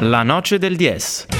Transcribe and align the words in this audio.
La 0.00 0.22
noce 0.22 0.58
del 0.58 0.76
Dies. 0.76 1.33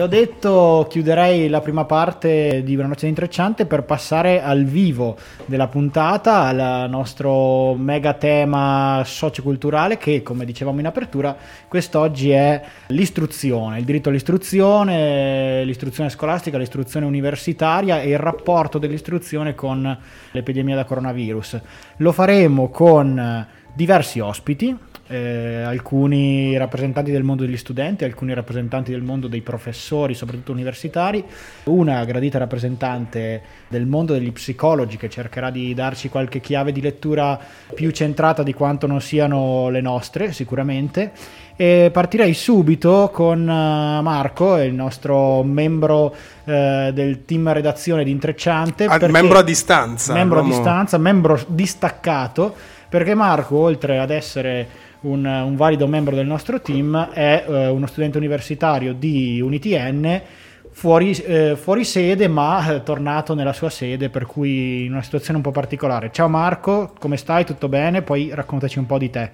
Ci 0.00 0.06
detto 0.08 0.86
chiuderei 0.88 1.50
la 1.50 1.60
prima 1.60 1.84
parte 1.84 2.62
di 2.64 2.74
Una 2.74 2.86
noce 2.86 3.06
intrecciante 3.06 3.66
per 3.66 3.82
passare 3.82 4.42
al 4.42 4.64
vivo 4.64 5.14
della 5.44 5.68
puntata, 5.68 6.44
al 6.44 6.88
nostro 6.88 7.74
mega 7.74 8.14
tema 8.14 9.02
socioculturale 9.04 9.98
che, 9.98 10.22
come 10.22 10.46
dicevamo 10.46 10.80
in 10.80 10.86
apertura, 10.86 11.36
quest'oggi 11.68 12.30
è 12.30 12.62
l'istruzione, 12.86 13.78
il 13.78 13.84
diritto 13.84 14.08
all'istruzione, 14.08 15.64
l'istruzione 15.64 16.08
scolastica, 16.08 16.56
l'istruzione 16.56 17.04
universitaria 17.04 18.00
e 18.00 18.08
il 18.08 18.18
rapporto 18.18 18.78
dell'istruzione 18.78 19.54
con 19.54 19.98
l'epidemia 20.30 20.76
da 20.76 20.86
coronavirus. 20.86 21.60
Lo 21.98 22.12
faremo 22.12 22.70
con 22.70 23.46
diversi 23.74 24.18
ospiti, 24.18 24.74
eh, 25.10 25.62
alcuni 25.62 26.56
rappresentanti 26.56 27.10
del 27.10 27.24
mondo 27.24 27.44
degli 27.44 27.56
studenti, 27.56 28.04
alcuni 28.04 28.32
rappresentanti 28.32 28.92
del 28.92 29.02
mondo 29.02 29.26
dei 29.26 29.40
professori, 29.40 30.14
soprattutto 30.14 30.52
universitari, 30.52 31.24
una 31.64 32.04
gradita 32.04 32.38
rappresentante 32.38 33.42
del 33.66 33.86
mondo 33.86 34.12
degli 34.12 34.30
psicologi 34.30 34.96
che 34.96 35.10
cercherà 35.10 35.50
di 35.50 35.74
darci 35.74 36.08
qualche 36.08 36.38
chiave 36.38 36.70
di 36.70 36.80
lettura 36.80 37.38
più 37.74 37.90
centrata 37.90 38.44
di 38.44 38.54
quanto 38.54 38.86
non 38.86 39.00
siano 39.00 39.68
le 39.68 39.80
nostre, 39.80 40.32
sicuramente. 40.32 41.10
E 41.56 41.90
partirei 41.92 42.32
subito 42.32 43.10
con 43.12 43.40
uh, 43.40 44.02
Marco, 44.02 44.56
il 44.58 44.72
nostro 44.72 45.42
membro 45.42 46.14
uh, 46.44 46.92
del 46.92 47.24
team 47.24 47.52
redazione 47.52 48.04
di 48.04 48.12
Intrecciante. 48.12 48.84
Ah, 48.84 49.04
membro 49.08 49.38
a 49.38 49.42
distanza. 49.42 50.14
Membro 50.14 50.38
a 50.38 50.44
distanza, 50.44 50.98
membro 50.98 51.38
distaccato, 51.48 52.54
perché 52.88 53.14
Marco, 53.14 53.56
oltre 53.56 53.98
ad 53.98 54.10
essere 54.10 54.88
un, 55.02 55.24
un, 55.24 55.56
valido 55.56 55.86
membro 55.86 56.14
del 56.14 56.26
nostro 56.26 56.60
team, 56.60 57.10
è 57.10 57.44
eh, 57.46 57.68
uno 57.68 57.86
studente 57.86 58.18
universitario 58.18 58.92
di 58.92 59.40
UniTN 59.40 60.22
fuori, 60.70 61.12
eh, 61.12 61.56
fuori 61.56 61.84
sede 61.84 62.28
ma 62.28 62.74
eh, 62.74 62.82
tornato 62.82 63.34
nella 63.34 63.52
sua 63.52 63.70
sede 63.70 64.08
per 64.08 64.26
cui 64.26 64.84
in 64.84 64.92
una 64.92 65.02
situazione 65.02 65.38
un 65.38 65.42
po' 65.42 65.50
particolare. 65.50 66.10
Ciao 66.12 66.28
Marco, 66.28 66.92
come 66.98 67.16
stai? 67.16 67.44
Tutto 67.44 67.68
bene? 67.68 68.02
Poi 68.02 68.30
raccontaci 68.32 68.78
un 68.78 68.86
po' 68.86 68.98
di 68.98 69.10
te. 69.10 69.30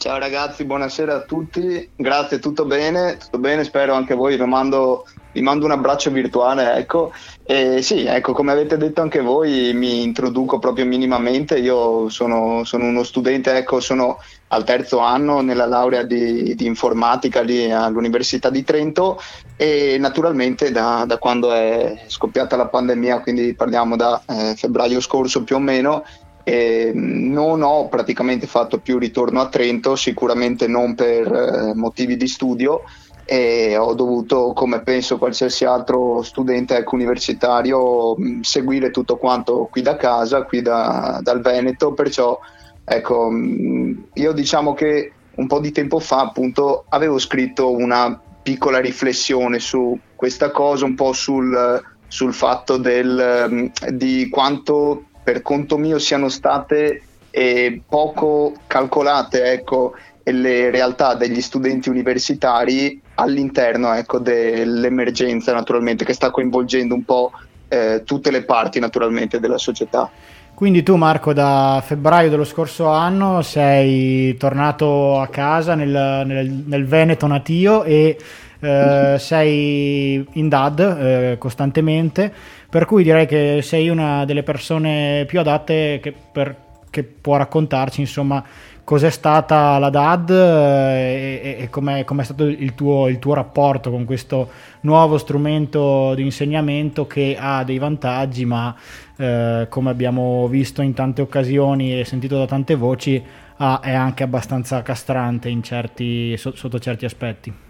Ciao 0.00 0.18
ragazzi, 0.18 0.64
buonasera 0.64 1.14
a 1.14 1.20
tutti, 1.20 1.90
grazie, 1.94 2.38
tutto 2.38 2.64
bene, 2.64 3.18
tutto 3.18 3.36
bene, 3.36 3.64
spero 3.64 3.92
anche 3.92 4.14
voi, 4.14 4.38
vi 4.38 4.46
mando, 4.46 5.04
vi 5.32 5.42
mando 5.42 5.66
un 5.66 5.72
abbraccio 5.72 6.10
virtuale, 6.10 6.72
ecco. 6.76 7.12
E 7.44 7.82
sì, 7.82 8.06
ecco, 8.06 8.32
come 8.32 8.50
avete 8.50 8.78
detto 8.78 9.02
anche 9.02 9.20
voi, 9.20 9.74
mi 9.74 10.02
introduco 10.02 10.58
proprio 10.58 10.86
minimamente, 10.86 11.58
io 11.58 12.08
sono, 12.08 12.64
sono 12.64 12.86
uno 12.86 13.02
studente, 13.02 13.54
ecco, 13.54 13.80
sono 13.80 14.18
al 14.52 14.64
terzo 14.64 15.00
anno 15.00 15.42
nella 15.42 15.66
laurea 15.66 16.02
di, 16.02 16.54
di 16.54 16.64
informatica 16.64 17.42
lì 17.42 17.70
all'Università 17.70 18.48
di 18.48 18.64
Trento 18.64 19.20
e 19.54 19.98
naturalmente 19.98 20.72
da, 20.72 21.04
da, 21.06 21.18
quando 21.18 21.52
è 21.52 22.04
scoppiata 22.06 22.56
la 22.56 22.68
pandemia, 22.68 23.20
quindi 23.20 23.54
parliamo 23.54 23.96
da 23.96 24.22
eh, 24.26 24.54
febbraio 24.56 25.00
scorso 25.00 25.44
più 25.44 25.56
o 25.56 25.60
meno, 25.60 26.04
e 26.44 26.92
non 26.94 27.62
ho 27.62 27.88
praticamente 27.88 28.46
fatto 28.46 28.78
più 28.78 28.98
ritorno 28.98 29.40
a 29.40 29.48
Trento, 29.48 29.96
sicuramente 29.96 30.66
non 30.66 30.94
per 30.94 31.26
eh, 31.32 31.74
motivi 31.74 32.16
di 32.16 32.26
studio 32.26 32.82
e 33.24 33.76
ho 33.76 33.94
dovuto, 33.94 34.52
come 34.54 34.80
penso 34.82 35.16
qualsiasi 35.16 35.64
altro 35.64 36.20
studente 36.22 36.76
ecco, 36.76 36.96
universitario, 36.96 38.16
seguire 38.40 38.90
tutto 38.90 39.18
quanto 39.18 39.68
qui 39.70 39.82
da 39.82 39.94
casa, 39.94 40.42
qui 40.42 40.62
da, 40.62 41.20
dal 41.22 41.40
Veneto, 41.40 41.92
perciò 41.92 42.36
ecco, 42.84 43.30
io 43.30 44.32
diciamo 44.32 44.74
che 44.74 45.12
un 45.36 45.46
po' 45.46 45.60
di 45.60 45.70
tempo 45.70 46.00
fa 46.00 46.22
appunto 46.22 46.86
avevo 46.88 47.18
scritto 47.18 47.70
una 47.70 48.20
piccola 48.42 48.80
riflessione 48.80 49.60
su 49.60 49.96
questa 50.16 50.50
cosa, 50.50 50.84
un 50.84 50.96
po' 50.96 51.12
sul, 51.12 51.80
sul 52.08 52.34
fatto 52.34 52.78
del, 52.78 53.70
di 53.92 54.28
quanto 54.28 55.04
per 55.22 55.42
conto 55.42 55.76
mio 55.76 55.98
siano 55.98 56.28
state 56.28 57.02
eh, 57.30 57.80
poco 57.88 58.54
calcolate 58.66 59.52
ecco, 59.52 59.94
le 60.24 60.70
realtà 60.70 61.14
degli 61.14 61.40
studenti 61.40 61.88
universitari 61.88 63.00
all'interno 63.14 63.92
ecco, 63.92 64.18
dell'emergenza 64.18 65.52
naturalmente 65.52 66.04
che 66.04 66.12
sta 66.12 66.30
coinvolgendo 66.30 66.94
un 66.94 67.04
po' 67.04 67.32
eh, 67.68 68.02
tutte 68.04 68.30
le 68.30 68.44
parti 68.44 68.78
naturalmente 68.78 69.40
della 69.40 69.58
società. 69.58 70.10
Quindi 70.54 70.82
tu 70.82 70.96
Marco 70.96 71.32
da 71.32 71.82
febbraio 71.82 72.28
dello 72.28 72.44
scorso 72.44 72.88
anno 72.88 73.40
sei 73.40 74.36
tornato 74.36 75.18
a 75.18 75.28
casa 75.28 75.74
nel, 75.74 76.22
nel, 76.26 76.50
nel 76.66 76.84
Veneto 76.84 77.26
natio 77.26 77.82
e 77.82 78.18
eh, 78.60 79.16
sei 79.18 80.24
in 80.32 80.48
DAD 80.48 80.80
eh, 80.80 81.38
costantemente, 81.38 82.32
per 82.68 82.84
cui 82.84 83.02
direi 83.02 83.26
che 83.26 83.60
sei 83.62 83.88
una 83.88 84.24
delle 84.24 84.42
persone 84.42 85.24
più 85.26 85.40
adatte 85.40 85.98
che, 86.02 86.14
per, 86.32 86.54
che 86.90 87.02
può 87.02 87.36
raccontarci 87.36 88.00
insomma 88.00 88.44
cos'è 88.90 89.10
stata 89.10 89.78
la 89.78 89.88
DAD 89.88 90.30
eh, 90.30 91.40
e, 91.42 91.56
e 91.60 91.70
com'è, 91.70 92.02
com'è, 92.04 92.24
stato 92.24 92.44
il 92.44 92.74
tuo, 92.74 93.06
il 93.06 93.20
tuo, 93.20 93.34
rapporto 93.34 93.90
con 93.90 94.04
questo 94.04 94.50
nuovo 94.80 95.16
strumento 95.16 96.12
di 96.14 96.22
insegnamento 96.22 97.06
che 97.06 97.36
ha 97.38 97.62
dei 97.62 97.78
vantaggi 97.78 98.44
ma 98.44 98.74
eh, 99.16 99.66
come 99.68 99.90
abbiamo 99.90 100.48
visto 100.48 100.82
in 100.82 100.92
tante 100.92 101.22
occasioni 101.22 102.00
e 102.00 102.04
sentito 102.04 102.36
da 102.36 102.46
tante 102.46 102.74
voci 102.74 103.22
ha, 103.58 103.80
è 103.80 103.92
anche 103.92 104.24
abbastanza 104.24 104.82
castrante 104.82 105.56
certi, 105.62 106.36
sotto 106.36 106.78
certi 106.80 107.04
aspetti. 107.04 107.69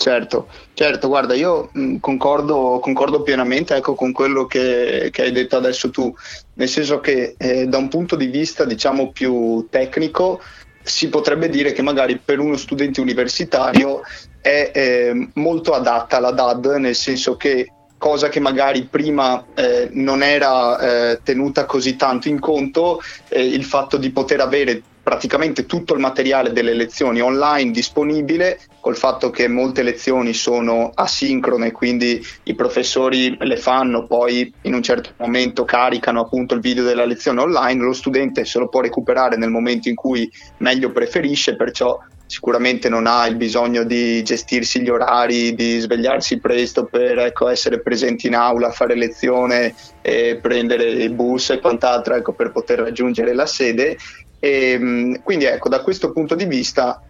Certo, 0.00 0.48
certo, 0.72 1.08
guarda, 1.08 1.34
io 1.34 1.70
concordo, 2.00 2.78
concordo, 2.80 3.20
pienamente 3.20 3.76
ecco, 3.76 3.94
con 3.94 4.12
quello 4.12 4.46
che, 4.46 5.10
che, 5.12 5.20
hai 5.20 5.30
detto 5.30 5.58
adesso 5.58 5.90
tu, 5.90 6.10
nel 6.54 6.68
senso 6.70 7.00
che 7.00 7.34
eh, 7.36 7.66
da 7.66 7.76
un 7.76 7.88
punto 7.88 8.16
di 8.16 8.28
vista 8.28 8.64
diciamo 8.64 9.12
più 9.12 9.66
tecnico 9.68 10.40
si 10.82 11.10
potrebbe 11.10 11.50
dire 11.50 11.72
che 11.72 11.82
magari 11.82 12.16
per 12.16 12.38
uno 12.38 12.56
studente 12.56 13.02
universitario 13.02 14.00
è 14.40 14.70
eh, 14.72 15.28
molto 15.34 15.74
adatta 15.74 16.18
la 16.18 16.30
DAD, 16.30 16.76
nel 16.78 16.94
senso 16.94 17.36
che 17.36 17.70
cosa 17.98 18.30
che 18.30 18.40
magari 18.40 18.84
prima 18.84 19.44
eh, 19.54 19.90
non 19.92 20.22
era 20.22 20.78
eh, 21.10 21.20
tenuta 21.22 21.66
così 21.66 21.96
tanto 21.96 22.28
in 22.28 22.40
conto, 22.40 23.02
eh, 23.28 23.44
il 23.44 23.64
fatto 23.64 23.98
di 23.98 24.08
poter 24.08 24.40
avere 24.40 24.80
praticamente 25.10 25.66
tutto 25.66 25.94
il 25.94 25.98
materiale 25.98 26.52
delle 26.52 26.72
lezioni 26.72 27.20
online 27.20 27.72
disponibile, 27.72 28.60
col 28.78 28.96
fatto 28.96 29.30
che 29.30 29.48
molte 29.48 29.82
lezioni 29.82 30.32
sono 30.32 30.92
asincrone, 30.94 31.72
quindi 31.72 32.24
i 32.44 32.54
professori 32.54 33.36
le 33.40 33.56
fanno, 33.56 34.06
poi 34.06 34.54
in 34.62 34.74
un 34.74 34.84
certo 34.84 35.10
momento 35.16 35.64
caricano 35.64 36.20
appunto 36.20 36.54
il 36.54 36.60
video 36.60 36.84
della 36.84 37.04
lezione 37.04 37.40
online, 37.40 37.82
lo 37.82 37.92
studente 37.92 38.44
se 38.44 38.60
lo 38.60 38.68
può 38.68 38.82
recuperare 38.82 39.36
nel 39.36 39.50
momento 39.50 39.88
in 39.88 39.96
cui 39.96 40.30
meglio 40.58 40.92
preferisce, 40.92 41.56
perciò 41.56 41.98
sicuramente 42.26 42.88
non 42.88 43.08
ha 43.08 43.26
il 43.26 43.34
bisogno 43.34 43.82
di 43.82 44.22
gestirsi 44.22 44.80
gli 44.80 44.90
orari, 44.90 45.56
di 45.56 45.80
svegliarsi 45.80 46.38
presto 46.38 46.84
per 46.84 47.18
ecco, 47.18 47.48
essere 47.48 47.80
presenti 47.80 48.28
in 48.28 48.36
aula, 48.36 48.70
fare 48.70 48.94
lezione, 48.94 49.74
e 50.02 50.38
prendere 50.40 50.84
il 50.84 51.12
bus 51.12 51.50
e 51.50 51.58
quant'altro 51.58 52.14
ecco, 52.14 52.32
per 52.32 52.52
poter 52.52 52.78
raggiungere 52.78 53.34
la 53.34 53.46
sede. 53.46 53.96
E, 54.40 54.70
ehm, 54.72 55.22
quindi 55.22 55.44
ecco, 55.44 55.68
da 55.68 55.82
questo 55.82 56.10
punto 56.10 56.34
di 56.34 56.46
vista 56.46 57.00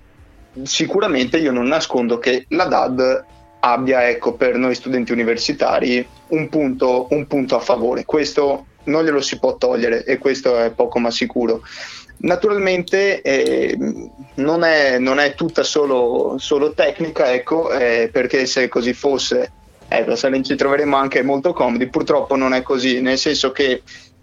sicuramente 0.64 1.38
io 1.38 1.52
non 1.52 1.66
nascondo 1.66 2.18
che 2.18 2.44
la 2.48 2.64
DAD 2.64 3.24
abbia 3.60 4.08
ecco, 4.08 4.34
per 4.34 4.56
noi 4.56 4.74
studenti 4.74 5.12
universitari 5.12 6.06
un 6.28 6.48
punto, 6.48 7.06
un 7.10 7.26
punto 7.26 7.56
a 7.56 7.60
favore. 7.60 8.04
Questo 8.04 8.66
non 8.84 9.04
glielo 9.04 9.20
si 9.20 9.38
può 9.38 9.56
togliere 9.56 10.04
e 10.04 10.18
questo 10.18 10.58
è 10.58 10.70
poco 10.70 10.98
ma 10.98 11.10
sicuro. 11.10 11.62
Naturalmente 12.22 13.22
eh, 13.22 13.76
non, 14.34 14.62
è, 14.62 14.98
non, 14.98 15.18
è, 15.18 15.34
tutta 15.34 15.62
solo, 15.62 16.36
solo 16.38 16.74
tecnica, 16.74 17.32
ecco, 17.32 17.70
eh, 17.70 18.10
perché 18.12 18.44
se 18.44 18.68
così 18.68 18.92
fosse, 18.92 19.52
ecco, 19.88 20.14
ci 20.16 20.54
troveremmo 20.54 20.96
anche 20.96 21.22
molto 21.22 21.52
comodi. 21.54 21.88
Purtroppo 21.88 22.36
non 22.36 22.52
è 22.52 22.62
così, 22.62 23.00
nel 23.00 23.16
senso 23.16 23.52
che 23.52 23.82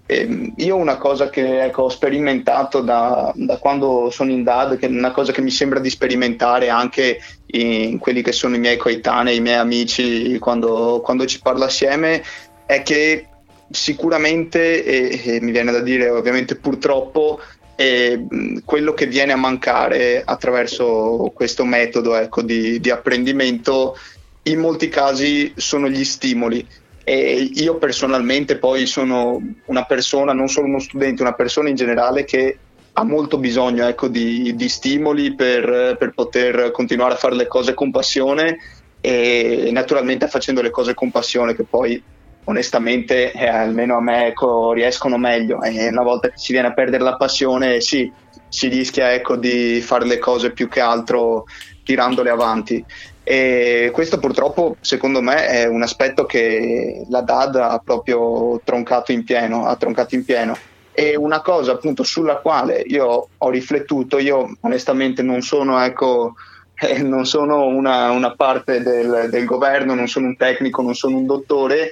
eh, 0.10 0.54
io 0.56 0.76
una 0.78 0.96
cosa 0.96 1.30
che 1.30 1.66
ecco, 1.66 1.84
ho 1.84 1.90
sperimentato 1.90 2.80
da, 2.80 3.32
da, 3.36 3.58
quando 3.58 4.10
sono 4.10 4.32
in 4.32 4.44
DAD, 4.44 4.78
che 4.78 4.88
è 4.88 4.90
una 4.90 5.12
cosa 5.12 5.34
che 5.34 5.42
mi 5.42 5.52
sembra 5.52 5.80
di 5.80 5.90
sperimentare 5.90 6.70
anche 6.70 7.20
in 7.48 7.98
quelli 8.00 8.22
che 8.22 8.32
sono 8.32 8.56
i 8.56 8.60
miei 8.60 8.78
coetanei, 8.78 9.36
i 9.36 9.42
miei 9.42 9.58
amici, 9.58 10.38
quando, 10.40 11.02
quando 11.04 11.26
ci 11.26 11.42
parlo 11.42 11.66
assieme, 11.66 12.24
è 12.66 12.82
che 12.84 13.28
sicuramente, 13.70 14.84
e, 14.84 15.36
e 15.36 15.42
mi 15.42 15.52
viene 15.52 15.74
da 15.74 15.82
dire 15.82 16.10
ovviamente 16.10 16.56
purtroppo, 16.56 17.42
e 17.76 18.26
quello 18.66 18.94
che 18.94 19.06
viene 19.06 19.34
a 19.34 19.38
mancare 19.38 20.24
attraverso 20.26 21.32
questo 21.36 21.64
metodo 21.64 22.16
ecco, 22.16 22.42
di, 22.42 22.80
di, 22.80 22.90
apprendimento 22.90 23.96
in 24.44 24.60
molti 24.60 24.88
casi 24.88 25.54
sono 25.56 25.88
gli 25.90 26.04
stimoli. 26.04 26.66
E 27.10 27.52
io 27.54 27.78
personalmente 27.78 28.58
poi 28.58 28.86
sono 28.86 29.42
una 29.68 29.86
persona, 29.86 30.34
non 30.34 30.50
solo 30.50 30.68
uno 30.68 30.80
studente, 30.80 31.22
una 31.22 31.36
persona 31.36 31.70
in 31.70 31.76
generale 31.76 32.26
che 32.26 32.58
ha 32.92 33.04
molto 33.06 33.38
bisogno 33.38 33.88
ecco, 33.88 34.10
di, 34.10 34.54
di, 34.58 34.68
stimoli 34.68 35.34
per, 35.34 35.96
per 35.98 36.12
poter 36.14 36.72
continuare 36.72 37.14
a 37.14 37.18
fare 37.18 37.36
le 37.36 37.48
cose 37.48 37.74
con 37.74 37.92
passione 37.92 38.58
e 39.00 39.70
naturalmente 39.72 40.28
facendo 40.28 40.62
le 40.62 40.70
cose 40.70 40.94
con 40.94 41.10
passione 41.10 41.56
che 41.56 41.64
poi 41.64 42.04
onestamente 42.44 43.32
eh, 43.32 43.48
almeno 43.48 43.96
a 43.96 44.02
me 44.02 44.28
ecco, 44.28 44.74
riescono 44.74 45.18
meglio. 45.18 45.62
E 45.62 45.88
una 45.88 46.04
volta 46.04 46.28
che 46.28 46.38
si 46.38 46.52
viene 46.52 46.68
a 46.68 46.74
perdere 46.74 47.06
la 47.06 47.16
passione 47.16 47.80
sì, 47.80 48.12
si 48.50 48.68
rischia 48.68 49.14
ecco, 49.14 49.38
di 49.38 49.80
fare 49.80 50.06
le 50.06 50.18
cose 50.20 50.52
più 50.52 50.68
che 50.68 50.82
altro 50.82 51.46
tirandole 51.86 52.30
avanti 52.30 52.84
e 53.30 53.90
questo 53.92 54.20
purtroppo 54.20 54.78
secondo 54.80 55.22
me 55.22 55.48
è 55.48 55.66
un 55.66 55.82
aspetto 55.82 56.26
che 56.26 57.04
la 57.10 57.20
DAD 57.20 57.56
ha 57.58 57.82
proprio 57.84 58.62
troncato 58.64 59.12
in 59.12 59.26
pieno, 59.26 59.66
ha 59.66 59.76
troncato 59.76 60.16
in 60.16 60.24
pieno. 60.24 60.58
E 60.94 61.18
una 61.18 61.42
cosa 61.42 61.74
appunto 61.74 62.04
sulla 62.04 62.38
quale 62.38 62.86
io 62.88 63.28
ho 63.38 63.50
riflettuto, 63.50 64.18
io 64.18 64.56
onestamente 64.62 65.24
non 65.24 65.42
sono 65.42 65.78
ecco, 65.84 66.36
eh, 66.76 67.04
non 67.04 67.26
sono 67.26 67.66
una, 67.66 68.12
una 68.12 68.34
parte 68.34 68.82
del, 68.82 69.28
del, 69.30 69.44
governo, 69.44 69.94
non 69.94 70.08
sono 70.08 70.28
un 70.28 70.38
tecnico, 70.38 70.82
non 70.82 70.96
sono 70.96 71.18
un 71.18 71.26
dottore, 71.26 71.90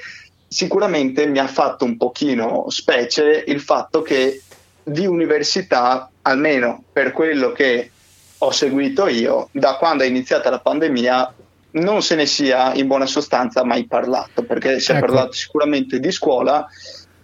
sicuramente 0.47 1.27
mi 1.27 1.39
ha 1.39 1.47
fatto 1.47 1.83
un 1.83 1.97
pochino 1.97 2.69
specie 2.69 3.43
il 3.45 3.59
fatto 3.59 4.01
che 4.01 4.41
di 4.81 5.05
università, 5.05 6.09
almeno 6.21 6.81
per 6.93 7.11
quello 7.11 7.51
che 7.51 7.89
ho 8.45 8.51
seguito 8.51 9.07
io, 9.07 9.49
da 9.51 9.75
quando 9.75 10.03
è 10.03 10.07
iniziata 10.07 10.49
la 10.49 10.59
pandemia 10.59 11.33
non 11.71 12.01
se 12.01 12.15
ne 12.15 12.25
sia 12.25 12.73
in 12.73 12.87
buona 12.87 13.05
sostanza 13.05 13.63
mai 13.63 13.85
parlato, 13.85 14.43
perché 14.43 14.79
si 14.79 14.91
è 14.91 14.95
ecco. 14.95 15.05
parlato 15.07 15.31
sicuramente 15.33 15.99
di 15.99 16.11
scuola 16.11 16.65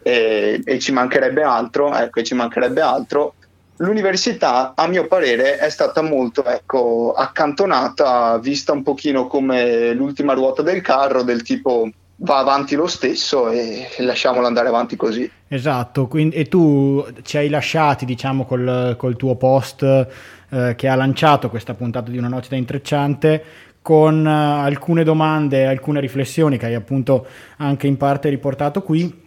eh, 0.03 0.61
e 0.63 0.79
ci 0.79 0.91
mancherebbe 0.91 1.43
altro, 1.43 1.95
ecco, 1.95 2.21
ci 2.21 2.33
mancherebbe 2.33 2.81
altro. 2.81 3.35
L'università, 3.77 4.73
a 4.75 4.87
mio 4.87 5.07
parere, 5.07 5.57
è 5.57 5.69
stata 5.69 6.01
molto 6.01 6.43
ecco, 6.43 7.13
accantonata, 7.15 8.37
vista 8.39 8.73
un 8.73 8.83
pochino 8.83 9.27
come 9.27 9.93
l'ultima 9.93 10.33
ruota 10.33 10.61
del 10.61 10.81
carro, 10.81 11.23
del 11.23 11.41
tipo 11.41 11.89
va 12.23 12.37
avanti 12.37 12.75
lo 12.75 12.87
stesso 12.87 13.49
e 13.49 13.87
lasciamolo 13.99 14.45
andare 14.45 14.67
avanti 14.67 14.95
così. 14.95 15.29
Esatto, 15.47 16.07
quindi, 16.07 16.35
e 16.35 16.47
tu 16.47 17.05
ci 17.23 17.37
hai 17.37 17.49
lasciati, 17.49 18.05
diciamo, 18.05 18.45
col, 18.45 18.95
col 18.97 19.15
tuo 19.15 19.35
post 19.35 20.07
eh, 20.49 20.75
che 20.75 20.87
ha 20.87 20.95
lanciato 20.95 21.49
questa 21.49 21.73
puntata 21.73 22.11
di 22.11 22.17
Una 22.17 22.27
noce 22.27 22.49
da 22.49 22.55
intrecciante 22.55 23.43
con 23.81 24.25
eh, 24.25 24.29
alcune 24.29 25.03
domande, 25.03 25.65
alcune 25.65 25.99
riflessioni 25.99 26.57
che 26.57 26.67
hai 26.67 26.75
appunto 26.75 27.25
anche 27.57 27.87
in 27.87 27.97
parte 27.97 28.29
riportato 28.29 28.83
qui. 28.83 29.19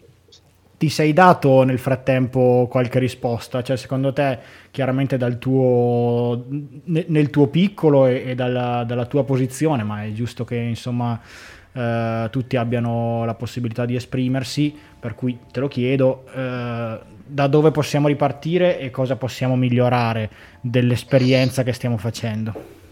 Ti 0.76 0.88
sei 0.88 1.12
dato 1.12 1.62
nel 1.62 1.79
frattempo 1.79 2.67
qualche 2.70 2.99
risposta? 2.99 3.62
Cioè, 3.62 3.76
secondo 3.76 4.12
te, 4.12 4.38
chiaramente 4.70 5.17
tuo, 5.38 6.44
nel 6.85 7.31
tuo 7.31 7.47
piccolo 7.47 8.06
e, 8.06 8.25
e 8.26 8.35
dalla, 8.35 8.85
dalla 8.85 9.06
tua 9.06 9.25
posizione, 9.25 9.82
ma 9.82 10.05
è 10.05 10.12
giusto 10.12 10.44
che 10.44 10.56
insomma 10.56 11.19
eh, 11.75 12.29
tutti 12.31 12.56
abbiano 12.56 13.25
la 13.25 13.35
possibilità 13.35 13.85
di 13.85 13.97
esprimersi, 13.97 14.75
per 14.99 15.15
cui 15.15 15.38
te 15.50 15.61
lo 15.61 15.69
chiedo, 15.69 16.25
eh, 16.35 16.99
da 17.26 17.47
dove 17.47 17.71
possiamo 17.71 18.09
ripartire 18.09 18.79
e 18.79 18.91
cosa 18.91 19.17
possiamo 19.17 19.56
migliorare 19.56 20.31
dell'esperienza 20.61 21.62
che 21.62 21.73
stiamo 21.73 21.97
facendo? 21.97 22.82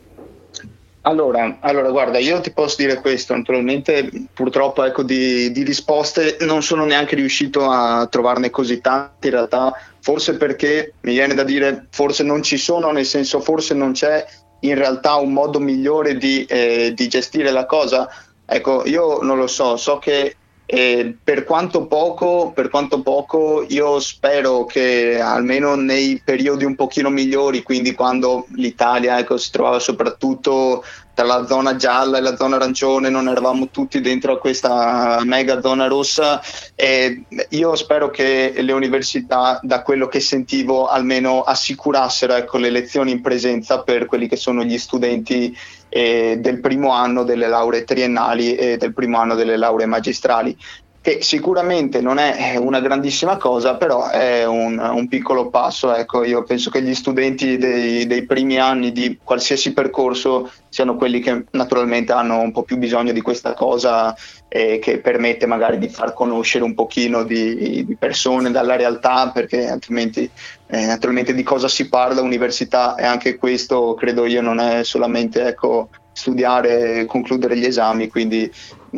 Allora, 1.04 1.58
allora, 1.60 1.90
guarda, 1.90 2.18
io 2.18 2.40
ti 2.40 2.52
posso 2.52 2.76
dire 2.78 3.00
questo, 3.00 3.34
naturalmente 3.34 4.08
purtroppo 4.32 4.84
ecco, 4.84 5.02
di, 5.02 5.50
di, 5.50 5.64
risposte 5.64 6.36
non 6.42 6.62
sono 6.62 6.84
neanche 6.84 7.16
riuscito 7.16 7.68
a 7.68 8.06
trovarne 8.06 8.50
così 8.50 8.80
tante 8.80 9.26
in 9.26 9.32
realtà, 9.34 9.72
forse 9.98 10.36
perché 10.36 10.94
mi 11.00 11.14
viene 11.14 11.34
da 11.34 11.42
dire 11.42 11.86
forse 11.90 12.22
non 12.22 12.44
ci 12.44 12.56
sono, 12.56 12.92
nel 12.92 13.04
senso 13.04 13.40
forse 13.40 13.74
non 13.74 13.92
c'è 13.92 14.24
in 14.60 14.76
realtà 14.76 15.16
un 15.16 15.32
modo 15.32 15.58
migliore 15.58 16.16
di, 16.16 16.44
eh, 16.44 16.92
di 16.94 17.08
gestire 17.08 17.50
la 17.50 17.66
cosa, 17.66 18.08
Ecco, 18.44 18.86
io 18.86 19.20
non 19.22 19.38
lo 19.38 19.46
so, 19.46 19.76
so 19.76 19.98
che 19.98 20.36
eh, 20.74 21.14
per, 21.22 21.44
quanto 21.44 21.86
poco, 21.86 22.50
per 22.54 22.70
quanto 22.70 23.02
poco 23.02 23.62
io 23.68 24.00
spero 24.00 24.64
che 24.64 25.20
almeno 25.20 25.74
nei 25.74 26.22
periodi 26.24 26.64
un 26.64 26.76
pochino 26.76 27.10
migliori, 27.10 27.62
quindi 27.62 27.92
quando 27.92 28.46
l'Italia 28.54 29.18
ecco, 29.18 29.36
si 29.36 29.50
trovava 29.50 29.78
soprattutto 29.78 30.82
tra 31.14 31.26
la 31.26 31.46
zona 31.46 31.76
gialla 31.76 32.16
e 32.16 32.22
la 32.22 32.36
zona 32.36 32.56
arancione, 32.56 33.10
non 33.10 33.28
eravamo 33.28 33.68
tutti 33.68 34.00
dentro 34.00 34.32
a 34.32 34.38
questa 34.38 35.20
mega 35.24 35.60
zona 35.60 35.88
rossa. 35.88 36.40
E 36.74 37.24
io 37.50 37.76
spero 37.76 38.08
che 38.08 38.54
le 38.56 38.72
università, 38.72 39.60
da 39.62 39.82
quello 39.82 40.08
che 40.08 40.20
sentivo, 40.20 40.86
almeno 40.86 41.42
assicurassero 41.42 42.32
ecco, 42.32 42.56
le 42.56 42.70
lezioni 42.70 43.10
in 43.10 43.20
presenza 43.20 43.82
per 43.82 44.06
quelli 44.06 44.26
che 44.26 44.36
sono 44.36 44.64
gli 44.64 44.78
studenti 44.78 45.54
eh, 45.94 46.38
del 46.38 46.60
primo 46.60 46.92
anno 46.92 47.22
delle 47.22 47.48
lauree 47.48 47.84
triennali 47.84 48.54
e 48.54 48.78
del 48.78 48.94
primo 48.94 49.18
anno 49.18 49.34
delle 49.34 49.58
lauree 49.58 49.84
magistrali 49.84 50.56
che 51.02 51.18
sicuramente 51.20 52.00
non 52.00 52.18
è 52.18 52.56
una 52.56 52.78
grandissima 52.78 53.36
cosa, 53.36 53.74
però 53.74 54.08
è 54.08 54.46
un, 54.46 54.78
un 54.78 55.08
piccolo 55.08 55.50
passo. 55.50 55.92
Ecco, 55.92 56.22
io 56.22 56.44
penso 56.44 56.70
che 56.70 56.80
gli 56.80 56.94
studenti 56.94 57.58
dei, 57.58 58.06
dei, 58.06 58.24
primi 58.24 58.56
anni 58.56 58.92
di 58.92 59.18
qualsiasi 59.20 59.72
percorso 59.72 60.48
siano 60.68 60.94
quelli 60.94 61.18
che 61.18 61.46
naturalmente 61.50 62.12
hanno 62.12 62.38
un 62.38 62.52
po' 62.52 62.62
più 62.62 62.76
bisogno 62.76 63.10
di 63.10 63.20
questa 63.20 63.52
cosa 63.52 64.14
e 64.46 64.78
che 64.78 64.98
permette 65.00 65.46
magari 65.46 65.78
di 65.78 65.88
far 65.88 66.14
conoscere 66.14 66.62
un 66.62 66.74
pochino 66.74 67.24
di, 67.24 67.84
di 67.84 67.96
persone 67.98 68.52
dalla 68.52 68.76
realtà, 68.76 69.32
perché 69.34 69.66
altrimenti 69.66 70.30
eh, 70.72 70.86
naturalmente 70.86 71.34
di 71.34 71.42
cosa 71.42 71.68
si 71.68 71.86
parla 71.86 72.20
all'università 72.20 72.94
e 72.94 73.04
anche 73.04 73.36
questo 73.36 73.92
credo 73.92 74.24
io 74.24 74.40
non 74.40 74.58
è 74.58 74.82
solamente 74.84 75.44
ecco, 75.44 75.90
studiare 76.14 77.04
concludere 77.04 77.58
gli 77.58 77.66
esami, 77.66 78.08
quindi 78.08 78.50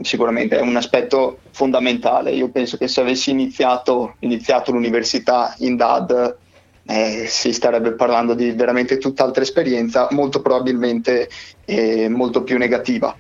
sicuramente 0.03 0.57
è 0.57 0.61
un 0.61 0.77
aspetto 0.77 1.39
fondamentale. 1.51 2.31
Io 2.31 2.49
penso 2.51 2.77
che 2.77 2.87
se 2.87 3.01
avessi 3.01 3.31
iniziato, 3.31 4.15
iniziato 4.21 4.71
l'università 4.71 5.53
in 5.59 5.75
DAD 5.75 6.37
eh, 6.87 7.25
si 7.27 7.53
starebbe 7.53 7.95
parlando 7.95 8.35
di 8.35 8.53
veramente 8.53 8.99
tutt'altra 8.99 9.43
esperienza, 9.43 10.07
molto 10.13 10.41
probabilmente 10.41 11.29
eh, 11.65 12.09
molto 12.09 12.45
più 12.45 12.57
negativa. 12.57 13.17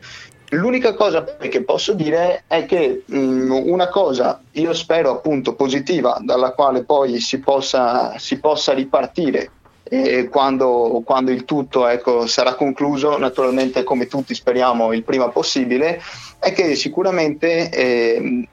L'unica 0.54 0.94
cosa 0.94 1.24
che 1.24 1.62
posso 1.62 1.92
dire 1.92 2.44
è 2.46 2.64
che 2.64 3.02
mh, 3.04 3.16
mm, 3.16 3.50
una 3.50 3.88
cosa, 3.88 4.40
io 4.52 4.72
spero 4.72 5.10
appunto 5.10 5.54
positiva, 5.54 6.18
dalla 6.20 6.52
quale 6.52 6.84
poi 6.84 7.20
si 7.20 7.38
possa, 7.40 8.18
si 8.18 8.38
possa 8.38 8.72
ripartire 8.72 9.50
e 9.86 10.28
quando, 10.28 11.02
quando 11.04 11.30
il 11.30 11.44
tutto 11.44 11.86
ecco, 11.86 12.26
sarà 12.26 12.54
concluso, 12.54 13.18
naturalmente 13.18 13.84
come 13.84 14.06
tutti 14.06 14.34
speriamo 14.34 14.92
il 14.92 15.04
prima 15.04 15.28
possibile, 15.28 16.00
è 16.38 16.52
che 16.52 16.74
sicuramente 16.74 17.68
eh, 17.70 18.48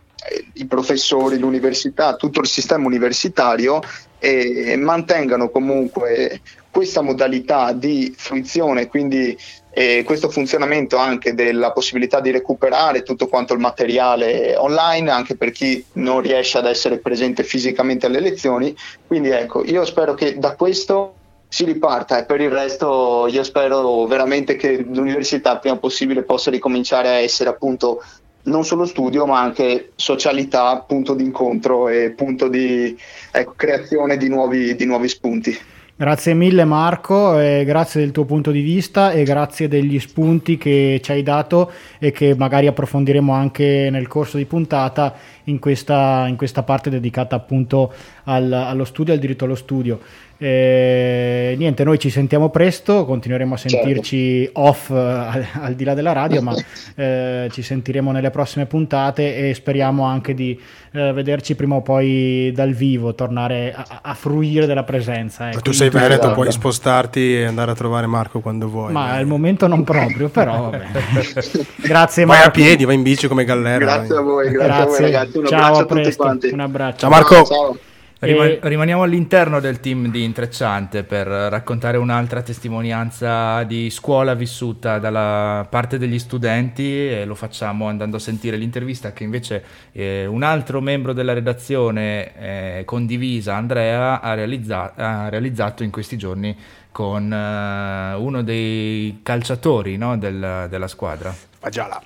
i 0.53 0.65
professori, 0.65 1.39
l'università, 1.39 2.15
tutto 2.15 2.41
il 2.41 2.47
sistema 2.47 2.85
universitario 2.85 3.81
eh, 4.19 4.75
mantengano 4.77 5.49
comunque 5.49 6.41
questa 6.69 7.01
modalità 7.01 7.71
di 7.73 8.13
fruizione, 8.15 8.87
quindi 8.87 9.37
eh, 9.73 10.03
questo 10.03 10.29
funzionamento 10.29 10.97
anche 10.97 11.33
della 11.33 11.71
possibilità 11.71 12.19
di 12.19 12.31
recuperare 12.31 13.03
tutto 13.03 13.27
quanto 13.27 13.53
il 13.53 13.59
materiale 13.59 14.55
online, 14.55 15.09
anche 15.09 15.35
per 15.35 15.51
chi 15.51 15.83
non 15.93 16.21
riesce 16.21 16.57
ad 16.57 16.65
essere 16.65 16.97
presente 16.97 17.43
fisicamente 17.43 18.05
alle 18.05 18.19
lezioni. 18.19 18.75
Quindi 19.07 19.29
ecco, 19.29 19.63
io 19.63 19.85
spero 19.85 20.13
che 20.13 20.37
da 20.37 20.55
questo 20.55 21.15
si 21.47 21.65
riparta 21.65 22.17
e 22.17 22.25
per 22.25 22.39
il 22.39 22.49
resto 22.49 23.27
io 23.29 23.43
spero 23.43 24.05
veramente 24.05 24.55
che 24.55 24.85
l'università 24.89 25.57
prima 25.57 25.75
possibile 25.77 26.23
possa 26.23 26.49
ricominciare 26.49 27.09
a 27.09 27.19
essere 27.19 27.49
appunto 27.49 28.01
non 28.43 28.63
solo 28.63 28.85
studio 28.85 29.25
ma 29.25 29.39
anche 29.39 29.91
socialità, 29.95 30.79
punto 30.79 31.13
di 31.13 31.23
incontro 31.23 31.89
e 31.89 32.11
punto 32.11 32.47
di 32.47 32.97
ecco, 33.31 33.53
creazione 33.55 34.17
di 34.17 34.29
nuovi, 34.29 34.75
di 34.75 34.85
nuovi 34.85 35.07
spunti. 35.07 35.57
Grazie 36.01 36.33
mille 36.33 36.65
Marco, 36.65 37.33
grazie 37.33 38.01
del 38.01 38.09
tuo 38.09 38.25
punto 38.25 38.49
di 38.49 38.61
vista 38.61 39.11
e 39.11 39.21
grazie 39.21 39.67
degli 39.67 39.99
spunti 39.99 40.57
che 40.57 40.99
ci 40.99 41.11
hai 41.11 41.21
dato 41.21 41.71
e 41.99 42.09
che 42.09 42.33
magari 42.35 42.65
approfondiremo 42.65 43.31
anche 43.31 43.89
nel 43.91 44.07
corso 44.07 44.37
di 44.37 44.45
puntata 44.45 45.13
in 45.43 45.59
questa, 45.59 46.25
in 46.27 46.37
questa 46.37 46.63
parte 46.63 46.89
dedicata 46.89 47.35
appunto 47.35 47.93
al, 48.23 48.51
allo 48.51 48.83
studio, 48.83 49.13
al 49.13 49.19
diritto 49.19 49.45
allo 49.45 49.53
studio. 49.53 49.99
Eh, 50.43 51.53
niente, 51.55 51.83
noi 51.83 51.99
ci 51.99 52.09
sentiamo 52.09 52.49
presto, 52.49 53.05
continueremo 53.05 53.53
a 53.53 53.57
certo. 53.57 53.77
sentirci 53.77 54.45
certo. 54.45 54.59
off 54.59 54.89
al, 54.89 55.45
al, 55.61 55.75
di 55.75 55.83
là 55.83 55.93
della 55.93 56.13
radio, 56.13 56.41
ma 56.41 56.55
eh, 56.95 57.47
ci 57.51 57.61
sentiremo 57.61 58.11
nelle 58.11 58.31
prossime 58.31 58.65
puntate 58.65 59.49
e 59.49 59.53
speriamo 59.53 60.03
anche 60.03 60.33
di 60.33 60.59
eh, 60.93 61.13
vederci 61.13 61.53
prima 61.53 61.75
o 61.75 61.81
poi 61.81 62.51
dal 62.55 62.71
vivo, 62.71 63.13
tornare 63.13 63.71
a, 63.71 63.99
a 64.01 64.13
fruire 64.15 64.65
della 64.65 64.83
presenza. 64.83 65.51
Eh. 65.51 65.59
Tu 65.61 65.73
sei 65.73 65.91
Veneto, 65.91 66.13
esatto. 66.13 66.33
puoi 66.33 66.51
spostarti 66.51 67.35
e 67.35 67.45
andare 67.45 67.69
a 67.69 67.75
trovare 67.75 68.07
Marco 68.07 68.39
quando 68.39 68.67
vuoi. 68.67 68.91
Ma 68.93 69.11
al 69.11 69.27
momento 69.27 69.67
non 69.67 69.83
proprio, 69.83 70.29
però 70.29 70.71
grazie 71.77 72.25
Marco. 72.25 72.41
Vai 72.41 72.47
a 72.47 72.51
piedi, 72.51 72.83
vai 72.83 72.95
in 72.95 73.03
bici 73.03 73.27
come 73.27 73.45
Gallera. 73.45 73.77
Grazie 73.77 74.15
a 74.15 74.21
voi, 74.21 74.49
grazie, 74.49 74.65
grazie, 74.65 74.81
a 74.81 74.85
voi 74.87 75.01
ragazzi. 75.01 75.37
Un 75.37 75.45
Ciao, 75.45 75.59
abbraccio 75.59 75.81
a, 75.81 76.03
tutti 76.03 76.15
quanti. 76.15 76.47
Un 76.47 76.59
abbraccio. 76.61 76.97
Ciao 76.97 77.09
Marco. 77.11 77.45
Ciao. 77.45 77.77
Riman- 78.23 78.59
rimaniamo 78.61 79.01
all'interno 79.01 79.59
del 79.59 79.79
team 79.79 80.11
di 80.11 80.23
Intrecciante 80.23 81.03
per 81.03 81.25
raccontare 81.25 81.97
un'altra 81.97 82.43
testimonianza 82.43 83.63
di 83.63 83.89
scuola 83.89 84.35
vissuta 84.35 84.99
dalla 84.99 85.65
parte 85.67 85.97
degli 85.97 86.19
studenti 86.19 87.09
e 87.09 87.25
lo 87.25 87.33
facciamo 87.33 87.87
andando 87.87 88.17
a 88.17 88.19
sentire 88.19 88.57
l'intervista 88.57 89.11
che 89.11 89.23
invece 89.23 89.63
eh, 89.91 90.27
un 90.27 90.43
altro 90.43 90.81
membro 90.81 91.13
della 91.13 91.33
redazione 91.33 92.35
eh, 92.35 92.85
condivisa, 92.85 93.55
Andrea, 93.55 94.21
ha, 94.21 94.35
realizza- 94.35 94.93
ha, 94.93 95.27
realizzato 95.29 95.81
in 95.81 95.89
questi 95.89 96.15
giorni 96.15 96.55
con 96.91 97.33
eh, 97.33 98.13
uno 98.13 98.43
dei 98.43 99.21
calciatori 99.23 99.97
no, 99.97 100.15
del, 100.15 100.67
della 100.69 100.87
squadra. 100.87 101.33
Fagiala. 101.57 102.03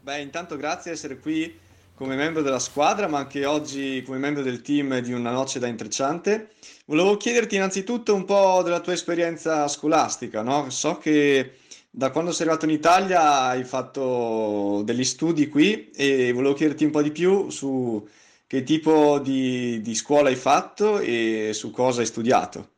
Beh, 0.00 0.20
intanto 0.22 0.56
grazie 0.56 0.92
di 0.92 0.96
essere 0.96 1.18
qui 1.18 1.66
come 1.98 2.14
membro 2.14 2.42
della 2.42 2.60
squadra, 2.60 3.08
ma 3.08 3.18
anche 3.18 3.44
oggi 3.44 4.04
come 4.06 4.18
membro 4.18 4.44
del 4.44 4.62
team 4.62 5.00
di 5.00 5.12
Una 5.12 5.32
Noce 5.32 5.58
da 5.58 5.66
Intrecciante. 5.66 6.50
Volevo 6.86 7.16
chiederti 7.16 7.56
innanzitutto 7.56 8.14
un 8.14 8.24
po' 8.24 8.62
della 8.62 8.78
tua 8.78 8.92
esperienza 8.92 9.66
scolastica, 9.66 10.42
no? 10.42 10.70
So 10.70 10.98
che 10.98 11.56
da 11.90 12.12
quando 12.12 12.30
sei 12.30 12.46
arrivato 12.46 12.66
in 12.66 12.70
Italia 12.70 13.40
hai 13.48 13.64
fatto 13.64 14.82
degli 14.84 15.02
studi 15.02 15.48
qui 15.48 15.90
e 15.90 16.30
volevo 16.32 16.54
chiederti 16.54 16.84
un 16.84 16.92
po' 16.92 17.02
di 17.02 17.10
più 17.10 17.50
su 17.50 18.06
che 18.46 18.62
tipo 18.62 19.18
di, 19.18 19.80
di 19.82 19.94
scuola 19.96 20.28
hai 20.28 20.36
fatto 20.36 21.00
e 21.00 21.50
su 21.52 21.72
cosa 21.72 22.00
hai 22.00 22.06
studiato. 22.06 22.68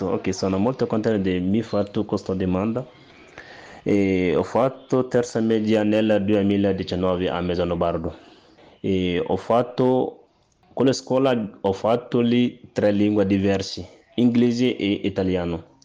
Ok, 0.00 0.34
sono 0.34 0.58
molto 0.58 0.88
contento 0.88 1.22
di 1.22 1.36
aver 1.36 1.62
fatto 1.62 2.04
questa 2.04 2.34
domanda. 2.34 2.84
E 3.84 4.34
ho 4.34 4.42
fatto 4.42 5.06
terza 5.06 5.38
media 5.38 5.84
nel 5.84 6.22
2019 6.26 7.30
a 7.30 7.40
Mesano 7.40 7.76
Bardo 7.76 8.28
e 8.80 9.22
ho 9.24 9.36
fatto 9.36 10.16
con 10.72 10.86
la 10.86 10.92
scuola 10.92 11.58
ho 11.60 11.72
fatto 11.72 12.20
lì 12.20 12.60
tre 12.72 12.90
lingue 12.92 13.26
diverse 13.26 13.98
inglese 14.14 14.76
e 14.76 15.00
italiano. 15.04 15.78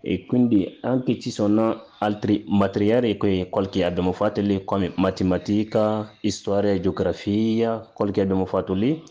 E 0.00 0.26
quindi 0.26 0.78
anche 0.82 1.18
ci 1.18 1.30
sono 1.30 1.86
altri 1.98 2.44
materiali 2.46 3.16
che 3.16 3.48
qualche 3.48 3.84
abbiamo 3.84 4.12
fatto 4.12 4.40
lì 4.42 4.62
come 4.64 4.92
matematica 4.96 6.12
storia 6.22 6.78
geografia 6.78 7.78
qualche 7.92 8.20
abbiamo 8.20 8.44
fatto 8.44 8.74
lì. 8.74 9.02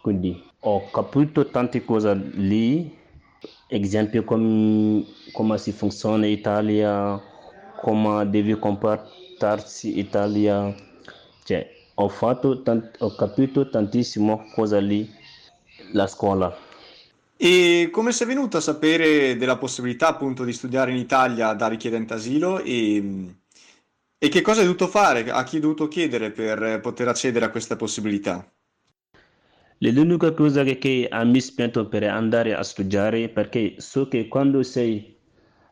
Quindi 0.00 0.40
ho 0.60 0.88
capito 0.90 1.48
tante 1.50 1.84
cose 1.84 2.14
lì. 2.14 2.96
Esempio 3.66 4.24
come, 4.24 5.04
come 5.32 5.58
si 5.58 5.72
funziona 5.72 6.26
in 6.26 6.32
Italia 6.32 7.20
come 7.80 8.28
deve 8.30 8.58
comportarsi 8.58 9.92
in 9.92 9.98
Italia. 9.98 10.74
Cioè 11.44 11.77
ho, 12.00 12.08
fatto 12.08 12.62
ho 12.98 13.14
capito 13.14 13.68
tantissimo 13.68 14.48
cosa 14.54 14.78
lì 14.78 15.08
la 15.92 16.06
scuola. 16.06 16.56
E 17.36 17.88
come 17.92 18.12
sei 18.12 18.26
venuto 18.26 18.56
a 18.56 18.60
sapere 18.60 19.36
della 19.36 19.58
possibilità 19.58 20.08
appunto 20.08 20.44
di 20.44 20.52
studiare 20.52 20.90
in 20.90 20.96
Italia 20.96 21.52
da 21.52 21.68
richiedente 21.68 22.14
asilo 22.14 22.60
e, 22.60 23.34
e 24.18 24.28
che 24.28 24.42
cosa 24.42 24.60
hai 24.60 24.66
dovuto 24.66 24.88
fare, 24.88 25.30
a 25.30 25.44
chi 25.44 25.56
hai 25.56 25.60
dovuto 25.60 25.86
chiedere 25.86 26.30
per 26.30 26.80
poter 26.80 27.08
accedere 27.08 27.44
a 27.44 27.50
questa 27.50 27.76
possibilità? 27.76 28.48
L'unica 29.78 30.32
cosa 30.32 30.64
che 30.64 31.08
mi 31.24 31.40
spinto 31.40 31.86
per 31.86 32.02
andare 32.02 32.54
a 32.54 32.64
studiare 32.64 33.28
perché 33.28 33.74
so 33.78 34.08
che 34.08 34.26
quando 34.26 34.64
sei 34.64 35.16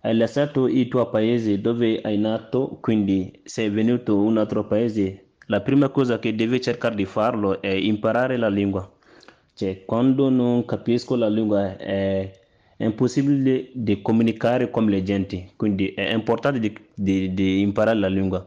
hai 0.02 0.16
lasciato 0.16 0.68
il 0.68 0.86
tuo 0.86 1.10
paese 1.10 1.60
dove 1.60 2.00
hai 2.02 2.16
nato, 2.16 2.78
quindi 2.80 3.40
sei 3.42 3.68
venuto 3.70 4.12
in 4.12 4.20
un 4.20 4.38
altro 4.38 4.64
paese, 4.64 5.25
la 5.46 5.60
prima 5.60 5.88
cosa 5.90 6.18
che 6.18 6.34
devi 6.34 6.60
cercare 6.60 6.94
di 6.94 7.04
farlo 7.04 7.60
è 7.62 7.68
imparare 7.68 8.36
la 8.36 8.48
lingua. 8.48 8.90
Cioè, 9.54 9.84
quando 9.84 10.28
non 10.28 10.64
capisco 10.64 11.16
la 11.16 11.28
lingua 11.28 11.76
è, 11.76 12.30
impossibile 12.78 13.70
di 13.72 14.02
comunicare 14.02 14.70
con 14.70 14.84
le 14.86 15.02
gente, 15.02 15.52
quindi 15.56 15.94
è 15.94 16.12
importante 16.12 16.58
di, 16.58 16.76
di, 16.94 17.32
di 17.32 17.60
imparare 17.60 17.98
la 17.98 18.08
lingua. 18.08 18.44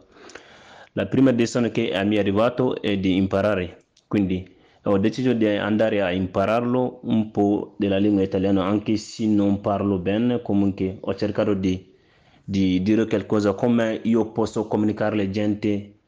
La 0.94 1.08
prima 1.08 1.32
decisione 1.32 1.72
che 1.72 1.92
mi 2.06 2.18
è 2.18 2.20
arrivata 2.20 2.74
è 2.80 2.98
di 2.98 3.16
imparare, 3.16 3.86
quindi 4.08 4.56
ho 4.84 4.98
deciso 4.98 5.34
di 5.34 5.48
andare 5.48 6.02
a 6.02 6.12
impararlo 6.12 7.00
un 7.04 7.32
po' 7.32 7.74
della 7.78 7.98
lingua 7.98 8.22
italiana, 8.22 8.66
anche 8.66 8.98
se 8.98 9.26
non 9.26 9.62
parlo 9.62 9.98
bene, 9.98 10.42
comunque 10.42 10.98
ho 11.00 11.16
cercato 11.16 11.54
di, 11.54 11.92
di 12.44 12.82
dire 12.84 13.08
qualcosa, 13.08 13.54
come 13.54 14.00
io 14.04 14.32
posso 14.32 14.68
comunicare 14.68 15.14
alle 15.14 15.30
gente 15.32 15.99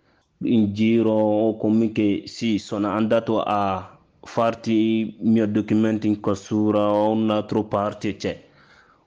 in 0.44 0.74
giro 0.74 1.12
o 1.12 1.58
comunque 1.58 2.24
sì, 2.26 2.58
sono 2.58 2.90
andato 2.90 3.42
a 3.42 3.98
farti 4.22 4.74
i 4.74 5.16
miei 5.20 5.52
documenti 5.52 6.08
in 6.08 6.20
questura 6.20 6.80
o 6.92 7.12
un'altra 7.12 7.64
parte, 7.64 8.18
cioè 8.18 8.42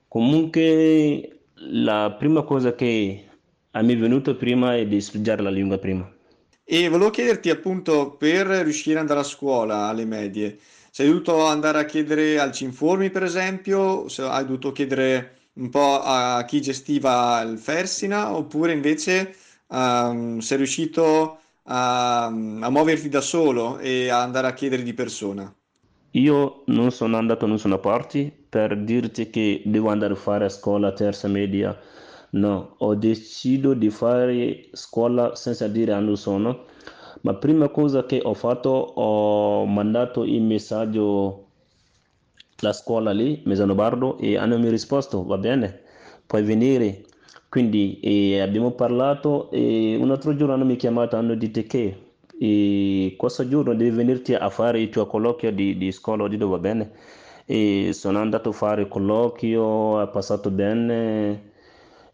comunque 0.07 1.39
la 1.53 2.15
prima 2.17 2.43
cosa 2.43 2.73
che 2.75 3.25
me 3.71 3.93
è 3.93 3.97
venuta 3.97 4.33
prima 4.33 4.75
è 4.75 4.85
di 4.85 5.01
studiare 5.01 5.41
la 5.41 5.49
lingua 5.49 5.77
prima. 5.77 6.09
E 6.63 6.89
volevo 6.89 7.09
chiederti 7.09 7.49
appunto 7.49 8.15
per 8.17 8.47
riuscire 8.47 8.95
ad 8.95 9.01
andare 9.01 9.19
a 9.19 9.23
scuola 9.23 9.87
alle 9.87 10.05
medie, 10.05 10.57
sei 10.89 11.07
dovuto 11.07 11.45
andare 11.45 11.79
a 11.79 11.85
chiedere 11.85 12.39
al 12.39 12.51
Cinformi 12.51 13.09
per 13.09 13.23
esempio, 13.23 14.07
se 14.07 14.23
hai 14.23 14.45
dovuto 14.45 14.71
chiedere 14.71 15.33
un 15.53 15.69
po' 15.69 16.01
a 16.01 16.43
chi 16.45 16.61
gestiva 16.61 17.41
il 17.41 17.57
Fersina 17.57 18.35
oppure 18.35 18.73
invece 18.73 19.35
um, 19.67 20.39
sei 20.39 20.57
riuscito 20.57 21.39
a, 21.63 22.25
a, 22.25 22.69
muoverti 22.69 23.09
da 23.09 23.21
solo 23.21 23.77
e 23.79 24.09
a 24.09 24.21
andare 24.21 24.47
a 24.47 24.53
chiedere 24.53 24.83
di 24.83 24.93
persona? 24.93 25.53
Io 26.11 26.63
non 26.67 26.91
sono 26.91 27.17
andato 27.17 27.45
da 27.45 27.51
nessuna 27.51 27.77
parte 27.77 28.31
per 28.47 28.77
dirti 28.83 29.29
che 29.29 29.61
devo 29.65 29.89
andare 29.89 30.13
a 30.13 30.17
fare 30.17 30.49
scuola 30.49 30.93
terza 30.93 31.27
media. 31.27 31.77
No, 32.31 32.75
ho 32.77 32.95
deciso 32.95 33.73
di 33.73 33.89
fare 33.89 34.69
scuola 34.71 35.35
senza 35.35 35.67
dire 35.67 35.93
a 35.93 35.99
nessuno. 35.99 36.65
Ma 37.21 37.33
prima 37.33 37.69
cosa 37.69 38.05
che 38.05 38.21
ho 38.23 38.33
fatto, 38.33 38.69
ho 38.69 39.65
mandato 39.65 40.23
il 40.23 40.41
messaggio 40.41 41.47
alla 42.61 42.71
scuola 42.71 43.11
lì, 43.11 43.41
Mesano 43.45 43.75
Bardo, 43.75 44.17
e 44.19 44.37
hanno 44.37 44.57
mi 44.59 44.69
risposto, 44.69 45.25
va 45.25 45.37
bene, 45.37 45.81
puoi 46.25 46.43
venire. 46.43 47.03
Quindi 47.55 48.01
eh, 48.01 48.41
abbiamo 48.41 48.71
parlato 48.71 49.49
e 49.49 49.95
un 49.97 50.11
altro 50.11 50.35
giorno 50.35 50.55
hanno 50.55 50.65
mi 50.65 50.75
chiamato, 50.75 51.15
hanno 51.15 51.35
detto 51.35 51.63
che 51.63 51.97
e 52.37 53.13
questo 53.17 53.47
giorno 53.47 53.73
devi 53.73 53.95
venirti 53.95 54.33
a 54.33 54.49
fare 54.49 54.81
il 54.81 54.89
tuo 54.89 55.07
colloquio 55.07 55.53
di, 55.53 55.77
di 55.77 55.89
scuola, 55.93 56.23
ho 56.23 56.27
detto 56.27 56.49
va 56.49 56.57
bene. 56.57 56.91
E 57.45 57.91
sono 57.93 58.19
andato 58.19 58.49
a 58.49 58.51
fare 58.51 58.81
il 58.81 58.87
colloquio, 58.89 60.01
è 60.01 60.09
passato 60.09 60.51
bene 60.51 61.51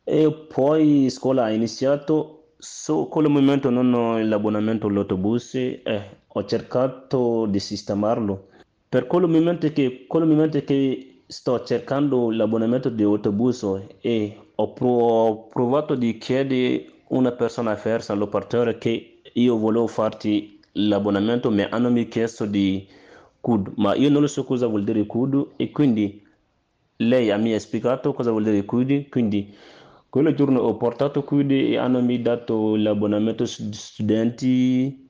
e 0.04 0.32
poi 0.32 1.10
scuola 1.10 1.46
ha 1.46 1.50
iniziato. 1.50 2.52
So, 2.60 3.06
quel 3.08 3.28
momento 3.28 3.72
non 3.72 3.92
ho 3.96 4.20
l'abbonamento 4.20 4.86
all'autobus 4.86 5.56
e 5.56 5.82
eh, 5.84 6.04
ho 6.28 6.46
cercato 6.46 7.48
di 7.48 7.60
sistemarlo. 7.60 8.50
Per 8.88 9.08
quel 9.08 9.28
momento 9.28 9.68
che, 9.74 10.06
quel 10.08 10.28
momento 10.28 10.64
che 10.64 11.24
sto 11.26 11.64
cercando 11.64 12.30
l'abbonamento 12.30 12.90
di 12.90 13.02
autobus 13.02 13.66
e 14.02 14.38
ho, 14.62 14.74
ho 14.80 15.48
provato 15.48 15.96
di 15.96 16.18
chiedere 16.18 16.86
a 16.86 16.92
una 17.10 17.32
persona 17.32 17.74
diversa 17.74 18.14
all'operatore 18.14 18.78
che 18.78 19.22
io 19.34 19.58
volevo 19.58 19.88
farti 19.88 20.60
l'abbonamento, 20.74 21.52
ma 21.52 21.68
hanno 21.70 21.90
mi 21.90 22.08
chiesto 22.08 22.46
di 22.46 22.88
CUD, 23.42 23.74
ma 23.76 23.96
io 23.96 24.10
non 24.10 24.28
so 24.28 24.44
cosa 24.44 24.68
vuol 24.68 24.84
dire 24.84 25.06
CUD 25.06 25.54
e 25.58 25.72
quindi 25.72 26.24
lei 26.98 27.38
mi 27.40 27.54
ha 27.54 27.60
spiegato 27.60 28.14
cosa 28.14 28.32
vuol 28.32 28.44
dire 28.44 28.64
CUD, 28.66 29.10
quindi 29.10 29.54
quel 30.10 30.34
giorno 30.36 30.60
ho 30.62 30.78
portato 30.78 31.24
CUD 31.24 31.52
e 31.52 31.78
hanno 31.78 32.02
mi 32.02 32.22
dato 32.22 32.76
l'abbonamento 32.76 33.46
studenti 33.46 35.10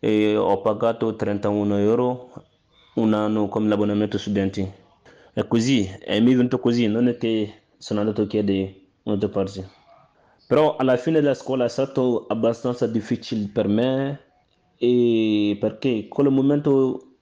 e 0.00 0.36
ho 0.36 0.60
pagato 0.60 1.14
31 1.16 1.76
euro 1.78 2.32
un 2.94 3.14
anno 3.14 3.48
come 3.48 3.68
l'abbonamento 3.68 4.18
studenti. 4.18 4.68
è 5.32 5.46
così, 5.46 5.84
è 6.00 6.18
mi 6.20 6.34
venuto 6.34 6.58
così, 6.58 6.86
non 6.88 7.08
è 7.08 7.16
che 7.16 7.52
sono 7.78 8.00
andato 8.00 8.22
a 8.22 8.26
chiedere 8.26 8.87
un'altra 9.08 9.28
parte. 9.28 9.68
Però 10.46 10.76
alla 10.76 10.96
fine 10.96 11.20
della 11.20 11.34
scuola 11.34 11.64
è 11.64 11.68
stato 11.68 12.26
abbastanza 12.28 12.86
difficile 12.86 13.50
per 13.52 13.68
me 13.68 14.20
perché 14.78 16.06
quel 16.08 16.30
momento 16.30 17.16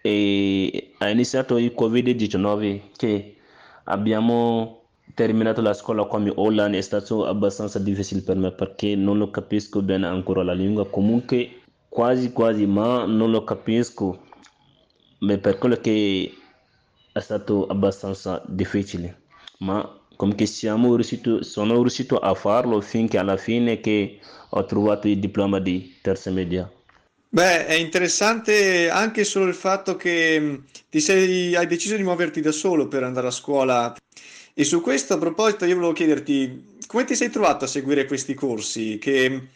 è, 0.00 0.92
è 0.98 1.06
iniziato 1.08 1.58
il 1.58 1.74
Covid-19 1.76 2.80
che 2.96 3.36
abbiamo 3.84 4.84
terminato 5.14 5.60
la 5.60 5.74
scuola 5.74 6.06
come 6.06 6.32
online 6.34 6.78
è 6.78 6.80
stato 6.80 7.26
abbastanza 7.26 7.78
difficile 7.78 8.20
per 8.20 8.36
me 8.36 8.52
perché 8.52 8.94
non 8.94 9.18
lo 9.18 9.30
capisco 9.30 9.82
bene 9.82 10.06
ancora 10.06 10.42
la 10.42 10.52
lingua. 10.52 10.88
Comunque 10.88 11.62
quasi 11.88 12.32
quasi 12.32 12.66
ma 12.66 13.04
non 13.04 13.30
lo 13.30 13.44
capisco. 13.44 14.24
Beh, 15.18 15.38
per 15.38 15.58
quello 15.58 15.76
che 15.76 16.32
è 17.12 17.20
stato 17.20 17.66
abbastanza 17.66 18.42
difficile. 18.46 19.24
Ma 19.58 20.00
come 20.16 20.46
siamo 20.46 20.94
riuscito, 20.94 21.42
sono 21.42 21.80
riuscito 21.80 22.18
a 22.18 22.34
farlo 22.34 22.80
finché 22.80 23.18
alla 23.18 23.36
fine 23.36 23.80
che 23.80 24.18
ho 24.50 24.64
trovato 24.64 25.08
il 25.08 25.18
diploma 25.18 25.60
di 25.60 25.98
terza 26.02 26.30
media 26.30 26.70
Beh, 27.28 27.66
è 27.66 27.74
interessante 27.74 28.88
anche 28.88 29.24
solo 29.24 29.46
il 29.46 29.54
fatto 29.54 29.96
che 29.96 30.62
ti 30.88 31.00
sei, 31.00 31.54
hai 31.54 31.66
deciso 31.66 31.96
di 31.96 32.02
muoverti 32.02 32.40
da 32.40 32.50
solo 32.52 32.88
per 32.88 33.02
andare 33.02 33.26
a 33.26 33.30
scuola. 33.30 33.94
E 34.54 34.64
su 34.64 34.80
questo, 34.80 35.14
a 35.14 35.18
proposito, 35.18 35.66
io 35.66 35.74
volevo 35.74 35.92
chiederti 35.92 36.78
come 36.86 37.04
ti 37.04 37.14
sei 37.14 37.28
trovato 37.28 37.64
a 37.66 37.68
seguire 37.68 38.06
questi 38.06 38.32
corsi? 38.32 38.96
Che, 38.98 39.48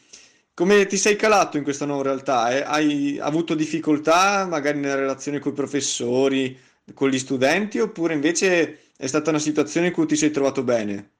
come 0.52 0.84
ti 0.86 0.98
sei 0.98 1.16
calato 1.16 1.56
in 1.56 1.62
questa 1.62 1.86
nuova 1.86 2.02
realtà? 2.02 2.50
eh? 2.50 2.62
Hai 2.62 3.18
avuto 3.18 3.54
difficoltà 3.54 4.46
magari 4.46 4.78
nella 4.78 4.96
relazione 4.96 5.38
con 5.38 5.52
i 5.52 5.54
professori, 5.54 6.58
con 6.92 7.08
gli 7.08 7.18
studenti, 7.18 7.78
oppure 7.78 8.12
invece 8.12 8.89
è 9.00 9.06
stata 9.06 9.30
una 9.30 9.38
situazione 9.38 9.86
in 9.86 9.92
cui 9.94 10.04
ti 10.04 10.14
sei 10.14 10.30
trovato 10.30 10.62
bene? 10.62 11.12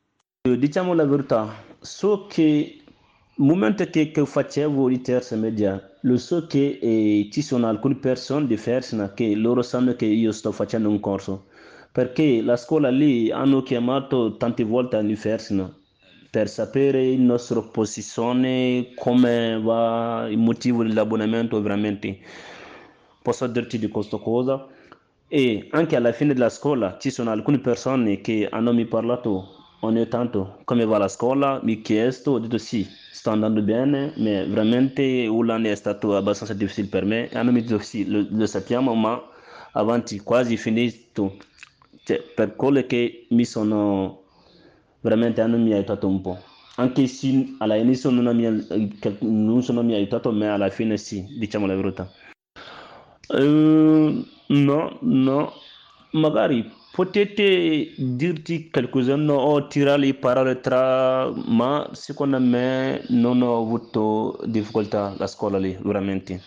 Diciamo 0.42 0.92
la 0.92 1.06
verità, 1.06 1.64
so 1.80 2.26
che 2.26 2.42
il 2.44 3.42
momento 3.42 3.88
che, 3.88 4.10
che 4.10 4.26
facevo 4.26 4.90
di 4.90 5.00
terza 5.00 5.34
media, 5.34 5.90
lo 6.02 6.18
so 6.18 6.46
che 6.46 6.78
eh, 6.78 7.30
ci 7.32 7.40
sono 7.40 7.68
alcune 7.68 7.94
persone 7.94 8.46
diverse 8.46 9.12
che 9.14 9.34
loro 9.34 9.62
sanno 9.62 9.94
che 9.94 10.04
io 10.04 10.30
sto 10.30 10.52
facendo 10.52 10.90
un 10.90 11.00
corso, 11.00 11.46
perché 11.90 12.42
la 12.42 12.58
scuola 12.58 12.90
lì 12.90 13.30
hanno 13.30 13.62
chiamato 13.62 14.36
tante 14.36 14.62
volte 14.62 14.96
all'inferno 14.96 15.76
per 16.28 16.50
sapere 16.50 17.16
la 17.16 17.22
nostra 17.22 17.62
posizione, 17.62 18.92
come 18.94 19.58
va 19.58 20.28
il 20.28 20.36
motivo 20.36 20.82
dell'abbonamento 20.82 21.58
veramente. 21.62 22.18
Posso 23.22 23.46
dirti 23.46 23.78
di 23.78 23.88
questa 23.88 24.18
cosa? 24.18 24.68
E 25.32 25.68
anche 25.70 25.94
alla 25.94 26.10
fine 26.10 26.34
della 26.34 26.48
scuola 26.48 26.98
ci 26.98 27.08
sono 27.10 27.30
alcune 27.30 27.60
persone 27.60 28.20
che 28.20 28.48
hanno 28.50 28.72
mi 28.72 28.84
parlato 28.84 29.76
ogni 29.82 30.08
tanto 30.08 30.58
come 30.64 30.84
va 30.84 30.98
la 30.98 31.06
scuola, 31.06 31.60
mi 31.62 31.82
chiesto, 31.82 32.32
ho 32.32 32.38
detto 32.40 32.58
sì, 32.58 32.84
sto 33.12 33.30
andando 33.30 33.62
bene, 33.62 34.12
ma 34.16 34.42
veramente 34.44 35.28
un 35.28 35.48
anno 35.50 35.68
è 35.68 35.74
stato 35.76 36.16
abbastanza 36.16 36.52
difficile 36.52 36.88
per 36.88 37.04
me. 37.04 37.28
E 37.28 37.38
hanno 37.38 37.52
mi 37.52 37.62
detto 37.62 37.78
sì, 37.78 38.08
lo, 38.10 38.26
lo 38.28 38.44
sappiamo, 38.46 38.92
ma 38.96 39.22
avanti, 39.74 40.18
quasi 40.18 40.56
finito. 40.56 41.36
Cioè, 42.02 42.20
per 42.34 42.56
quello 42.56 42.84
che 42.86 43.26
mi 43.30 43.44
sono 43.44 44.24
veramente 45.00 45.40
hanno 45.42 45.58
mi 45.58 45.72
aiutato 45.72 46.08
un 46.08 46.20
po'. 46.22 46.38
Anche 46.74 47.06
se 47.06 47.54
all'inizio 47.58 48.10
non 48.10 48.24
non 49.20 49.62
sono 49.62 49.82
mi 49.84 49.94
aiutato, 49.94 50.32
ma 50.32 50.54
alla 50.54 50.70
fine 50.70 50.96
sì, 50.96 51.24
diciamo 51.38 51.66
la 51.66 51.76
verità. 51.76 52.10
Eh, 53.28 54.24
no, 54.50 54.98
no, 55.00 55.52
magari 56.12 56.78
potete 56.92 57.94
dirti 57.96 58.68
qualcos'anno 58.70 59.32
o 59.34 59.66
tirare 59.68 59.98
le 60.00 60.14
parole 60.14 60.60
tra, 60.60 61.30
ma 61.30 61.88
secondo 61.92 62.38
me 62.40 63.04
non 63.08 63.42
ho 63.42 63.56
avuto 63.60 64.38
difficoltà 64.44 65.14
la 65.16 65.26
scuola 65.26 65.58
lì, 65.58 65.76
veramente. 65.80 66.42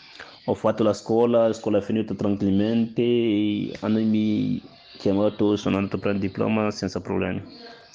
Ho 0.45 0.53
fatto 0.53 0.83
la 0.83 0.93
scuola, 0.93 1.47
la 1.47 1.53
scuola 1.53 1.77
è 1.77 1.81
finita 1.81 2.13
tranquillamente, 2.13 3.71
hanno 3.79 3.99
mi 3.99 4.61
chiamato, 4.97 5.55
sono 5.55 5.77
andato 5.77 5.95
a 5.95 5.99
prendere 5.99 6.25
il 6.25 6.31
diploma 6.31 6.69
senza 6.71 6.99
problemi. 6.99 7.41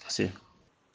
Sì. 0.07 0.31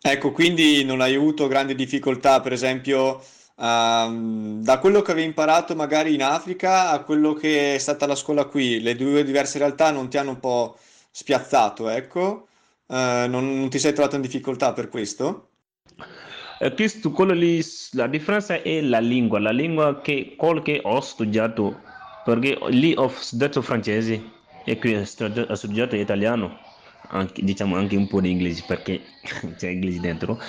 Ecco, 0.06 0.32
quindi 0.32 0.84
non 0.84 1.00
hai 1.00 1.16
avuto 1.16 1.48
grandi 1.48 1.76
difficoltà, 1.76 2.42
per 2.42 2.52
esempio, 2.52 3.22
ehm, 3.58 4.62
da 4.64 4.80
quello 4.80 5.02
che 5.02 5.12
avevi 5.12 5.28
imparato 5.28 5.76
magari 5.76 6.14
in 6.14 6.24
Africa 6.24 6.90
a 6.92 7.04
quello 7.04 7.34
che 7.34 7.76
è 7.76 7.78
stata 7.78 8.06
la 8.08 8.16
scuola 8.16 8.46
qui, 8.46 8.82
le 8.82 8.96
due 8.96 9.24
diverse 9.24 9.58
realtà 9.58 9.92
non 9.92 10.10
ti 10.10 10.18
hanno 10.18 10.32
un 10.32 10.40
po' 10.40 10.78
spiazzato, 11.12 11.90
ecco? 11.90 12.48
Eh, 12.88 13.26
non, 13.28 13.60
non 13.60 13.70
ti 13.70 13.80
sei 13.80 13.94
trovato 13.94 14.16
in 14.16 14.22
difficoltà 14.22 14.74
per 14.74 14.90
questo? 14.90 15.50
Eh, 16.60 16.74
questo, 16.74 17.12
quello 17.12 17.34
lì, 17.34 17.62
la 17.92 18.08
differenza 18.08 18.62
è 18.62 18.82
la 18.82 19.00
lingua, 19.00 19.40
la 19.40 19.52
lingua 19.52 20.00
che, 20.02 20.36
che 20.64 20.80
ho 20.84 21.02
studiato, 21.02 21.82
perché 22.24 22.58
lì 22.70 22.94
ho 22.96 23.10
studiato 23.10 23.62
francese 23.62 24.22
e 24.64 24.78
qui 24.78 24.96
ho 24.96 25.04
studiato, 25.04 25.52
ho 25.52 25.56
studiato 25.56 25.96
italiano, 25.96 26.58
anche, 27.10 27.44
diciamo 27.44 27.76
anche 27.76 27.96
un 27.98 28.08
po' 28.08 28.22
di 28.22 28.32
inglese 28.32 28.64
perché 28.66 29.02
c'è 29.58 29.70
inglese 29.70 30.00
dentro. 30.00 30.40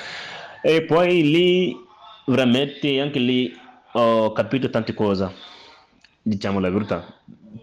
E 0.63 0.83
poi 0.85 1.23
lì, 1.23 1.77
veramente, 2.25 3.01
anche 3.01 3.19
lì 3.19 3.53
ho 3.93 4.33
capito 4.33 4.71
tante 4.71 4.95
cose, 4.95 5.31
diciamo 6.23 6.59
la 6.61 6.71
verità. 6.71 7.05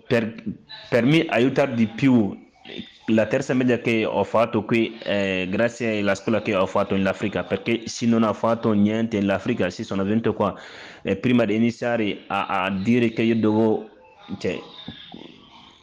Per, 0.08 0.44
per 0.88 1.06
me 1.06 1.26
aiutare 1.26 1.74
di 1.74 1.88
più 1.88 2.50
la 3.06 3.26
terza 3.26 3.54
media 3.54 3.80
che 3.80 4.06
ho 4.06 4.24
fatto 4.24 4.64
qui 4.64 4.98
è 4.98 5.48
grazie 5.50 6.00
alla 6.00 6.16
scuola 6.16 6.42
che 6.42 6.56
ho 6.56 6.66
fatto 6.66 6.96
in 6.96 7.06
Africa, 7.08 7.44
perché 7.44 7.88
se 7.88 8.06
non 8.06 8.24
ho 8.24 8.34
fatto 8.34 8.72
niente 8.72 9.18
in 9.18 9.30
Africa, 9.30 9.70
se 9.70 9.84
sono 9.84 10.04
venuto 10.04 10.34
qua, 10.34 10.56
eh, 11.04 11.18
prima 11.18 11.46
di 11.46 11.56
iniziare 11.56 12.24
a, 12.28 12.64
a 12.64 12.70
dire 12.72 13.12
che 13.12 13.24
io 13.24 13.36
devo 13.36 13.90
cioè, 14.38 14.64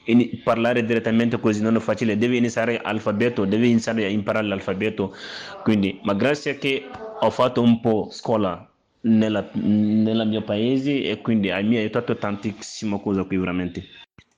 in- 0.05 0.43
parlare 0.43 0.85
direttamente 0.85 1.39
così 1.41 1.61
non 1.61 1.77
è 1.77 1.81
facile, 1.81 2.17
devi 2.17 2.39
iniziare 2.39 2.81
l'alfabeto, 2.83 3.45
devi 3.45 3.69
iniziare 3.71 4.05
a 4.05 4.09
imparare 4.09 4.47
l'alfabeto, 4.47 5.15
quindi, 5.63 6.01
ma 6.05 6.15
grazie 6.15 6.57
che 6.59 6.91
ho 7.21 7.31
fatto 7.31 7.61
un 7.63 7.81
po' 7.81 8.09
scuola 8.11 8.69
nel 9.01 10.25
mio 10.27 10.43
paese 10.43 11.03
e 11.03 11.21
quindi 11.21 11.49
mi 11.49 11.77
ha 11.77 11.81
aiutato 11.81 12.17
tantissimo 12.17 13.01
cosa 13.01 13.25
qui 13.25 13.37
veramente. 13.37 13.85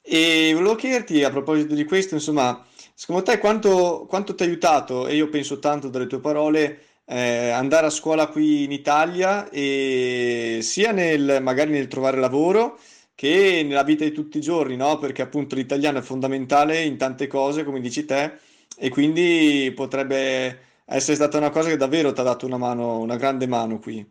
E 0.03 0.51
volevo 0.55 0.75
chiederti 0.75 1.23
a 1.23 1.31
proposito 1.31 1.75
di 1.75 1.85
questo, 1.85 2.15
insomma, 2.15 2.65
secondo 2.95 3.23
te 3.23 3.39
quanto, 3.39 4.07
quanto 4.09 4.35
ti 4.35 4.43
ha 4.43 4.47
aiutato, 4.47 5.07
e 5.07 5.15
io 5.15 5.29
penso 5.29 5.59
tanto 5.59 5.89
dalle 5.89 6.07
tue 6.07 6.21
parole, 6.21 6.81
eh, 7.05 7.51
andare 7.51 7.87
a 7.87 7.91
scuola 7.91 8.27
qui 8.29 8.65
in 8.65 8.73
Italia 8.73 9.49
e 9.51 10.59
sia 10.63 10.93
nel, 10.93 11.39
magari 11.43 11.71
nel 11.71 11.89
trovare 11.89 12.19
lavoro 12.19 12.79
che 13.15 13.63
nella 13.65 13.83
vita 13.83 14.05
di 14.05 14.13
tutti 14.13 14.39
i 14.39 14.41
giorni, 14.41 14.77
no? 14.77 14.99
Perché 14.99 15.23
appunto 15.23 15.55
l'italiano 15.55 15.99
è 15.99 16.03
fondamentale 16.03 16.83
in 16.83 16.97
tante 16.97 17.27
cose, 17.27 17.65
come 17.65 17.81
dici 17.81 18.05
te, 18.05 18.33
e 18.77 18.89
quindi 18.89 19.73
potrebbe 19.75 20.70
essere 20.91 21.17
stata 21.17 21.39
una 21.39 21.51
cosa 21.51 21.69
che 21.71 21.77
davvero 21.77 22.13
ti 22.13 22.21
ha 22.21 22.25
dato 22.25 22.47
una 22.47 22.59
mano, 22.59 22.99
una 22.99 23.17
grande 23.17 23.47
mano 23.47 23.79
qui. 23.79 24.07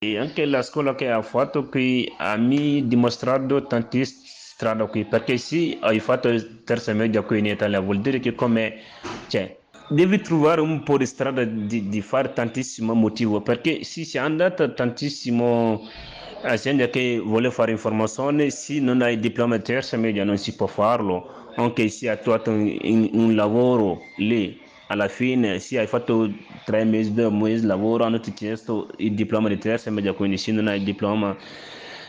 E 0.00 0.16
anche 0.18 0.44
la 0.44 0.62
scuola 0.62 0.94
che 0.94 1.12
ho 1.12 1.22
fatto 1.22 1.68
qui 1.68 2.12
ha 2.18 2.36
mi 2.36 2.86
dimostrato 2.86 3.66
tantissimo 3.66 4.26
strada 4.26 4.86
qui, 4.86 5.04
perché 5.04 5.38
se 5.38 5.78
hai 5.80 6.00
fatto 6.00 6.28
terza 6.64 6.92
media 6.92 7.22
qui 7.22 7.38
in 7.38 7.46
Italia 7.46 7.78
vuol 7.80 8.00
dire 8.00 8.18
che 8.18 8.34
come, 8.34 8.74
cioè, 9.28 9.56
devi 9.88 10.20
trovare 10.20 10.60
un 10.60 10.82
po' 10.82 10.96
di 10.98 11.06
strada 11.06 11.44
di, 11.44 11.88
di 11.88 12.00
fare 12.00 12.32
tantissimo 12.32 12.92
motivo, 12.94 13.40
perché 13.40 13.84
se 13.84 14.04
si 14.04 14.16
è 14.16 14.20
andata 14.20 14.68
tantissimo 14.72 15.86
azienda 16.42 16.88
che 16.88 17.18
vuole 17.18 17.50
fare 17.50 17.70
informazione, 17.72 18.50
se 18.50 18.80
non 18.80 19.00
hai 19.02 19.18
diploma 19.20 19.58
terza 19.60 19.96
media 19.96 20.24
non 20.24 20.38
si 20.38 20.54
può 20.56 20.66
farlo, 20.66 21.28
anche 21.56 21.88
se 21.88 22.08
hai 22.10 22.18
un, 22.46 22.78
un- 22.82 23.10
un 23.12 23.34
lavoro 23.36 24.00
lì, 24.16 24.60
alla 24.88 25.08
fine 25.08 25.58
se 25.60 25.78
hai 25.78 25.86
fatto 25.86 26.30
tre 26.64 26.84
mesi, 26.84 27.12
due 27.14 27.30
mesi 27.30 27.60
di 27.60 27.66
lavoro, 27.66 28.04
hanno 28.04 28.20
ti 28.20 28.32
chiesto 28.32 28.88
il 28.98 29.14
diploma 29.14 29.48
di 29.48 29.58
terza 29.58 29.90
media, 29.90 30.12
quindi 30.12 30.36
se 30.36 30.52
non 30.52 30.66
hai 30.66 30.78
il 30.78 30.84
diploma 30.84 31.36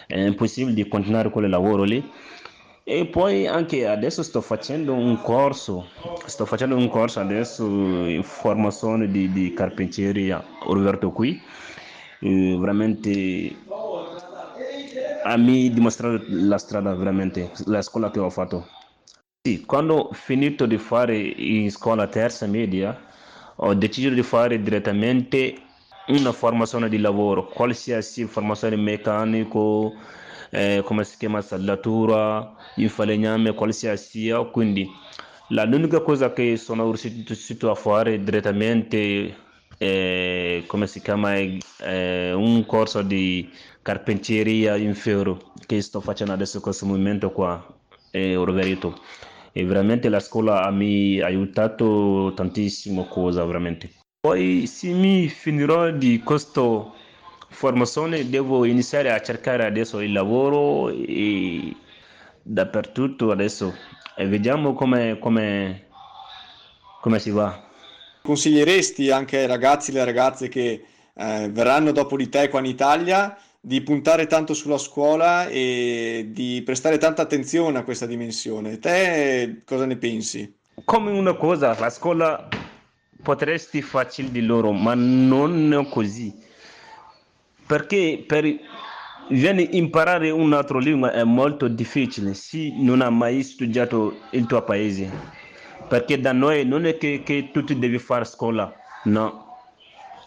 è 0.08 0.20
impossibile 0.20 0.74
di 0.74 0.88
continuare 0.88 1.30
quel 1.30 1.50
lavoro 1.50 1.84
lì. 1.84 2.04
E 2.84 3.06
poi 3.06 3.46
anche 3.46 3.86
adesso 3.86 4.24
sto 4.24 4.42
facendo 4.42 4.94
un 4.94 5.22
corso, 5.22 5.92
sto 6.26 6.46
facendo 6.46 6.76
un 6.76 6.90
corso 6.90 7.20
adesso 7.20 7.64
in 7.64 8.24
formazione 8.24 9.12
di, 9.12 9.32
di 9.32 9.54
carpenteria, 9.54 10.44
Roberto 10.66 11.12
qui, 11.12 11.40
Eh, 12.22 12.58
veramente 12.60 13.56
a 15.24 15.38
me 15.38 15.70
dimostrare 15.70 16.22
la 16.28 16.58
strada 16.58 16.94
veramente, 16.96 17.52
la 17.66 17.82
scuola 17.82 18.10
che 18.10 18.20
ho 18.20 18.30
fatto. 18.30 18.68
Sì, 19.50 19.66
quando 19.66 19.96
ho 19.96 20.14
finito 20.14 20.68
di 20.68 20.78
fare 20.78 21.18
in 21.18 21.72
scuola 21.72 22.06
terza 22.06 22.46
media, 22.46 22.96
ho 23.56 23.74
deciso 23.74 24.12
di 24.12 24.22
fare 24.22 24.62
direttamente 24.62 25.56
una 26.10 26.32
formazione 26.32 26.88
di 26.88 27.00
lavoro, 27.00 27.48
qualsiasi 27.48 28.26
formazione 28.26 28.76
meccanico, 28.76 29.96
eh, 30.52 30.84
come 30.86 31.04
si 31.04 31.18
chiama, 31.18 31.42
saldatura, 31.42 32.54
in 32.76 32.90
falegname, 32.90 33.56
qualsiasi 33.56 34.20
sia, 34.20 34.40
quindi 34.44 34.88
l'unica 35.48 36.02
cosa 36.02 36.32
che 36.32 36.56
sono 36.56 36.94
riuscito 36.94 37.72
a 37.72 37.76
fare 37.76 38.22
direttamente 38.24 39.36
è, 39.80 40.64
come 40.68 40.86
si 40.86 41.02
chiama, 41.02 41.34
è 41.34 42.34
un 42.34 42.64
corso 42.68 43.02
di 43.02 43.52
carpenteria 43.82 44.76
in 44.76 44.94
ferro 44.94 45.40
che 45.66 45.82
sto 45.82 46.02
facendo 46.02 46.34
adesso 46.34 46.58
in 46.58 46.62
questo 46.62 46.86
momento 46.86 47.32
qua, 47.32 47.66
è 48.12 48.38
Orvereto. 48.38 49.28
E 49.52 49.66
veramente 49.66 50.10
la 50.10 50.20
scuola 50.20 50.70
mi 50.72 51.20
ha 51.20 51.26
aiutato 51.26 52.34
tantissimo 52.36 53.06
cosa, 53.06 53.44
veramente. 53.46 53.90
Poi 54.20 54.68
se 54.68 54.92
mi 54.92 55.28
finirò 55.28 55.92
di 55.92 56.22
questa 56.24 56.92
formazione 57.50 58.30
devo 58.30 58.66
iniziare 58.66 59.12
a 59.12 59.22
cercare 59.22 59.66
adesso 59.66 60.02
il 60.02 60.12
lavoro 60.12 60.90
e 60.90 61.76
dappertutto 62.42 63.32
adesso 63.32 63.74
e 64.16 64.28
vediamo 64.28 64.74
come, 64.74 65.18
come, 65.20 65.88
come 67.02 67.20
si 67.20 67.32
va. 67.32 67.68
Consiglieresti 68.22 69.10
anche 69.10 69.40
ai 69.40 69.48
ragazzi 69.48 69.92
e 69.92 69.96
alle 69.96 70.06
ragazze 70.06 70.50
che 70.50 70.84
eh, 71.14 71.50
verranno 71.50 71.92
dopo 71.92 72.18
di 72.18 72.28
te 72.28 72.50
qua 72.50 72.60
in 72.60 72.66
Italia 72.66 73.38
di 73.62 73.82
puntare 73.82 74.26
tanto 74.26 74.54
sulla 74.54 74.78
scuola 74.78 75.48
e 75.48 76.30
di 76.32 76.62
prestare 76.64 76.98
tanta 76.98 77.24
attenzione 77.24 77.78
a 77.78 77.84
questa 77.84 78.06
dimensione. 78.06 78.80
Te 78.80 79.62
cosa 79.66 79.86
ne 79.86 79.98
pensi? 79.98 80.58
Come 80.86 81.12
una 81.12 81.34
cosa, 81.34 81.78
la 81.78 81.90
scuola 81.90 82.50
potresti 83.22 83.82
facile 83.82 84.32
di 84.32 84.42
loro, 84.42 84.72
ma 84.72 84.94
non 84.96 85.88
così. 85.90 86.34
Perché 87.66 88.24
per 88.26 88.46
viene 89.30 89.62
imparare 89.62 90.32
un'altra 90.32 90.80
lingua 90.80 91.12
è 91.12 91.24
molto 91.24 91.68
difficile 91.68 92.34
se 92.34 92.74
non 92.78 93.02
hai 93.02 93.12
mai 93.12 93.44
studiato 93.44 94.22
il 94.32 94.46
tuo 94.46 94.64
paese. 94.64 95.12
Perché 95.88 96.20
da 96.20 96.32
noi 96.32 96.66
non 96.66 96.86
è 96.86 96.98
che, 96.98 97.24
che 97.24 97.50
tu 97.52 97.62
devi 97.62 98.00
fare 98.00 98.26
scuola, 98.26 98.74
no 99.04 99.49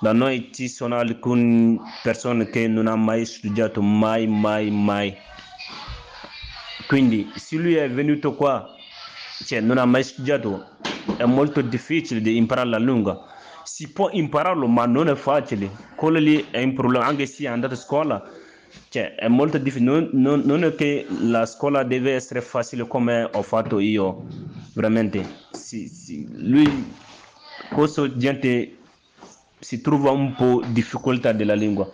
da 0.02 0.12
noi 0.12 0.50
ci 0.52 0.66
sono 0.66 0.96
alcune 0.96 1.78
persone 2.02 2.50
che 2.50 2.66
non 2.66 2.88
hanno 2.88 3.04
mai 3.04 3.24
studiato, 3.24 3.80
mai, 3.80 4.26
mai, 4.26 4.68
mai. 4.68 5.16
Quindi 6.88 7.30
se 7.36 7.54
lui 7.54 7.76
è 7.76 7.88
venuto 7.88 8.34
qua, 8.34 8.74
cioè 9.46 9.60
non 9.60 9.78
ha 9.78 9.84
mai 9.84 10.02
studiato, 10.02 10.70
è 11.16 11.24
molto 11.24 11.60
difficile 11.60 12.20
di 12.20 12.36
imparare 12.36 12.70
la 12.70 12.78
lingua. 12.78 13.28
Si 13.62 13.92
può 13.92 14.10
impararlo, 14.10 14.66
ma 14.66 14.86
non 14.86 15.08
è 15.08 15.14
facile. 15.14 15.70
Quello 15.94 16.18
lì 16.18 16.48
è 16.50 16.60
un 16.60 16.74
problema, 16.74 17.06
anche 17.06 17.26
se 17.26 17.44
è 17.44 17.46
andato 17.46 17.74
a 17.74 17.76
scuola, 17.76 18.28
cioè 18.88 19.14
è 19.14 19.28
molto 19.28 19.56
difficile. 19.58 19.88
Non, 19.88 20.10
non, 20.14 20.42
non, 20.44 20.64
è 20.64 20.74
che 20.74 21.06
la 21.20 21.46
scuola 21.46 21.84
deve 21.84 22.14
essere 22.14 22.40
facile 22.40 22.88
come 22.88 23.22
ho 23.22 23.42
fatto 23.42 23.78
io, 23.78 24.24
veramente. 24.74 25.24
Sì, 25.52 25.86
sì. 25.86 26.26
Lui, 26.28 26.92
questo 27.70 28.16
gente 28.16 28.78
si 29.62 29.80
trova 29.80 30.10
un 30.10 30.34
po' 30.34 30.60
difficoltà 30.66 31.32
della 31.32 31.54
lingua. 31.54 31.88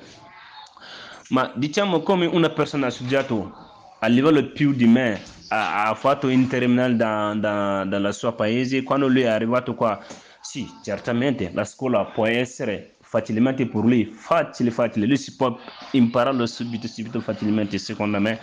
Ma 1.29 1.53
diciamo 1.55 2.01
come 2.01 2.25
una 2.25 2.49
persona 2.49 2.87
ha 2.87 2.91
studiato 2.91 3.53
a 3.99 4.07
livello 4.07 4.43
più 4.53 4.73
di 4.73 4.87
me, 4.87 5.21
ha, 5.49 5.89
ha 5.89 5.95
fatto 5.95 6.29
interminale 6.29 6.97
da, 6.97 7.35
da, 7.37 7.85
dal 7.85 8.15
suo 8.15 8.33
paese, 8.33 8.83
quando 8.83 9.07
lui 9.07 9.23
è 9.23 9.27
arrivato 9.27 9.75
qua, 9.75 10.03
sì, 10.41 10.67
certamente 10.83 11.51
la 11.53 11.65
scuola 11.65 12.07
può 12.07 12.27
essere 12.27 12.97
facilmente 13.01 13.67
per 13.67 13.85
lui, 13.85 14.07
facile, 14.07 14.71
facile, 14.71 15.07
lui 15.07 15.19
si 15.19 15.37
può 15.37 15.59
impararlo 15.93 16.47
subito, 16.47 16.89
subito, 16.89 17.21
facilmente, 17.21 17.77
secondo 17.77 18.19
me. 18.19 18.41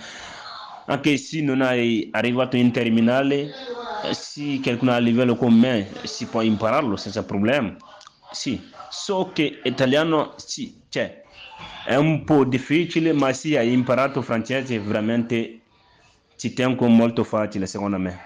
Anche 0.87 1.17
se 1.17 1.41
non 1.41 1.63
è 1.63 2.09
arrivato 2.11 2.57
in 2.57 2.71
terminale, 2.71 3.49
se 4.11 4.59
qualcuno 4.61 4.91
a 4.91 4.99
livello 4.99 5.35
come 5.35 5.55
me 5.55 5.87
si 6.03 6.27
può 6.27 6.41
impararlo 6.41 6.95
senza 6.95 7.23
problema. 7.23 7.75
Sì, 8.31 8.61
so 8.95 9.31
che 9.33 9.59
italiano 9.63 10.33
sì, 10.37 10.81
cioè, 10.89 11.21
è 11.85 11.95
un 11.95 12.23
po' 12.23 12.45
difficile, 12.45 13.11
ma 13.13 13.31
se 13.33 13.57
hai 13.57 13.71
imparato 13.71 14.21
francese 14.21 14.79
veramente 14.79 15.59
ci 16.37 16.53
tengo 16.53 16.87
molto 16.87 17.23
facile 17.23 17.67
secondo 17.67 17.97
me. 17.99 18.19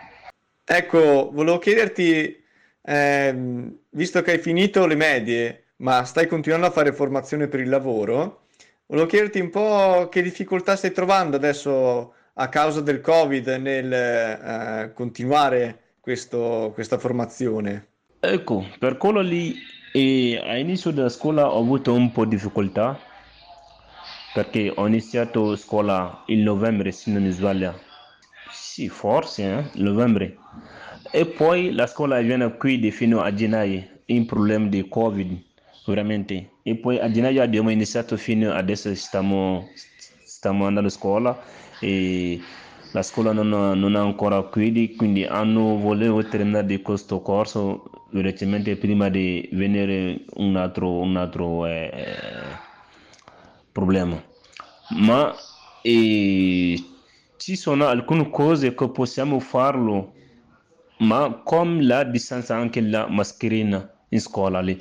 Ecco, 0.64 1.32
volevo 1.34 1.58
chiederti, 1.58 2.44
ehm, 2.84 3.78
visto 3.90 4.22
che 4.22 4.32
hai 4.32 4.38
finito 4.38 4.86
le 4.86 4.96
medie, 4.96 5.64
ma 5.78 6.04
stai 6.06 6.28
continuando 6.28 6.68
a 6.68 6.72
fare 6.72 6.94
formazione 6.94 7.48
per 7.48 7.60
il 7.60 7.70
lavoro, 7.70 8.46
volevo 8.86 9.08
chiederti 9.08 9.40
un 9.40 9.50
po' 9.50 10.08
che 10.10 10.22
difficoltà 10.22 10.76
stai 10.76 10.92
trovando 10.92 11.36
adesso 11.36 12.14
a 12.34 12.48
causa 12.48 12.82
del 12.82 13.02
Covid 13.02 13.48
nel 13.48 13.92
eh, 13.92 14.92
continuare 14.94 15.96
questo, 16.00 16.72
questa 16.74 16.98
formazione. 16.98 17.88
Ecco, 18.20 18.66
per 18.78 18.98
quello 18.98 19.22
lì 19.22 19.56
e 19.92 20.40
all'inizio 20.44 20.92
della 20.92 21.10
scuola 21.10 21.52
ho 21.52 21.60
avuto 21.60 21.94
un 21.94 22.12
po' 22.12 22.26
di 22.26 22.36
difficoltà 22.36 23.00
perché 24.32 24.72
ho 24.74 24.88
iniziato 24.88 25.56
scuola 25.56 26.24
in 26.28 26.44
novembre, 26.44 26.92
se 26.92 27.12
non 27.12 27.24
mi 27.24 27.32
sbaglio. 27.32 27.78
Sì, 28.50 28.88
forse, 28.88 29.44
eh? 29.44 29.82
novembre. 29.82 30.38
E 31.12 31.26
poi 31.26 31.72
la 31.72 31.88
scuola 31.88 32.22
viene 32.22 32.56
qui 32.56 32.92
fino 32.92 33.22
a 33.22 33.34
gennaio, 33.34 33.84
in 34.06 34.26
problema 34.26 34.68
di 34.68 34.88
Covid, 34.88 35.38
veramente. 35.86 36.52
E 36.64 36.76
poi 36.76 37.00
a 37.00 37.10
gennaio 37.10 37.42
abbiamo 37.42 37.70
iniziato 37.72 38.16
fino 38.18 38.54
adesso 38.54 38.94
stiamo, 38.96 39.72
stiamo 40.24 40.68
andando 40.68 40.90
a 40.90 40.92
scuola 40.92 41.38
e 41.80 42.40
la 42.92 43.04
scuola 43.04 43.32
non, 43.32 43.50
non 43.50 43.96
è 43.96 44.00
ancora 44.00 44.42
qui, 44.42 44.96
quindi 44.96 45.24
hanno 45.24 45.78
voluto 45.78 46.28
terminare 46.28 46.82
questo 46.82 47.22
corso 47.22 48.08
recentemente 48.12 48.76
prima 48.78 49.10
di 49.10 49.48
venire 49.52 50.26
un 50.36 50.56
altro, 50.56 51.00
un 51.00 51.16
altro 51.16 51.68
eh, 51.68 51.92
problema. 53.72 54.22
Ma 54.90 55.36
eh, 55.84 56.84
ci 57.38 57.56
sono 57.56 57.86
alcune 57.86 58.30
cose 58.32 58.74
che 58.74 58.90
possiamo 58.90 59.40
farlo, 59.40 60.14
ma 61.00 61.42
come 61.44 61.84
la 61.84 62.04
distanza 62.04 62.56
anche 62.56 62.82
la 62.82 63.08
mascherina 63.08 63.88
in 64.10 64.20
scuola 64.20 64.62
lì. 64.62 64.78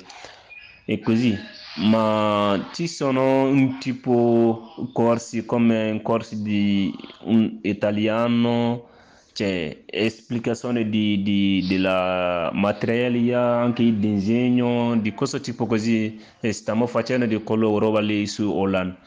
E 0.85 0.99
così 0.99 1.37
ma 1.79 2.69
ci 2.73 2.87
sono 2.87 3.43
un 3.43 3.77
tipo 3.79 4.73
corsi 4.93 5.45
come 5.45 5.99
corsi 6.03 6.41
di 6.41 6.93
un 7.21 7.59
italiano 7.61 8.87
c'è 9.33 9.83
esplicazione 9.85 10.89
di, 10.89 11.21
di, 11.23 11.65
della 11.67 12.49
materialia 12.53 13.39
anche 13.39 13.83
il 13.83 13.95
disegno 13.97 14.97
di 14.97 15.13
questo 15.13 15.39
tipo 15.39 15.65
così 15.65 16.19
stiamo 16.49 16.87
facendo 16.87 17.25
di 17.25 17.41
quello 17.43 17.77
roba 17.77 18.01
lì 18.01 18.27
su 18.27 18.51
online. 18.51 18.97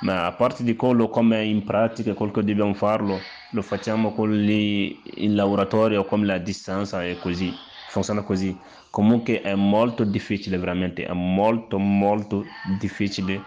Ma 0.00 0.26
a 0.26 0.32
parte 0.32 0.62
di 0.62 0.76
quello 0.76 1.08
come 1.08 1.44
in 1.44 1.64
pratica 1.64 2.14
quello 2.14 2.32
che 2.32 2.44
dobbiamo 2.44 2.74
farlo 2.74 3.32
lo 3.50 3.62
facciamo 3.62 4.12
con 4.12 4.30
lì 4.30 5.00
in 5.24 5.34
laboratorio 5.34 6.04
come 6.04 6.26
la 6.26 6.38
distanza 6.38 7.04
e 7.04 7.18
così 7.18 7.67
funziona 7.98 8.22
così. 8.22 8.56
Comunque 8.90 9.42
è 9.42 9.54
molto 9.54 10.04
difficile 10.04 10.58
veramente 10.58 11.04
è 11.04 11.12
molto 11.12 11.78
molto 11.78 12.46
difficile 12.78 13.42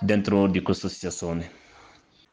dentro 0.00 0.46
di 0.46 0.62
questa 0.62 0.88
situazione. 0.88 1.50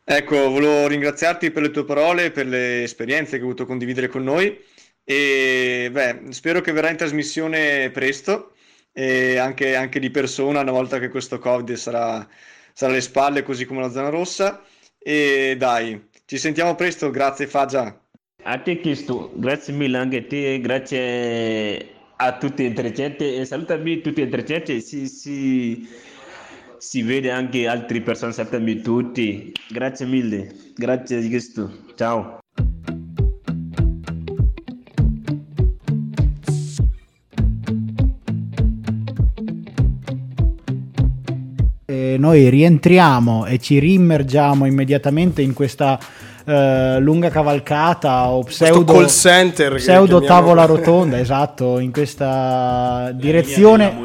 Ecco 0.03 0.49
volevo 0.49 0.87
ringraziarti 0.87 1.51
per 1.51 1.63
le 1.63 1.71
tue 1.71 1.85
parole 1.85 2.31
per 2.31 2.47
le 2.47 2.83
esperienze 2.83 3.31
che 3.31 3.37
hai 3.37 3.41
voluto 3.43 3.65
condividere 3.65 4.07
con 4.07 4.23
noi. 4.23 4.59
E 5.03 5.89
beh 5.91 6.31
spero 6.31 6.61
che 6.61 6.71
verrà 6.71 6.89
in 6.89 6.97
trasmissione 6.97 7.89
presto 7.91 8.53
e 8.93 9.37
anche, 9.37 9.75
anche 9.75 9.99
di 9.99 10.11
persona 10.11 10.61
una 10.61 10.71
volta 10.71 10.99
che 10.99 11.09
questo 11.09 11.39
covid 11.39 11.73
sarà, 11.73 12.27
sarà 12.73 12.91
alle 12.91 13.01
spalle 13.01 13.43
così 13.43 13.65
come 13.65 13.81
la 13.81 13.91
zona 13.91 14.09
rossa. 14.09 14.63
E 14.99 15.55
dai 15.57 16.09
ci 16.25 16.37
sentiamo 16.37 16.75
presto. 16.75 17.09
Grazie 17.09 17.47
Fagia 17.47 18.01
a 18.43 18.57
te 18.57 18.79
Cristo. 18.79 19.31
Grazie 19.35 19.73
mille 19.73 19.97
anche 19.97 20.17
a 20.17 20.23
te 20.23 20.59
grazie 20.59 21.89
a 22.15 22.37
tutti 22.37 22.65
e 22.65 22.73
300 22.73 23.23
e 23.23 23.45
salutami 23.45 24.01
tutti 24.01 24.21
e 24.21 24.29
300 24.29 24.79
si, 24.79 25.07
si, 25.07 25.87
si 26.77 27.01
vede 27.01 27.31
anche 27.31 27.67
altre 27.67 28.01
persone. 28.01 28.31
Salutami 28.31 28.81
tutti. 28.81 29.51
Grazie 29.69 30.05
mille. 30.05 30.53
Grazie 30.75 31.27
questo 31.27 31.71
ciao. 31.95 32.39
Noi 42.17 42.49
rientriamo 42.49 43.47
e 43.47 43.57
ci 43.57 43.79
rimmergiamo 43.79 44.67
immediatamente 44.67 45.41
in 45.41 45.53
questa 45.53 45.97
eh, 46.43 46.99
lunga 46.99 47.29
cavalcata 47.29 48.29
o 48.29 48.43
pseudo, 48.43 48.93
call 48.93 49.07
center 49.07 49.75
pseudo 49.75 50.21
tavola 50.21 50.65
rotonda, 50.65 51.19
esatto, 51.19 51.77
in 51.77 51.91
questa 51.91 53.11
direzione, 53.13 53.95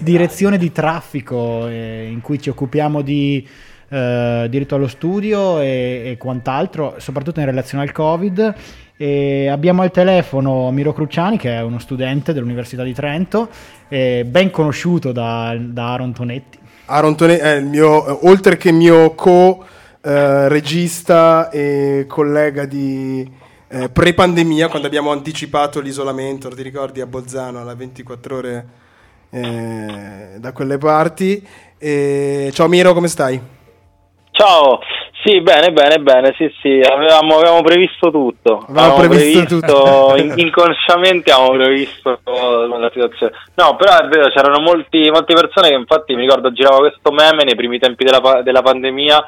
direzione 0.00 0.58
di 0.58 0.72
traffico 0.72 1.68
eh, 1.68 2.08
in 2.10 2.20
cui 2.20 2.40
ci 2.40 2.48
occupiamo 2.48 3.02
di 3.02 3.46
eh, 3.88 4.46
diritto 4.50 4.74
allo 4.74 4.88
studio 4.88 5.60
e, 5.60 6.02
e, 6.06 6.16
quant'altro, 6.18 6.94
soprattutto 6.98 7.38
in 7.40 7.46
relazione 7.46 7.84
al 7.84 7.92
Covid. 7.92 8.54
E 8.98 9.48
abbiamo 9.48 9.82
al 9.82 9.90
telefono 9.90 10.70
Miro 10.70 10.94
Cruciani, 10.94 11.36
che 11.36 11.54
è 11.54 11.60
uno 11.60 11.78
studente 11.78 12.32
dell'Università 12.32 12.82
di 12.82 12.94
Trento, 12.94 13.50
ben 13.88 14.50
conosciuto 14.50 15.12
da, 15.12 15.54
da 15.58 15.92
Aaron 15.92 16.14
Tonetti. 16.14 16.58
Aaron 16.86 17.14
Tonetti 17.14 17.42
è 17.42 17.56
il 17.56 17.66
mio, 17.66 18.26
oltre 18.26 18.56
che 18.56 18.72
mio 18.72 19.14
co-regista 19.14 19.75
eh, 20.06 21.50
e 21.50 22.06
collega 22.06 22.64
di 22.64 23.28
eh, 23.68 23.88
pre-pandemia, 23.88 24.68
quando 24.68 24.86
abbiamo 24.86 25.10
anticipato 25.10 25.80
l'isolamento, 25.80 26.48
ti 26.48 26.62
ricordi, 26.62 27.00
a 27.00 27.06
Bolzano 27.06 27.60
alla 27.60 27.74
24 27.74 28.36
ore 28.36 28.66
eh, 29.30 30.36
da 30.38 30.52
quelle 30.52 30.78
parti. 30.78 31.44
Ciao 31.78 32.68
Miro, 32.68 32.92
come 32.92 33.08
stai? 33.08 33.54
Ciao, 34.30 34.80
sì, 35.24 35.40
bene, 35.40 35.72
bene, 35.72 35.98
bene, 35.98 36.34
sì, 36.36 36.48
sì, 36.60 36.80
avevamo, 36.80 37.38
avevamo 37.38 37.62
previsto 37.62 38.10
tutto. 38.10 38.64
Avevamo, 38.68 38.94
avevamo 38.94 39.08
previsto, 39.08 39.58
previsto 39.58 39.60
tutto. 39.60 40.14
In, 40.22 40.32
inconsciamente 40.36 41.32
avevamo 41.32 41.56
previsto 41.56 42.20
la 42.24 42.90
situazione. 42.92 43.32
No, 43.54 43.74
però 43.76 43.98
è 43.98 44.06
vero, 44.06 44.28
c'erano 44.28 44.60
molti, 44.60 45.10
molte 45.10 45.34
persone 45.34 45.70
che 45.70 45.74
infatti 45.74 46.14
mi 46.14 46.20
ricordo 46.20 46.52
girava 46.52 46.78
questo 46.78 47.10
meme 47.10 47.44
nei 47.44 47.56
primi 47.56 47.78
tempi 47.78 48.04
della, 48.04 48.42
della 48.42 48.62
pandemia 48.62 49.24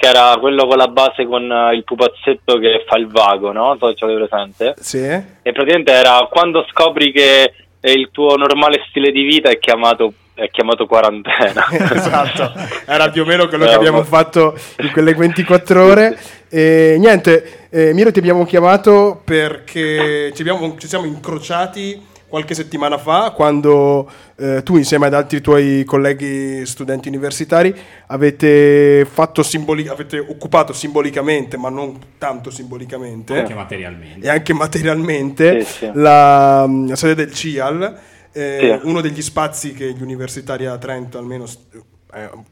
che 0.00 0.06
era 0.06 0.34
quello 0.40 0.66
con 0.66 0.78
la 0.78 0.88
base 0.88 1.26
con 1.26 1.42
il 1.74 1.84
pupazzetto 1.84 2.58
che 2.58 2.84
fa 2.88 2.96
il 2.96 3.06
vago, 3.08 3.52
no? 3.52 3.76
So 3.78 3.88
se 3.88 3.96
ce 3.96 4.06
l'avete 4.06 4.26
presente. 4.26 4.74
Sì. 4.80 5.04
E 5.04 5.52
praticamente 5.52 5.92
era 5.92 6.26
quando 6.30 6.64
scopri 6.70 7.12
che 7.12 7.52
il 7.80 8.08
tuo 8.10 8.34
normale 8.36 8.82
stile 8.88 9.12
di 9.12 9.22
vita 9.24 9.50
è 9.50 9.58
chiamato 9.58 10.14
è 10.32 10.48
chiamato 10.48 10.86
quarantena. 10.86 11.66
esatto, 11.92 12.50
era 12.86 13.10
più 13.10 13.22
o 13.22 13.24
meno 13.26 13.46
quello 13.46 13.66
che 13.66 13.74
abbiamo 13.74 14.02
fatto 14.02 14.58
in 14.78 14.90
quelle 14.90 15.12
24 15.12 15.84
ore. 15.84 16.18
E 16.48 16.96
niente, 16.98 17.68
eh, 17.68 17.92
Miro 17.92 18.10
ti 18.10 18.20
abbiamo 18.20 18.46
chiamato 18.46 19.20
perché 19.22 20.32
ci, 20.34 20.40
abbiamo, 20.40 20.76
ci 20.78 20.86
siamo 20.88 21.04
incrociati 21.04 22.08
qualche 22.30 22.54
settimana 22.54 22.96
fa, 22.96 23.32
quando 23.32 24.08
eh, 24.36 24.62
tu 24.62 24.76
insieme 24.76 25.06
ad 25.06 25.14
altri 25.14 25.40
tuoi 25.40 25.84
colleghi 25.84 26.64
studenti 26.64 27.08
universitari 27.08 27.76
avete, 28.06 29.06
simboli- 29.42 29.88
avete 29.88 30.18
occupato 30.20 30.72
simbolicamente, 30.72 31.56
ma 31.56 31.68
non 31.68 31.98
tanto 32.16 32.50
simbolicamente, 32.50 33.36
anche 33.36 33.54
materialmente, 33.54 34.26
e 34.26 34.30
anche 34.30 34.54
materialmente 34.54 35.64
sì, 35.64 35.72
sì. 35.72 35.90
La, 35.92 36.66
la, 36.66 36.96
sede 36.96 37.16
del 37.16 37.34
CIAL, 37.34 37.98
eh, 38.32 38.78
sì. 38.80 38.88
uno 38.88 39.00
degli 39.00 39.22
spazi 39.22 39.72
che 39.72 39.92
gli 39.92 40.02
universitari 40.02 40.66
a 40.66 40.78
Trento 40.78 41.18
almeno 41.18 41.46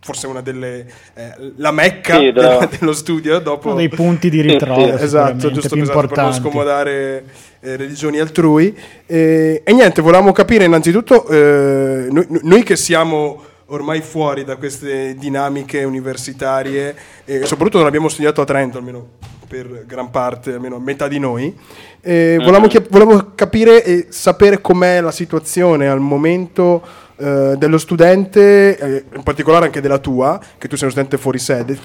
forse 0.00 0.26
una 0.26 0.40
delle 0.40 0.86
eh, 1.14 1.52
la 1.56 1.72
mecca 1.72 2.18
sì, 2.18 2.32
da... 2.32 2.68
dello 2.78 2.92
studio 2.92 3.38
dopo 3.40 3.68
uno 3.68 3.76
dei 3.76 3.88
punti 3.88 4.30
di 4.30 4.40
ritrovo 4.40 4.96
sì, 4.96 5.04
esatto 5.04 5.50
giusto 5.50 5.74
più 5.74 5.82
esatto, 5.82 6.06
per 6.06 6.16
non 6.16 6.32
scomodare 6.32 7.24
eh, 7.60 7.76
religioni 7.76 8.18
altrui. 8.18 8.76
E 9.06 9.62
niente 9.66 10.00
volevamo 10.00 10.32
capire 10.32 10.64
innanzitutto 10.64 11.26
eh, 11.28 12.06
noi, 12.10 12.26
noi, 12.42 12.62
che 12.62 12.76
siamo 12.76 13.42
ormai 13.66 14.00
fuori 14.00 14.44
da 14.44 14.56
queste 14.56 15.14
dinamiche 15.16 15.84
universitarie 15.84 16.94
e 17.24 17.44
soprattutto 17.44 17.78
non 17.78 17.86
abbiamo 17.86 18.08
studiato 18.08 18.40
a 18.40 18.44
Trento 18.44 18.78
almeno 18.78 19.06
per 19.46 19.84
gran 19.86 20.10
parte 20.10 20.52
almeno 20.52 20.78
metà 20.78 21.08
di 21.08 21.18
noi 21.18 21.54
eh, 22.00 22.36
volevamo, 22.38 22.66
chi- 22.66 22.82
volevamo 22.88 23.32
capire 23.34 23.84
e 23.84 24.06
sapere 24.10 24.60
com'è 24.60 25.00
la 25.00 25.10
situazione 25.10 25.88
al 25.88 26.00
momento 26.00 26.82
eh, 27.18 27.56
dello 27.56 27.78
studente, 27.78 28.78
eh, 28.78 29.04
in 29.14 29.22
particolare 29.22 29.66
anche 29.66 29.80
della 29.80 29.98
tua, 29.98 30.40
che 30.58 30.68
tu 30.68 30.76
sei 30.76 30.84
uno 30.84 30.92
studente 30.92 31.18
fuori 31.18 31.38
sede, 31.38 31.78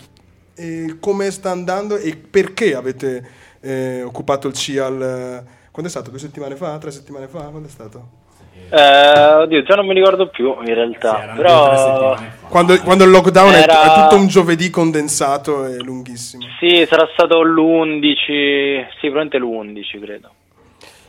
e 0.56 0.98
come 1.00 1.32
sta 1.32 1.50
andando 1.50 1.98
e 1.98 2.16
perché 2.16 2.76
avete 2.76 3.28
eh, 3.62 4.04
occupato 4.04 4.48
il 4.48 4.54
CIAL? 4.54 5.44
Quando 5.72 5.90
è 5.90 5.90
stato? 5.90 6.12
Due 6.12 6.20
settimane 6.20 6.56
fa? 6.56 6.78
Tre 6.78 6.92
settimane 6.92 7.28
fa? 7.28 7.40
Quando 7.46 7.68
è 7.68 7.72
stato? 7.72 8.22
Eh, 8.70 9.34
oddio, 9.36 9.64
già 9.64 9.76
non 9.76 9.86
mi 9.86 9.94
ricordo 9.94 10.28
più 10.28 10.56
in 10.62 10.74
realtà. 10.74 11.30
Sì, 11.30 11.36
però... 11.38 12.18
Quando, 12.48 12.80
quando, 12.82 13.04
il 13.04 13.10
lockdown 13.10 13.54
era... 13.54 13.84
è, 13.84 14.02
tutto 14.02 14.16
un 14.16 14.28
giovedì 14.28 14.70
condensato 14.70 15.66
e 15.66 15.78
lunghissimo. 15.78 16.44
Sì, 16.60 16.86
sarà 16.88 17.08
stato 17.14 17.42
l'11, 17.42 18.86
sì, 19.00 19.10
probabilmente 19.10 19.38
l'11 19.38 20.00
credo. 20.00 20.32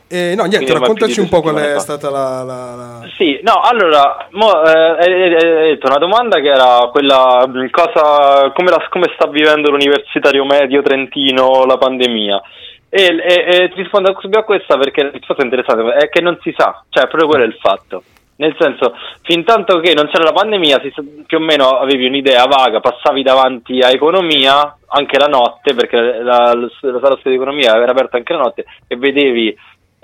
Eh, 0.07 0.35
no, 0.35 0.43
niente, 0.43 0.71
raccontaci 0.71 1.19
un 1.19 1.29
po' 1.29 1.41
qual 1.41 1.55
è 1.55 1.73
fa. 1.73 1.79
stata 1.79 2.09
la, 2.11 2.43
la, 2.43 2.75
la, 2.75 3.09
Sì, 3.17 3.39
no, 3.41 3.59
allora, 3.61 4.27
mo, 4.31 4.63
eh, 4.63 4.97
hai 4.99 5.69
detto 5.73 5.87
una 5.87 5.97
domanda 5.97 6.39
che 6.39 6.49
era 6.49 6.89
quella, 6.91 7.49
cosa, 7.71 8.51
come, 8.53 8.69
la, 8.69 8.87
come 8.89 9.11
sta 9.15 9.27
vivendo 9.27 9.71
l'universitario 9.71 10.45
medio 10.45 10.83
trentino 10.83 11.65
la 11.65 11.77
pandemia? 11.77 12.41
E, 12.87 13.03
e, 13.03 13.45
e 13.63 13.69
ti 13.69 13.81
rispondo 13.81 14.15
subito 14.19 14.39
a 14.39 14.43
questa 14.43 14.77
perché 14.77 15.03
la 15.03 15.09
risposta 15.09 15.41
è 15.41 15.45
interessante, 15.45 15.93
è 15.95 16.09
che 16.09 16.21
non 16.21 16.37
si 16.41 16.53
sa, 16.55 16.83
cioè 16.89 17.07
proprio 17.07 17.27
quello 17.27 17.43
è 17.43 17.47
il 17.47 17.57
fatto. 17.59 18.03
Nel 18.37 18.53
senso, 18.59 18.93
fin 19.21 19.45
tanto 19.45 19.79
che 19.79 19.93
non 19.93 20.07
c'era 20.07 20.25
la 20.25 20.33
pandemia, 20.33 20.81
si, 20.81 20.93
più 21.25 21.37
o 21.37 21.41
meno 21.41 21.69
avevi 21.79 22.05
un'idea 22.05 22.45
vaga, 22.45 22.81
passavi 22.81 23.23
davanti 23.23 23.79
a 23.79 23.89
economia 23.89 24.77
anche 24.87 25.17
la 25.17 25.27
notte, 25.27 25.73
perché 25.73 25.97
la, 25.97 26.53
la, 26.53 26.53
la 26.53 26.99
sala 27.01 27.17
di 27.23 27.33
economia 27.33 27.75
era 27.75 27.91
aperta 27.91 28.17
anche 28.17 28.33
la 28.33 28.39
notte, 28.39 28.65
e 28.87 28.97
vedevi 28.97 29.55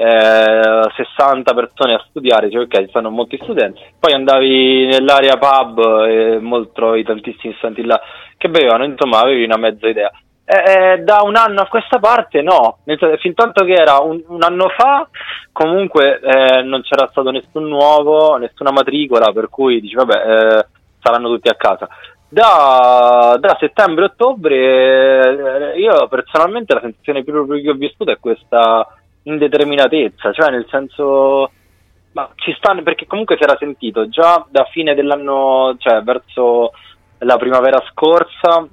eh, 0.02 0.90
60 0.96 1.54
persone 1.54 1.94
a 1.94 2.04
studiare, 2.10 2.50
cioè 2.50 2.64
ok, 2.64 2.80
ci 2.80 2.88
stanno 2.90 3.12
molti 3.12 3.40
studenti, 3.44 3.82
poi 4.00 4.14
andavi 4.14 4.88
nell'area 4.88 5.38
pub 5.38 6.06
e 6.08 6.40
molto, 6.40 6.72
trovi 6.74 7.04
tantissimi 7.04 7.54
studenti 7.58 7.84
là 7.84 8.02
che 8.36 8.50
bevevano, 8.50 8.84
insomma 8.84 9.20
avevi 9.20 9.44
una 9.44 9.58
mezza 9.58 9.88
idea. 9.88 10.12
Eh, 10.44 11.04
da 11.04 11.22
un 11.22 11.36
anno 11.36 11.62
a 11.62 11.68
questa 11.68 12.00
parte 12.00 12.42
no, 12.42 12.80
fin 13.20 13.36
tanto 13.36 13.64
che 13.64 13.74
era 13.74 14.00
un, 14.00 14.22
un 14.28 14.42
anno 14.42 14.70
fa 14.70 15.08
comunque 15.52 16.20
eh, 16.20 16.64
non 16.64 16.82
c'era 16.82 17.08
stato 17.12 17.30
nessun 17.30 17.68
nuovo, 17.68 18.38
nessuna 18.38 18.72
matricola, 18.72 19.32
per 19.32 19.50
cui 19.50 19.80
dici 19.80 19.94
vabbè 19.94 20.16
eh, 20.16 20.66
saranno 21.00 21.30
tutti 21.30 21.48
a 21.48 21.56
casa. 21.56 21.88
Da, 22.28 23.38
da 23.40 23.58
settembre-ottobre 23.60 25.74
eh, 25.74 25.80
io 25.80 26.08
personalmente 26.08 26.74
la 26.74 26.82
sensazione 26.82 27.24
più 27.24 27.46
che 27.62 27.70
ho 27.70 27.74
vissuto 27.74 28.12
è 28.12 28.20
questa 28.20 28.88
indeterminatezza, 29.24 30.32
cioè 30.32 30.50
nel 30.50 30.66
senso 30.70 31.52
ma 32.14 32.30
ci 32.36 32.54
stanno 32.58 32.84
perché 32.84 33.08
comunque 33.08 33.38
si 33.38 33.44
era 33.44 33.56
sentito 33.58 34.10
già 34.10 34.46
da 34.50 34.66
fine 34.66 34.94
dell'anno, 34.94 35.76
cioè 35.78 36.02
verso 36.02 36.72
la 37.20 37.38
primavera 37.38 37.82
scorsa 37.92 38.68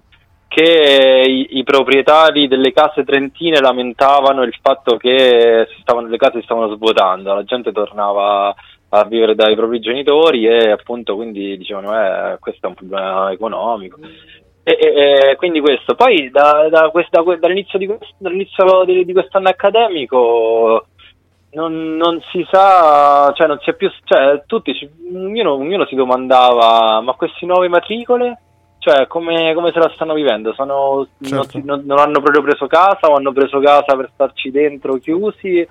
che 0.49 1.23
i, 1.27 1.59
i, 1.59 1.63
proprietari 1.63 2.49
delle 2.49 2.73
case 2.73 3.05
trentine 3.05 3.61
lamentavano 3.61 4.43
il 4.43 4.57
fatto 4.61 4.97
che 4.97 5.69
stavano, 5.81 6.09
le 6.09 6.17
case 6.17 6.39
si 6.39 6.45
stavano 6.45 6.75
svuotando, 6.75 7.35
la 7.35 7.45
gente 7.45 7.71
tornava 7.71 8.55
a 8.91 9.05
vivere 9.05 9.35
dai 9.35 9.55
propri 9.55 9.79
genitori 9.79 10.47
e 10.47 10.71
appunto 10.71 11.15
quindi 11.15 11.59
dicevano 11.59 11.95
eh, 11.95 12.39
questo 12.41 12.67
è 12.67 12.69
un 12.71 12.75
problema 12.75 13.31
economico. 13.31 13.99
E, 14.69 14.77
e, 14.79 15.31
e 15.31 15.37
quindi 15.37 15.61
questo. 15.61 15.95
Poi 15.95 16.29
da, 16.31 16.69
da 16.69 16.91
questa, 16.91 17.23
dall'inizio, 17.23 17.79
di, 17.79 17.91
dall'inizio 18.19 18.85
di, 18.85 19.07
di 19.07 19.13
quest'anno 19.15 19.49
accademico 19.49 20.85
non, 21.53 21.97
non, 21.97 22.21
si 22.31 22.47
sa, 22.51 23.33
cioè 23.35 23.47
non 23.47 23.59
si 23.63 23.71
è 23.71 23.75
più, 23.75 23.91
cioè 24.05 24.43
tutti, 24.45 24.77
ognuno, 25.15 25.55
ognuno 25.55 25.87
si 25.87 25.95
domandava 25.95 27.01
ma 27.01 27.15
queste 27.15 27.47
nuove 27.47 27.69
matricole? 27.69 28.41
Cioè, 28.79 29.07
come, 29.07 29.55
come, 29.55 29.73
se 29.73 29.79
la 29.79 29.91
stanno 29.95 30.13
vivendo? 30.13 30.53
Sono, 30.53 31.09
certo. 31.23 31.61
non, 31.65 31.85
non, 31.87 31.99
hanno 31.99 32.21
proprio 32.21 32.43
preso 32.43 32.67
casa 32.67 33.09
o 33.09 33.15
hanno 33.15 33.33
preso 33.33 33.59
casa 33.61 33.97
per 33.97 34.11
starci 34.13 34.51
dentro 34.51 34.99
chiusi? 34.99 35.67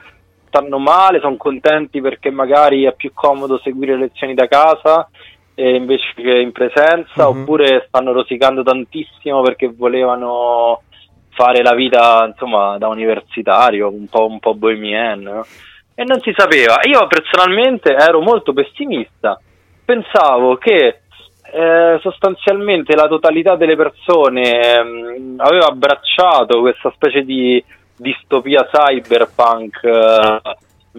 Stanno 0.48 0.80
male? 0.80 1.20
Sono 1.20 1.38
contenti 1.38 2.02
perché 2.02 2.32
magari 2.32 2.84
è 2.84 2.94
più 2.94 3.12
comodo 3.14 3.60
seguire 3.60 3.94
le 3.94 4.00
lezioni 4.06 4.34
da 4.34 4.48
casa? 4.48 5.08
Invece 5.64 6.14
che 6.16 6.38
in 6.38 6.52
presenza, 6.52 7.30
mm-hmm. 7.30 7.42
oppure 7.42 7.86
stanno 7.88 8.12
rosicando 8.12 8.64
tantissimo 8.64 9.42
perché 9.42 9.72
volevano 9.76 10.82
fare 11.30 11.62
la 11.62 11.74
vita 11.74 12.26
insomma 12.28 12.78
da 12.78 12.88
universitario, 12.88 13.90
un 13.90 14.08
po', 14.08 14.26
un 14.26 14.40
po 14.40 14.56
bohemian, 14.56 15.22
no? 15.22 15.46
e 15.94 16.04
non 16.04 16.20
si 16.22 16.34
sapeva. 16.36 16.80
Io 16.84 17.08
personalmente 17.08 17.94
ero 17.94 18.22
molto 18.22 18.54
pessimista, 18.54 19.40
pensavo 19.84 20.58
che 20.58 21.02
eh, 21.52 21.98
sostanzialmente 22.02 22.96
la 22.96 23.08
totalità 23.08 23.56
delle 23.56 23.76
persone 23.76 24.84
mh, 24.84 25.20
mm, 25.20 25.40
aveva 25.40 25.66
abbracciato 25.68 26.60
questa 26.60 26.92
specie 26.94 27.24
di 27.24 27.64
distopia 27.96 28.68
cyberpunk 28.72 29.84
eh, 29.84 30.40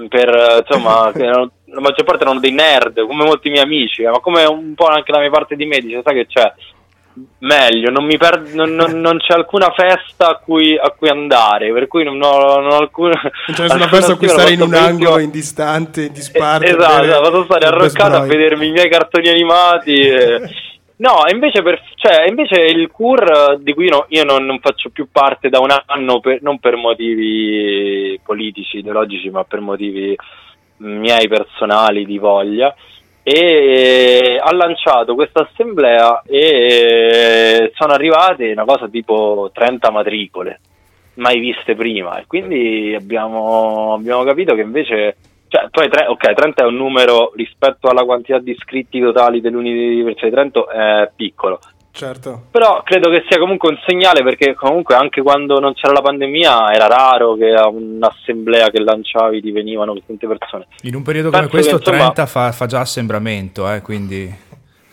per 0.08 0.64
insomma 0.66 1.11
la 1.14 1.80
maggior 1.80 2.04
parte 2.04 2.22
erano 2.22 2.40
dei 2.40 2.52
nerd 2.52 3.04
come 3.06 3.24
molti 3.24 3.50
miei 3.50 3.64
amici 3.64 4.02
ma 4.04 4.20
come 4.20 4.44
un 4.44 4.74
po' 4.74 4.87
anche 4.87 5.12
la 5.12 5.20
mia 5.20 5.30
parte 5.30 5.56
di 5.56 5.64
medici 5.64 6.00
sai 6.04 6.14
che 6.14 6.26
c'è? 6.26 6.52
Meglio 7.40 7.90
non, 7.90 8.06
per, 8.16 8.42
non, 8.52 8.76
non, 8.76 9.00
non, 9.00 9.18
c'è 9.18 9.34
alcuna 9.34 9.72
festa 9.74 10.28
a 10.28 10.34
cui, 10.37 10.78
a 10.78 10.90
cui, 10.96 11.08
andare 11.08 11.72
per 11.72 11.88
cui 11.88 12.04
non 12.04 12.22
ho, 12.22 12.61
non 12.61 12.70
ho 12.70 12.76
alcuna 12.76 13.20
non 13.22 13.56
c'è 13.56 13.62
nessuna 13.62 13.88
festa 13.88 14.12
a 14.12 14.16
cui 14.16 14.28
stare 14.28 14.52
in 14.52 14.61
un 14.61 14.74
angolo 14.74 15.18
in 15.18 15.30
distante 15.30 16.04
in 16.04 16.12
disparte 16.12 16.66
esatto 16.66 17.20
vado 17.20 17.44
stare 17.44 17.66
arroccato 17.66 18.16
a 18.16 18.20
vedermi 18.20 18.68
i 18.68 18.70
miei 18.70 18.88
cartoni 18.88 19.28
animati 19.28 19.94
e, 19.94 20.48
No, 20.98 21.22
invece, 21.32 21.62
per, 21.62 21.80
cioè, 21.94 22.28
invece 22.28 22.61
il 22.62 22.90
CUR 22.90 23.58
di 23.61 23.72
cui 23.72 23.88
no, 23.88 24.06
io 24.08 24.24
non, 24.24 24.44
non, 24.44 24.58
faccio 24.58 24.90
più 24.90 25.08
parte 25.12 25.48
da 25.48 25.61
un 25.61 25.72
anno, 25.87 26.18
per, 26.18 26.42
non 26.42 26.58
per 26.58 26.74
motivi 26.74 28.18
politici, 28.22 28.78
ideologici, 28.78 29.30
ma 29.30 29.44
per 29.44 29.61
motivi 29.61 30.16
miei 30.78 31.28
personali 31.28 32.04
di 32.04 32.18
voglia, 32.18 32.74
e 33.22 34.40
ha 34.42 34.52
lanciato 34.54 35.14
questa 35.14 35.48
assemblea 35.48 36.22
e 36.26 37.70
sono 37.74 37.92
arrivate 37.92 38.50
una 38.50 38.64
cosa 38.64 38.88
tipo 38.88 39.50
30 39.52 39.90
matricole 39.90 40.61
mai 41.18 41.38
viste 41.38 41.74
prima. 41.76 42.18
E 42.18 42.24
quindi 42.26 42.94
abbiamo, 42.96 43.94
abbiamo 43.94 44.24
capito 44.24 44.54
che 44.54 44.62
invece 44.62 45.16
cioè, 45.48 45.68
poi 45.70 45.88
tre, 45.88 46.06
ok, 46.06 46.34
30 46.34 46.62
è 46.62 46.66
un 46.66 46.76
numero 46.76 47.32
rispetto 47.34 47.88
alla 47.88 48.04
quantità 48.04 48.38
di 48.38 48.52
iscritti 48.52 49.00
totali 49.00 49.40
dell'Università 49.40 50.26
di 50.26 50.32
Trento 50.32 50.68
è 50.68 51.11
piccolo. 51.14 51.58
Certo. 51.90 52.42
Però 52.52 52.82
credo 52.84 53.11
che 53.11 53.24
sia 53.28 53.40
comunque 53.40 53.70
un 53.70 53.78
segnale 53.84 54.22
perché 54.22 54.54
comunque 54.54 54.94
anche 54.94 55.20
quando 55.20 55.58
non 55.58 55.74
c'era 55.74 55.92
la 55.92 56.00
pandemia 56.00 56.70
era 56.72 56.87
raro 56.87 57.34
che 57.34 57.52
a 57.52 57.66
un'assemblea 57.66 58.70
che 58.70 58.80
lanciavi 58.80 59.40
ti 59.40 59.50
venivano 59.50 59.96
tante 60.06 60.28
persone. 60.28 60.66
In 60.82 60.94
un 60.94 61.02
periodo 61.02 61.30
come 61.30 61.48
Penso 61.48 61.56
questo 61.56 61.78
che, 61.78 61.90
insomma, 61.90 62.12
30 62.12 62.26
fa, 62.26 62.52
fa, 62.52 62.66
già 62.66 62.80
assembramento, 62.80 63.68
eh, 63.72 63.82
quindi... 63.82 64.46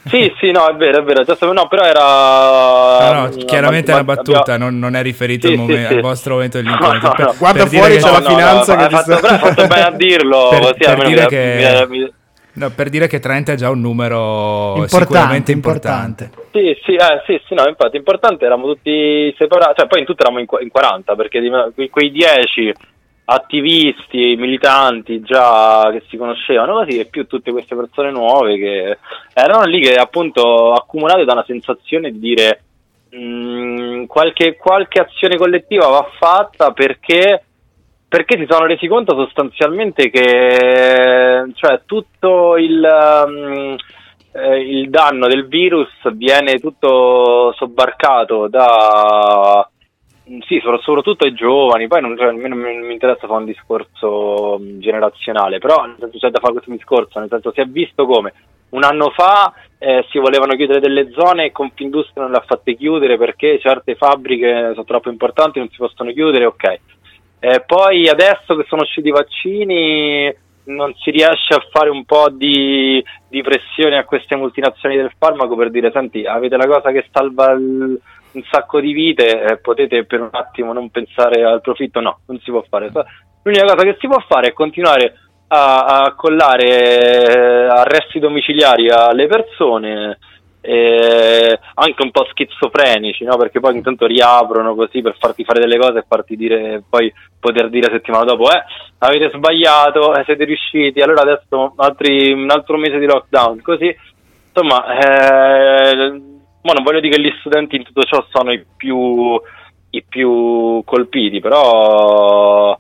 Sì, 0.08 0.32
sì, 0.40 0.52
no, 0.52 0.68
è 0.68 0.76
vero, 0.76 1.00
è 1.00 1.04
vero. 1.04 1.24
Già, 1.24 1.36
no, 1.52 1.68
però 1.68 1.84
era. 1.84 3.12
No, 3.12 3.22
no, 3.22 3.30
chiaramente 3.46 3.92
è 3.92 3.96
una 3.96 4.04
battuta, 4.04 4.54
abbiamo... 4.54 4.66
non, 4.66 4.78
non, 4.78 4.96
è 4.96 5.02
riferito 5.02 5.48
sì, 5.48 5.54
al, 5.54 5.60
momento, 5.60 5.88
sì, 5.88 5.94
al, 5.94 6.02
vostro 6.02 6.34
momento 6.36 6.58
dell'incontro. 6.62 7.08
No, 7.08 7.14
per, 7.16 7.36
Guarda 7.38 7.64
per 7.64 7.68
fuori 7.70 7.98
c'è 7.98 8.12
la 8.12 8.22
finanza 8.22 8.76
che 8.76 8.84
hai 8.84 8.90
fatto, 8.90 9.18
sta... 9.18 9.38
fatto 9.38 9.68
bene 9.68 9.84
a 9.84 9.92
dirlo. 9.92 10.48
per, 10.50 10.60
così, 10.60 10.78
per 10.78 11.08
dire 11.08 11.26
che... 11.26 11.86
Mi... 11.90 12.14
No, 12.54 12.70
per 12.70 12.90
dire 12.90 13.08
che 13.08 13.20
30 13.20 13.52
è 13.52 13.56
già 13.56 13.70
un 13.70 13.82
numero 13.82 14.76
importante, 14.76 15.06
sicuramente 15.06 15.52
importante. 15.52 16.24
importante. 16.24 16.50
Sì, 16.54 16.82
sì, 16.86 16.94
eh, 16.94 17.22
sì, 17.26 17.42
sì, 17.48 17.54
no, 17.54 17.68
infatti 17.68 17.98
importante, 17.98 18.46
eravamo 18.46 18.68
tutti 18.68 19.34
separati, 19.38 19.74
cioè 19.80 19.88
poi 19.88 20.00
in 20.00 20.06
tutto 20.06 20.22
eravamo 20.22 20.40
in, 20.40 20.48
in 20.62 20.70
40 20.70 21.16
perché 21.16 21.42
di, 21.42 21.90
quei 21.90 22.12
10 22.12 22.74
attivisti, 23.26 24.36
militanti 24.38 25.22
già 25.22 25.90
che 25.92 26.04
si 26.10 26.18
conoscevano 26.18 26.74
così 26.74 27.00
e 27.00 27.06
più 27.06 27.26
tutte 27.26 27.52
queste 27.52 27.76
persone 27.76 28.12
nuove 28.12 28.58
che 28.58 28.98
erano 29.34 29.64
lì 29.66 29.82
che 29.82 29.96
appunto 29.96 30.72
accumulate 30.74 31.26
da 31.26 31.34
una 31.34 31.44
sensazione 31.46 32.12
di 32.12 32.20
dire 32.20 32.62
mh, 33.10 33.18
mm, 33.18 34.06
qualche, 34.06 34.56
qualche 34.56 35.00
azione 35.00 35.38
collettiva 35.38 35.88
va 35.88 36.08
fatta 36.18 36.72
perché 36.72 37.44
perché 38.08 38.38
si 38.38 38.46
sono 38.48 38.66
resi 38.66 38.88
conto 38.88 39.16
sostanzialmente 39.16 40.10
che 40.10 41.44
cioè, 41.54 41.82
tutto 41.86 42.56
il, 42.56 42.88
um, 43.28 43.76
eh, 44.32 44.60
il 44.60 44.90
danno 44.90 45.28
del 45.28 45.48
virus 45.48 45.90
viene 46.14 46.60
tutto 46.60 47.54
sobbarcato 47.58 48.48
da 48.48 49.68
sì, 50.48 50.60
soprattutto 50.60 51.26
ai 51.26 51.34
giovani, 51.34 51.88
poi 51.88 52.02
non, 52.02 52.18
cioè, 52.18 52.32
non, 52.32 52.58
mi 52.58 52.92
interessa 52.92 53.28
fare 53.28 53.40
un 53.40 53.46
discorso 53.46 54.58
mm, 54.60 54.80
generazionale, 54.80 55.60
però 55.60 55.86
senso 56.00 56.18
c'è 56.18 56.30
da 56.30 56.40
fare 56.40 56.54
questo 56.54 56.72
discorso, 56.72 57.20
nel 57.20 57.30
senso 57.30 57.52
si 57.52 57.62
è 57.62 57.66
visto 57.66 58.06
come 58.06 58.34
un 58.70 58.84
anno 58.84 59.12
fa 59.12 59.54
eh, 59.78 60.06
si 60.10 60.18
volevano 60.18 60.56
chiudere 60.56 60.80
delle 60.80 61.12
zone 61.12 61.46
e 61.46 61.52
Confindustria 61.52 62.24
non 62.24 62.32
le 62.32 62.38
ha 62.38 62.46
fatte 62.46 62.76
chiudere 62.76 63.18
perché 63.18 63.60
certe 63.60 63.96
fabbriche 63.96 64.72
sono 64.72 64.84
troppo 64.86 65.10
importanti, 65.10 65.60
non 65.60 65.70
si 65.70 65.78
possono 65.78 66.12
chiudere, 66.12 66.46
ok. 66.46 66.80
Eh, 67.40 67.64
poi 67.66 68.10
adesso 68.10 68.56
che 68.56 68.66
sono 68.68 68.82
usciti 68.82 69.10
i 69.10 69.12
vaccini 69.12 70.34
non 70.66 70.94
si 70.96 71.12
riesce 71.12 71.54
a 71.54 71.64
fare 71.70 71.90
un 71.90 72.04
po' 72.06 72.30
di, 72.30 73.04
di 73.28 73.42
pressione 73.44 73.98
a 73.98 74.06
queste 74.06 74.36
multinazionali 74.36 75.00
del 75.00 75.14
farmaco 75.18 75.56
per 75.56 75.70
dire 75.70 75.92
senti 75.92 76.26
avete 76.26 76.58
la 76.58 76.66
cosa 76.66 76.92
che 76.92 77.06
salva 77.12 77.52
il 77.52 78.00
un 78.36 78.44
sacco 78.50 78.80
di 78.80 78.94
vite, 78.94 79.42
eh, 79.42 79.58
potete 79.58 80.06
per 80.06 80.22
un 80.22 80.30
attimo 80.32 80.74
non 80.74 80.90
pensare 80.90 81.44
al 81.44 81.62
profitto, 81.62 82.00
no, 82.00 82.20
non 82.28 82.40
si 82.40 82.52
può 82.52 82.64
fare. 82.70 82.92
L'unica 83.44 83.66
cosa 83.66 83.84
che 83.84 83.98
si 84.00 84.08
può 84.08 84.20
fare 84.28 84.48
è 84.48 84.54
continuare 84.54 85.14
a, 85.48 85.86
a 85.86 86.16
collare 86.16 86.68
eh, 86.68 87.68
arresti 87.68 88.20
domiciliari 88.20 88.90
alle 88.90 89.28
persone, 89.28 90.18
eh, 90.62 91.60
anche 91.76 92.04
un 92.04 92.12
po' 92.12 92.26
schizofrenici, 92.32 93.24
no? 93.24 93.38
perché 93.38 93.60
poi 93.60 93.76
intanto 93.76 94.08
riaprono 94.08 94.74
così 94.74 95.02
per 95.02 95.16
farti 95.20 95.44
fare 95.44 95.60
delle 95.60 95.78
cose 95.78 96.00
e 96.00 96.06
farti 96.08 96.36
dire, 96.36 96.84
poi 96.90 97.14
poter 97.40 97.70
dire 97.70 97.92
settimana 97.92 98.24
dopo, 98.26 98.52
eh, 98.52 98.64
avete 98.98 99.30
sbagliato, 99.34 100.16
eh, 100.16 100.24
siete 100.26 100.44
riusciti, 100.44 101.02
allora 101.02 101.22
adesso 101.22 101.74
altri, 101.78 102.32
un 102.32 102.50
altro 102.50 102.78
mese 102.78 102.98
di 102.98 103.06
lockdown, 103.06 103.62
così, 103.62 103.96
insomma, 104.52 104.98
eh, 104.98 106.34
ma 106.66 106.74
non 106.74 106.84
voglio 106.84 107.00
dire 107.00 107.16
che 107.16 107.22
gli 107.22 107.34
studenti 107.40 107.76
in 107.76 107.84
tutto 107.84 108.02
ciò 108.04 108.26
sono 108.32 108.52
i 108.52 108.66
più, 108.76 109.40
i 109.92 110.04
più 110.04 110.82
colpiti, 110.84 111.40
però, 111.40 112.78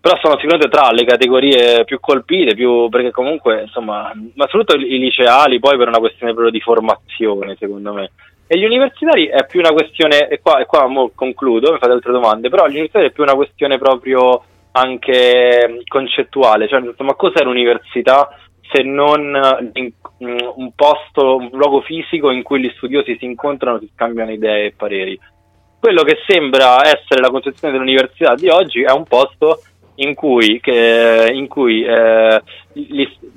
però 0.00 0.18
sono 0.22 0.38
sicuramente 0.38 0.68
tra 0.68 0.90
le 0.92 1.04
categorie 1.04 1.84
più 1.84 1.98
colpite, 1.98 2.54
più, 2.54 2.88
perché 2.88 3.10
comunque, 3.10 3.62
insomma, 3.62 4.12
ma 4.34 4.46
soprattutto 4.46 4.76
i 4.76 4.98
liceali 4.98 5.58
poi 5.58 5.76
per 5.76 5.88
una 5.88 5.98
questione 5.98 6.32
proprio 6.32 6.52
di 6.52 6.60
formazione, 6.60 7.56
secondo 7.58 7.92
me. 7.92 8.12
E 8.46 8.56
gli 8.56 8.64
universitari 8.64 9.26
è 9.26 9.44
più 9.46 9.58
una 9.58 9.72
questione, 9.72 10.28
e 10.28 10.40
qua, 10.40 10.60
e 10.60 10.66
qua 10.66 10.88
concludo, 11.12 11.72
mi 11.72 11.78
fate 11.78 11.92
altre 11.92 12.12
domande, 12.12 12.48
però 12.48 12.66
gli 12.66 12.78
universitari 12.78 13.08
è 13.08 13.10
più 13.10 13.24
una 13.24 13.34
questione 13.34 13.78
proprio 13.78 14.42
anche 14.70 15.82
concettuale, 15.88 16.68
cioè 16.68 16.80
insomma 16.80 17.14
cos'è 17.14 17.42
l'università 17.42 18.28
se 18.70 18.82
non 18.82 19.70
in, 19.74 19.92
mm, 20.24 20.36
un 20.56 20.72
posto, 20.74 21.36
un 21.36 21.50
luogo 21.52 21.80
fisico 21.82 22.30
in 22.30 22.42
cui 22.42 22.60
gli 22.60 22.72
studiosi 22.76 23.16
si 23.18 23.24
incontrano, 23.24 23.78
si 23.78 23.90
scambiano 23.94 24.32
idee 24.32 24.66
e 24.66 24.74
pareri. 24.76 25.18
Quello 25.78 26.02
che 26.02 26.18
sembra 26.26 26.80
essere 26.84 27.20
la 27.20 27.30
concezione 27.30 27.72
dell'università 27.72 28.34
di 28.34 28.48
oggi 28.48 28.82
è 28.82 28.90
un 28.90 29.04
posto 29.04 29.62
in 29.96 30.14
cui, 30.14 30.60
che, 30.60 31.30
in 31.32 31.46
cui 31.46 31.84
eh, 31.84 32.42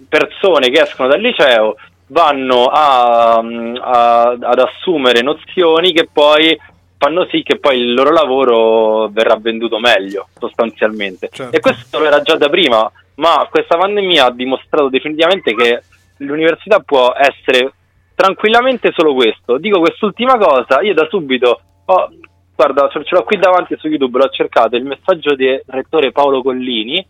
persone 0.10 0.70
che 0.70 0.82
escono 0.82 1.08
dal 1.10 1.22
liceo 1.22 1.76
vanno 2.08 2.66
a, 2.66 3.38
a, 3.38 4.22
ad 4.40 4.60
assumere 4.60 5.22
nozioni 5.22 5.94
che 5.94 6.10
poi 6.12 6.58
fanno 7.02 7.26
sì 7.32 7.42
che 7.42 7.58
poi 7.58 7.80
il 7.80 7.96
loro 7.96 8.12
lavoro 8.12 9.10
verrà 9.10 9.36
venduto 9.36 9.80
meglio 9.80 10.28
sostanzialmente. 10.38 11.30
Certo. 11.32 11.56
E 11.56 11.60
questo 11.60 12.06
era 12.06 12.22
già 12.22 12.36
da 12.36 12.48
prima, 12.48 12.90
ma 13.16 13.48
questa 13.50 13.76
pandemia 13.76 14.26
ha 14.26 14.32
dimostrato 14.32 14.88
definitivamente 14.88 15.56
che 15.56 15.82
l'università 16.18 16.80
può 16.82 17.12
essere 17.18 17.74
tranquillamente 18.14 18.92
solo 18.94 19.16
questo. 19.16 19.58
Dico 19.58 19.80
quest'ultima 19.80 20.38
cosa, 20.38 20.82
io 20.82 20.94
da 20.94 21.08
subito 21.10 21.62
ho, 21.86 22.10
guarda, 22.56 22.88
ce 22.88 23.04
l'ho 23.10 23.24
qui 23.24 23.38
davanti 23.38 23.76
su 23.80 23.88
YouTube, 23.88 24.20
l'ho 24.20 24.30
cercato, 24.30 24.76
il 24.76 24.86
messaggio 24.86 25.34
del 25.34 25.64
rettore 25.66 26.12
Paolo 26.12 26.44
Collini, 26.44 27.04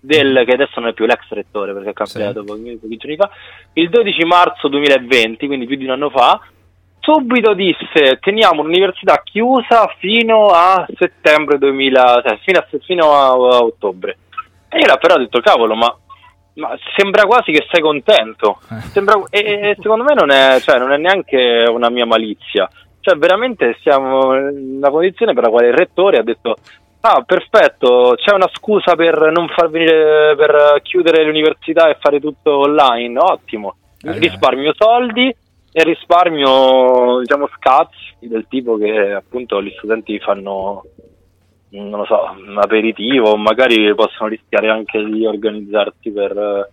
del, 0.00 0.44
che 0.46 0.52
adesso 0.52 0.80
non 0.80 0.88
è 0.88 0.92
più 0.94 1.04
l'ex 1.04 1.28
rettore 1.28 1.74
perché 1.74 1.90
è 1.90 1.92
cambiato 1.92 2.40
sì. 2.40 2.78
pochi 2.78 2.96
giorni 2.96 3.16
fa, 3.16 3.30
il 3.74 3.90
12 3.90 4.24
marzo 4.24 4.68
2020, 4.68 5.46
quindi 5.46 5.66
più 5.66 5.76
di 5.76 5.84
un 5.84 5.90
anno 5.90 6.08
fa, 6.08 6.40
subito 7.06 7.54
disse 7.54 8.18
teniamo 8.20 8.64
l'università 8.64 9.22
chiusa 9.22 9.86
fino 9.98 10.48
a 10.48 10.84
settembre 10.98 11.56
2000, 11.56 12.22
cioè 12.26 12.38
fino 12.42 12.58
a, 12.58 12.66
fino 12.82 13.12
a, 13.12 13.26
a 13.28 13.62
ottobre. 13.62 14.18
E 14.68 14.78
io 14.78 14.96
però 14.98 15.14
ho 15.14 15.18
detto, 15.18 15.38
cavolo, 15.40 15.76
ma, 15.76 15.96
ma 16.54 16.76
sembra 16.96 17.22
quasi 17.22 17.52
che 17.52 17.64
sei 17.70 17.80
contento. 17.80 18.58
Eh. 18.68 18.80
Sembra, 18.90 19.22
e, 19.30 19.38
e, 19.38 19.76
secondo 19.80 20.02
me 20.02 20.14
non 20.14 20.32
è, 20.32 20.58
cioè, 20.60 20.78
non 20.78 20.92
è 20.92 20.96
neanche 20.96 21.64
una 21.68 21.90
mia 21.90 22.06
malizia. 22.06 22.68
Cioè, 23.00 23.16
veramente 23.16 23.78
siamo 23.82 24.34
in 24.34 24.78
una 24.78 24.90
condizione 24.90 25.32
per 25.32 25.44
la 25.44 25.50
quale 25.50 25.68
il 25.68 25.74
rettore 25.74 26.18
ha 26.18 26.24
detto 26.24 26.56
Ah, 27.02 27.22
perfetto, 27.24 28.14
c'è 28.16 28.34
una 28.34 28.50
scusa 28.52 28.96
per 28.96 29.30
non 29.30 29.46
far 29.46 29.70
venire 29.70 30.34
per 30.36 30.80
chiudere 30.82 31.24
l'università 31.24 31.88
e 31.88 31.98
fare 32.00 32.18
tutto 32.18 32.58
online. 32.58 33.16
Ottimo. 33.16 33.76
Eh. 34.02 34.18
Risparmio 34.18 34.74
soldi 34.76 35.32
e 35.78 35.84
risparmio, 35.84 37.18
diciamo, 37.18 37.50
scazzi 37.54 38.16
del 38.20 38.46
tipo 38.48 38.78
che 38.78 39.12
appunto 39.12 39.62
gli 39.62 39.70
studenti 39.76 40.18
fanno 40.18 40.84
non 41.68 41.90
lo 41.90 42.06
so, 42.06 42.34
un 42.34 42.56
aperitivo, 42.56 43.36
magari 43.36 43.94
possono 43.94 44.30
rischiare 44.30 44.70
anche 44.70 45.04
di 45.04 45.26
organizzarsi 45.26 46.10
per, 46.10 46.70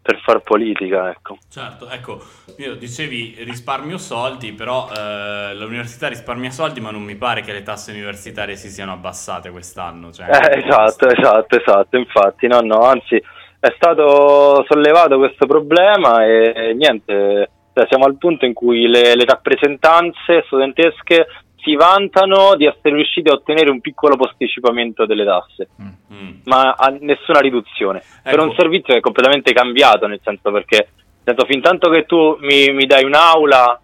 per 0.00 0.20
far 0.20 0.42
politica, 0.42 1.10
ecco. 1.10 1.38
Certo, 1.50 1.88
ecco, 1.88 2.20
io 2.58 2.76
dicevi 2.76 3.38
risparmio 3.40 3.98
soldi, 3.98 4.52
però 4.52 4.86
eh, 4.88 5.56
l'università 5.56 6.06
risparmia 6.06 6.50
soldi, 6.50 6.78
ma 6.78 6.92
non 6.92 7.02
mi 7.02 7.16
pare 7.16 7.40
che 7.40 7.52
le 7.52 7.64
tasse 7.64 7.90
universitarie 7.90 8.54
si 8.54 8.68
siano 8.68 8.92
abbassate 8.92 9.50
quest'anno. 9.50 10.12
Cioè, 10.12 10.26
eh, 10.26 10.64
esatto, 10.64 11.08
esatto, 11.08 11.58
esatto, 11.58 11.96
infatti, 11.96 12.46
no, 12.46 12.60
no, 12.60 12.82
anzi 12.82 13.20
è 13.58 13.72
stato 13.74 14.64
sollevato 14.68 15.18
questo 15.18 15.44
problema 15.46 16.24
e, 16.24 16.52
e 16.54 16.74
niente, 16.74 17.50
cioè, 17.78 17.86
siamo 17.88 18.06
al 18.06 18.16
punto 18.16 18.44
in 18.44 18.54
cui 18.54 18.88
le, 18.88 19.14
le 19.14 19.24
rappresentanze 19.24 20.42
studentesche 20.46 21.26
si 21.56 21.74
vantano 21.76 22.54
di 22.56 22.66
essere 22.66 22.94
riusciti 22.94 23.28
a 23.28 23.34
ottenere 23.34 23.70
un 23.70 23.80
piccolo 23.80 24.16
posticipamento 24.16 25.06
delle 25.06 25.24
tasse, 25.24 25.68
mm. 25.80 26.30
ma 26.44 26.74
a 26.76 26.88
nessuna 27.00 27.40
riduzione. 27.40 27.98
Ecco. 27.98 28.36
Per 28.36 28.40
un 28.40 28.54
servizio 28.56 28.92
che 28.92 28.98
è 28.98 29.02
completamente 29.02 29.52
cambiato, 29.52 30.06
nel 30.06 30.20
senso 30.22 30.50
perché 30.50 30.88
nel 31.24 31.36
senso, 31.36 31.44
fin 31.46 31.60
tanto 31.60 31.90
che 31.90 32.06
tu 32.06 32.36
mi, 32.40 32.72
mi 32.72 32.86
dai 32.86 33.04
un'aula 33.04 33.80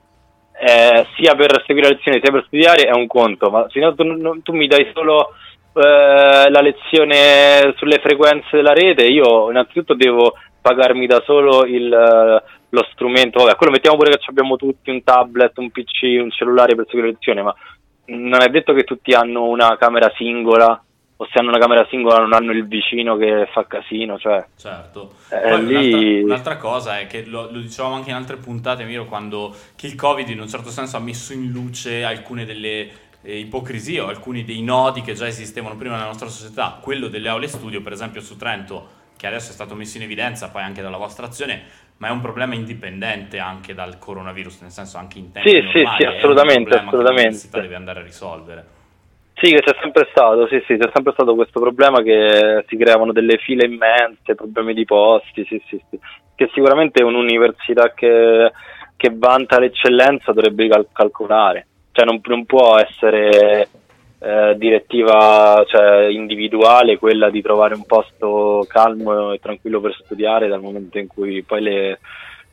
eh, 0.59 1.07
sia 1.17 1.35
per 1.35 1.63
seguire 1.67 1.89
le 1.89 1.95
lezioni 1.97 2.21
sia 2.23 2.33
per 2.33 2.45
studiare 2.47 2.85
è 2.85 2.93
un 2.93 3.07
conto, 3.07 3.51
ma 3.51 3.67
se 3.71 3.81
no 3.81 3.95
tu, 3.95 4.41
tu 4.43 4.53
mi 4.53 4.67
dai 4.67 4.91
solo 4.95 5.35
eh, 5.75 6.51
la 6.51 6.61
lezione 6.61 7.75
sulle 7.77 7.99
frequenze 7.99 8.57
della 8.57 8.73
rete, 8.73 9.05
io 9.05 9.51
innanzitutto 9.51 9.95
devo 9.95 10.35
pagarmi 10.65 11.07
da 11.07 11.23
solo 11.27 11.67
il, 11.67 11.87
lo 11.91 12.89
strumento, 12.91 13.45
vabbè, 13.45 13.55
quello 13.57 13.73
mettiamo 13.73 13.99
pure 13.99 14.17
che 14.17 14.25
abbiamo 14.25 14.57
tutti 14.57 14.89
un 14.89 15.05
tablet, 15.05 15.59
un 15.59 15.71
PC, 15.71 16.23
un 16.23 16.31
cellulare 16.31 16.75
per 16.75 16.87
seguire 16.87 17.09
le 17.09 17.13
lezioni, 17.13 17.43
ma 17.43 17.55
non 18.07 18.41
è 18.41 18.49
detto 18.49 18.73
che 18.73 18.85
tutti 18.85 19.13
hanno 19.13 19.45
una 19.45 19.77
camera 19.77 20.11
singola 20.17 20.83
o 21.17 21.29
se 21.31 21.39
hanno 21.39 21.51
una 21.51 21.59
camera 21.59 21.87
singola 21.91 22.19
non 22.19 22.33
hanno 22.33 22.53
il 22.53 22.67
vicino 22.67 23.19
che 23.19 23.47
fa 23.53 23.67
casino, 23.67 24.19
cioè... 24.19 24.43
Certo. 24.57 25.17
Eh, 25.29 25.61
lì... 25.61 26.23
un'altra, 26.23 26.25
un'altra, 26.25 26.57
cosa 26.57 26.99
è 26.99 27.07
che 27.07 27.27
lo, 27.27 27.51
lo, 27.51 27.61
dicevamo 27.61 27.97
anche 27.97 28.09
in 28.09 28.17
altre 28.17 28.37
puntate, 28.37 28.85
Miro, 28.85 29.05
quando 29.05 29.55
che 29.77 29.87
il 29.87 29.97
Covid 29.97 30.27
in 30.31 30.41
un 30.41 30.49
certo 30.49 30.71
senso 30.71 30.97
ha 30.97 31.01
messo 31.01 31.35
in 31.35 31.51
luce 31.51 32.05
alcune 32.05 32.47
delle 32.47 32.89
eh, 33.21 33.39
ipocrisie 33.39 34.01
o 34.01 34.09
alcuni 34.09 34.45
dei 34.45 34.63
nodi 34.63 35.03
che 35.03 35.13
già 35.13 35.27
esistevano 35.27 35.77
prima 35.77 35.97
nella 35.97 36.07
nostra 36.07 36.29
società, 36.29 36.79
quello 36.81 37.09
delle 37.09 37.29
aule 37.29 37.49
studio, 37.49 37.83
per 37.83 37.93
esempio 37.93 38.23
su 38.23 38.39
Trento, 38.39 39.03
che 39.17 39.27
adesso 39.27 39.51
è 39.51 39.55
stato 39.55 39.75
messo 39.75 39.97
in 39.97 40.05
evidenza 40.05 40.51
poi 40.51 40.63
anche 40.63 40.83
dalla 40.83 40.97
vostra 40.97 41.27
azione, 41.27 41.63
ma 41.99 42.09
è 42.09 42.11
un 42.11 42.21
problema 42.21 42.55
indipendente 42.55 43.39
anche 43.39 43.75
dal 43.75 43.99
coronavirus, 43.99 44.63
nel 44.63 44.71
senso 44.71 44.99
anche 44.99 45.19
in 45.19 45.33
tempi 45.33 45.49
sì, 45.49 45.57
normali, 45.57 45.87
sì, 45.87 45.97
sì, 45.97 46.05
assolutamente, 46.05 46.75
assolutamente. 46.77 47.49
che 47.51 47.61
deve 47.61 47.75
andare 47.75 48.01
a 48.01 48.03
risolvere. 48.03 48.65
Sì, 49.35 49.51
che 49.51 49.61
c'è 49.63 49.77
sempre 49.81 50.09
stato, 50.11 50.47
sì, 50.47 50.63
sì, 50.67 50.77
c'è 50.77 50.91
sempre 50.93 51.13
stato 51.13 51.35
questo 51.35 51.61
problema 51.61 52.03
che 52.03 52.65
si 52.69 52.77
creavano 52.77 53.13
delle 53.13 53.37
file 53.39 53.67
immense, 53.67 54.35
problemi 54.35 54.75
di 54.75 54.85
posti, 54.85 55.45
sì, 55.45 55.61
sì, 55.67 55.81
sì. 55.91 55.99
che 56.37 56.51
sicuramente 56.53 57.03
un'università 57.03 57.93
che, 57.95 58.53
che 58.97 59.13
vanta 59.13 59.59
l'eccellenza 59.59 60.33
dovrebbe 60.33 60.69
cal- 60.69 60.89
calcolare, 60.93 61.67
cioè 61.93 62.05
non, 62.05 62.21
non 62.23 62.45
può 62.47 62.79
essere 62.79 63.69
eh, 64.25 64.57
direttiva 64.57 65.63
cioè, 65.67 66.07
individuale 66.07 66.97
quella 66.99 67.29
di 67.29 67.43
trovare 67.43 67.75
un 67.75 67.85
posto 67.85 68.65
calmo 68.67 69.33
e 69.33 69.39
tranquillo 69.39 69.81
per 69.81 69.95
studiare 70.03 70.49
dal 70.49 70.63
momento 70.63 70.99
in 70.99 71.07
cui 71.07 71.43
poi 71.43 71.61
le, 71.61 71.99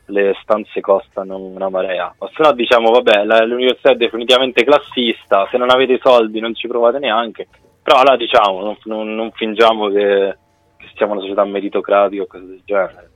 le 0.07 0.35
stanze 0.41 0.81
costano 0.81 1.37
una 1.37 1.69
marea. 1.69 2.13
O 2.17 2.29
se 2.35 2.43
no 2.43 2.51
diciamo, 2.51 2.91
vabbè, 2.91 3.23
la, 3.23 3.45
l'università 3.45 3.91
è 3.91 3.95
definitivamente 3.95 4.65
classista, 4.65 5.47
se 5.49 5.57
non 5.57 5.69
avete 5.69 5.93
i 5.93 5.99
soldi 6.03 6.41
non 6.41 6.53
ci 6.53 6.67
provate 6.67 6.99
neanche, 6.99 7.47
però 7.81 7.99
allora 7.99 8.17
diciamo, 8.17 8.61
non, 8.61 8.77
non, 8.83 9.15
non 9.15 9.31
fingiamo 9.31 9.87
che, 9.87 10.37
che 10.75 10.89
siamo 10.95 11.13
una 11.13 11.21
società 11.21 11.45
meritocratica 11.45 12.21
o 12.21 12.27
cose 12.27 12.45
del 12.47 12.61
genere. 12.65 13.09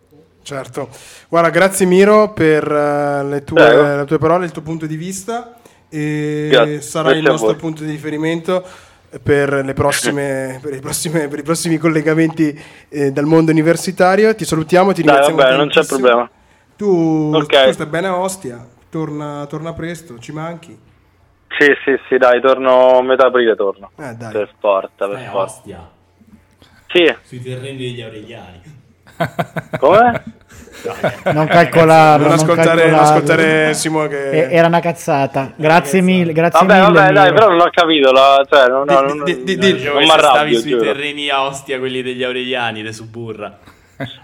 Certo, 0.43 0.87
guarda, 1.27 1.49
grazie 1.49 1.85
Miro 1.87 2.31
per 2.31 2.63
uh, 2.71 3.27
le, 3.27 3.43
tue, 3.43 3.97
le, 3.97 4.05
tue, 4.05 4.17
parole, 4.17 4.45
il 4.45 4.51
tuo 4.51 4.61
punto 4.61 4.85
di 4.85 4.95
vista 4.95 5.55
e 5.95 6.47
grazie. 6.49 6.81
sarà 6.81 7.09
grazie 7.09 7.23
il 7.23 7.29
nostro 7.29 7.55
punto 7.55 7.83
di 7.83 7.91
riferimento 7.91 8.65
per, 9.23 9.71
prossime, 9.73 10.59
per, 10.61 10.79
prossime, 10.79 11.27
per 11.27 11.39
i 11.39 11.43
prossimi 11.43 11.77
collegamenti 11.77 12.59
eh, 12.89 13.11
dal 13.11 13.25
mondo 13.25 13.51
universitario. 13.51 14.35
Ti 14.35 14.43
salutiamo, 14.43 14.91
ti 14.91 15.01
ringraziamo. 15.01 15.37
Dai, 15.37 15.45
vabbè, 15.45 15.57
non 15.57 15.69
c'è 15.69 15.85
problema. 15.85 16.29
Tu, 16.75 17.31
okay. 17.33 17.67
tu 17.67 17.71
stai 17.71 17.85
bene 17.85 18.07
a 18.07 18.17
Ostia, 18.17 18.65
torna, 18.89 19.45
torna, 19.47 19.73
presto, 19.73 20.19
ci 20.19 20.33
manchi. 20.33 20.77
Sì, 21.57 21.71
sì, 21.85 21.97
sì, 22.09 22.17
dai, 22.17 22.41
torno 22.41 22.97
a 22.97 23.01
metà 23.01 23.27
aprile, 23.27 23.55
torno. 23.55 23.91
Eh, 23.97 24.13
dai. 24.13 24.31
Per 24.33 24.53
forza, 24.59 25.07
per 25.07 25.19
forza. 25.19 25.37
Ostia. 25.37 25.89
Sì. 26.87 27.15
Sui 27.21 27.41
terreni 27.41 27.77
degli 27.77 28.01
Aureliani. 28.01 28.61
Come? 29.79 30.23
non 31.33 31.47
calcolarlo. 31.47 32.25
Non 32.25 32.33
ascoltare, 32.33 32.89
non 32.89 32.99
ascoltare 32.99 33.73
Simo 33.73 34.07
che... 34.07 34.49
Era 34.49 34.67
una 34.67 34.79
cazzata. 34.79 35.51
Grazie 35.55 36.01
mille. 36.01 36.33
Grazie 36.33 36.65
vabbè, 36.65 36.87
mille 36.87 36.99
vabbè, 36.99 37.13
dai, 37.13 37.33
però 37.33 37.49
non 37.49 37.61
ho 37.61 37.69
capito. 37.71 38.11
La, 38.11 38.45
cioè, 38.49 38.67
non, 38.67 38.85
no, 38.85 39.01
non, 39.01 39.23
di, 39.23 39.43
di, 39.43 39.57
di, 39.57 39.83
non 39.83 39.97
mi 39.97 40.09
arrabbio. 40.09 40.59
sui 40.59 40.77
terreni 40.77 41.29
a 41.29 41.45
Ostia, 41.45 41.79
quelli 41.79 42.01
degli 42.01 42.23
Aureliani, 42.23 42.81
de 42.81 42.93
Suburra. 42.93 43.57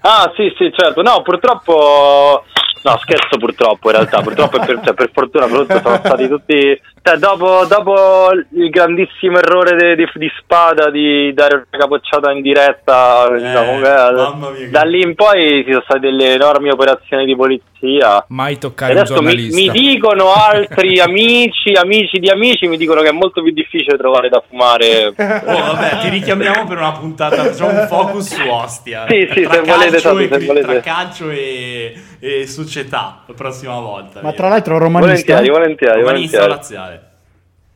Ah, 0.01 0.31
sì, 0.35 0.53
sì, 0.57 0.71
certo. 0.75 1.01
No, 1.01 1.21
purtroppo. 1.21 2.43
No, 2.83 2.97
scherzo 2.97 3.37
purtroppo 3.37 3.89
in 3.89 3.95
realtà, 3.95 4.21
purtroppo 4.21 4.59
per, 4.59 4.81
cioè, 4.83 4.93
per 4.93 5.11
fortuna 5.13 5.47
sono 5.47 5.65
stati 5.65 6.27
tutti... 6.27 6.81
Cioè, 7.03 7.17
dopo, 7.17 7.65
dopo 7.67 8.29
il 8.31 8.69
grandissimo 8.69 9.39
errore 9.39 9.95
di, 9.95 10.03
di, 10.03 10.09
di, 10.13 10.31
Spada 10.39 10.91
di 10.91 11.33
dare 11.33 11.65
una 11.67 11.81
capocciata 11.83 12.31
in 12.31 12.43
diretta, 12.43 13.27
eh, 13.27 13.37
diciamo, 13.37 13.79
eh, 13.79 14.69
da 14.69 14.81
lì 14.83 15.01
in 15.01 15.15
poi 15.15 15.63
ci 15.63 15.71
sono 15.71 15.83
state 15.83 15.99
delle 15.99 16.33
enormi 16.33 16.69
operazioni 16.69 17.25
di 17.25 17.35
polizia. 17.35 18.23
Mai 18.27 18.59
toccare 18.59 18.93
Adesso 18.93 19.17
un 19.17 19.25
mi, 19.25 19.49
mi, 19.49 19.69
dicono 19.71 20.31
altri 20.31 20.99
amici, 21.01 21.71
amici 21.73 22.19
di 22.19 22.29
amici, 22.29 22.67
mi 22.67 22.77
dicono 22.77 23.01
che 23.01 23.09
è 23.09 23.13
molto 23.13 23.41
più 23.41 23.51
difficile 23.51 23.97
trovare 23.97 24.29
da 24.29 24.43
fumare. 24.47 25.07
oh, 25.07 25.13
vabbè, 25.15 26.01
ti 26.01 26.09
richiamiamo 26.09 26.67
per 26.67 26.77
una 26.77 26.91
puntata, 26.91 27.45
facciamo 27.45 27.81
un 27.81 27.87
focus 27.87 28.35
su 28.35 28.47
Ostia. 28.47 29.07
Sì, 29.09 29.27
sì, 29.33 29.47
se 29.49 29.61
volete, 29.61 29.95
esatto, 29.95 30.19
se 30.19 30.45
volete. 30.45 30.61
Tra 30.61 30.79
calcio 30.81 31.31
e, 31.31 31.99
e 32.19 32.45
società 32.45 32.70
la 32.89 33.33
prossima 33.35 33.79
volta. 33.79 34.21
Ma 34.21 34.33
tra 34.33 34.47
l'altro 34.47 34.77
romanista. 34.77 35.33
Volentieri, 35.33 35.49
volentieri. 35.49 36.01
Romanista 36.01 36.39
volentieri. 36.39 36.49
laziale. 36.49 37.09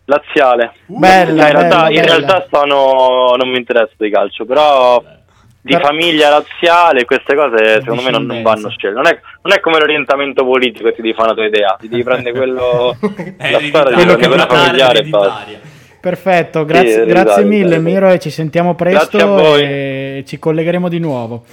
Laziale. 0.05 0.71
Uh, 0.85 0.99
bella, 0.99 1.47
in, 1.47 1.51
realtà, 1.51 1.83
bella, 1.83 1.89
in 1.89 2.05
realtà 2.05 2.47
sono, 2.51 3.33
non 3.35 3.49
mi 3.49 3.57
interessa 3.57 3.93
di 3.97 4.09
calcio, 4.09 4.45
però 4.45 5.03
di 5.65 5.73
però... 5.73 5.87
famiglia 5.87 6.29
razziale 6.29 7.05
queste 7.05 7.33
cose 7.33 7.79
secondo 7.81 8.03
me 8.03 8.11
non, 8.11 8.25
non 8.25 8.43
vanno 8.43 8.69
scelte. 8.69 8.95
Non 8.95 9.07
è, 9.07 9.19
non 9.41 9.53
è, 9.53 9.59
come 9.59 9.79
l'orientamento 9.79 10.45
politico 10.45 10.89
che 10.89 10.95
ti 10.95 11.01
devi 11.01 11.15
fare 11.15 11.31
una 11.31 11.35
tua 11.35 11.45
idea, 11.45 11.75
ti 11.79 11.87
devi 11.87 12.03
prendere 12.03 12.37
quello, 12.37 12.95
la 13.01 13.59
storia 13.59 14.15
di 14.15 14.27
quello 14.27 14.45
familiare 14.45 14.99
e 14.99 15.03
basta. 15.03 15.73
Perfetto, 15.99 16.65
grazie, 16.65 17.01
sì, 17.01 17.05
grazie 17.05 17.43
mille. 17.43 17.79
Miro 17.79 18.11
e 18.11 18.19
ci 18.19 18.29
sentiamo 18.29 18.75
presto 18.75 19.57
e 19.57 20.23
ci 20.27 20.37
collegheremo 20.37 20.87
di 20.87 20.99
nuovo. 20.99 21.43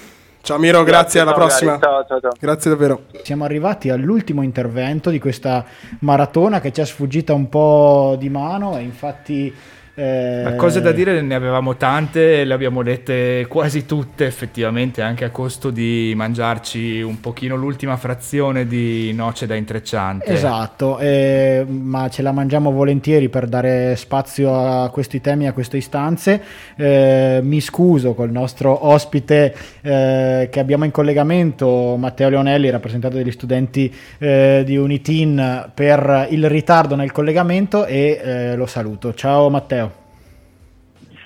Ciao 0.43 0.59
Miro, 0.59 0.83
grazie, 0.83 0.93
grazie 0.93 1.21
alla 1.21 1.33
prossima. 1.35 1.79
Ciao, 1.79 2.05
ciao, 2.05 2.21
ciao. 2.21 2.33
Grazie 2.39 2.71
davvero. 2.71 3.05
Siamo 3.23 3.45
arrivati 3.45 3.91
all'ultimo 3.91 4.43
intervento 4.43 5.09
di 5.11 5.21
questa 5.21 5.65
maratona 6.01 6.61
che 6.61 6.73
ci 6.73 6.81
è 6.81 6.85
sfuggita 6.85 7.33
un 7.33 7.49
po' 7.49 8.17
di 8.19 8.29
mano 8.29 8.77
e 8.77 8.83
infatti 8.83 9.55
eh... 9.95 10.55
cose 10.57 10.81
da 10.81 10.93
dire 10.93 11.21
ne 11.21 11.35
avevamo 11.35 11.77
tante, 11.77 12.45
le 12.45 12.55
abbiamo 12.55 12.83
dette 12.83 13.47
quasi 13.49 13.85
tutte 13.85 14.27
effettivamente, 14.27 15.03
anche 15.03 15.25
a 15.25 15.31
costo 15.31 15.71
di 15.71 16.13
mangiarci 16.17 17.01
un 17.03 17.21
pochino 17.21 17.57
l'ultima 17.57 17.97
frazione 17.97 18.67
di 18.67 19.13
noce 19.13 19.47
da 19.47 19.55
intrecciante. 19.55 20.27
Esatto, 20.27 20.99
eh, 20.99 21.65
ma 21.69 22.09
ce 22.09 22.23
la 22.23 22.33
mangiamo 22.33 22.71
volentieri 22.71 23.29
per 23.29 23.47
dare 23.47 23.97
spazio 23.97 24.55
a 24.55 24.89
questi 24.91 25.21
temi, 25.21 25.47
a 25.47 25.53
queste 25.53 25.77
istanze. 25.77 26.43
Eh, 26.77 27.41
mi 27.43 27.61
scuso 27.61 28.15
col 28.15 28.31
nostro 28.31 28.87
ospite 28.87 29.55
eh, 29.83 30.49
che 30.51 30.61
abbiamo 30.61 30.85
in 30.85 30.91
collegamento, 30.91 31.97
Matteo 31.97 32.29
Leonelli, 32.29 32.71
rappresentante 32.71 33.19
degli 33.19 33.31
studenti 33.31 33.93
eh, 34.19 34.63
di 34.65 34.77
Unitin, 34.77 35.71
per 35.75 36.29
il 36.31 36.49
ritardo 36.49 36.97
nel 36.97 37.13
collegamento 37.13 37.85
e 37.85 38.21
eh, 38.23 38.57
lo 38.57 38.67
saluto. 38.67 39.15
Ciao 39.15 39.51
Matteo. 39.51 39.92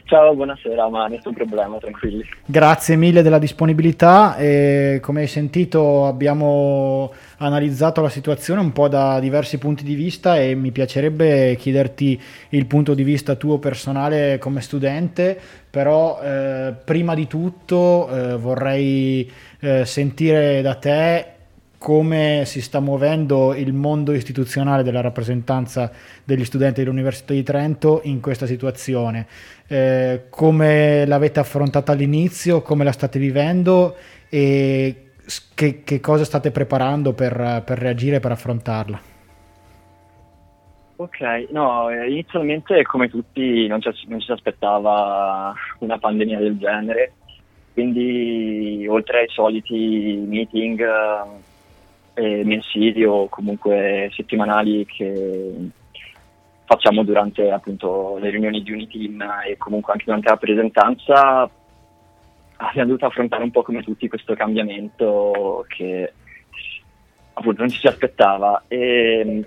Ciao, 0.06 0.36
buonasera, 0.36 0.88
ma 0.88 1.08
nessun 1.08 1.34
problema, 1.34 1.78
tranquilli. 1.78 2.24
Grazie 2.44 2.94
mille 2.94 3.22
della 3.22 3.40
disponibilità. 3.40 4.36
E, 4.36 5.00
come 5.02 5.22
hai 5.22 5.26
sentito 5.26 6.06
abbiamo 6.06 7.12
analizzato 7.38 8.02
la 8.02 8.08
situazione 8.08 8.60
un 8.60 8.70
po' 8.70 8.86
da 8.86 9.18
diversi 9.18 9.58
punti 9.58 9.82
di 9.82 9.96
vista 9.96 10.38
e 10.38 10.54
mi 10.54 10.70
piacerebbe 10.70 11.56
chiederti 11.56 12.20
il 12.50 12.66
punto 12.66 12.94
di 12.94 13.02
vista 13.02 13.34
tuo 13.34 13.58
personale 13.58 14.38
come 14.38 14.60
studente, 14.60 15.36
però 15.68 16.20
eh, 16.22 16.72
prima 16.84 17.16
di 17.16 17.26
tutto 17.26 18.08
eh, 18.08 18.36
vorrei 18.36 19.28
eh, 19.58 19.84
sentire 19.84 20.62
da 20.62 20.76
te 20.76 21.35
come 21.86 22.42
si 22.46 22.62
sta 22.62 22.80
muovendo 22.80 23.54
il 23.54 23.72
mondo 23.72 24.12
istituzionale 24.12 24.82
della 24.82 25.00
rappresentanza 25.00 25.88
degli 26.24 26.44
studenti 26.44 26.80
dell'Università 26.80 27.32
di 27.32 27.44
Trento 27.44 28.00
in 28.02 28.20
questa 28.20 28.44
situazione. 28.44 29.28
Eh, 29.68 30.24
come 30.28 31.06
l'avete 31.06 31.38
affrontata 31.38 31.92
all'inizio, 31.92 32.60
come 32.60 32.82
la 32.82 32.90
state 32.90 33.20
vivendo 33.20 33.94
e 34.28 35.12
che, 35.54 35.84
che 35.84 36.00
cosa 36.00 36.24
state 36.24 36.50
preparando 36.50 37.12
per, 37.12 37.62
per 37.64 37.78
reagire, 37.78 38.18
per 38.18 38.32
affrontarla? 38.32 39.00
Ok, 40.96 41.20
no, 41.52 41.88
inizialmente 42.04 42.82
come 42.82 43.08
tutti 43.08 43.68
non 43.68 43.80
ci, 43.80 43.90
non 44.08 44.18
ci 44.18 44.26
si 44.26 44.32
aspettava 44.32 45.54
una 45.78 45.98
pandemia 45.98 46.40
del 46.40 46.58
genere, 46.58 47.12
quindi 47.74 48.84
oltre 48.88 49.20
ai 49.20 49.28
soliti 49.28 50.20
meeting 50.26 50.84
eh, 52.16 52.44
mensili 52.44 53.04
o 53.04 53.28
comunque 53.28 54.10
settimanali 54.14 54.84
che 54.86 55.70
facciamo 56.64 57.04
durante 57.04 57.50
appunto 57.50 58.18
le 58.18 58.30
riunioni 58.30 58.62
di 58.62 58.72
Uniteam 58.72 59.22
e 59.46 59.56
comunque 59.56 59.92
anche 59.92 60.04
durante 60.06 60.26
la 60.26 60.34
rappresentanza 60.34 61.50
abbiamo 62.56 62.88
dovuto 62.88 63.06
affrontare 63.06 63.42
un 63.42 63.50
po' 63.50 63.62
come 63.62 63.82
tutti 63.82 64.08
questo 64.08 64.34
cambiamento 64.34 65.64
che 65.68 66.12
appunto 67.34 67.60
non 67.60 67.70
ci 67.70 67.78
si 67.78 67.86
aspettava. 67.86 68.64
E 68.66 69.44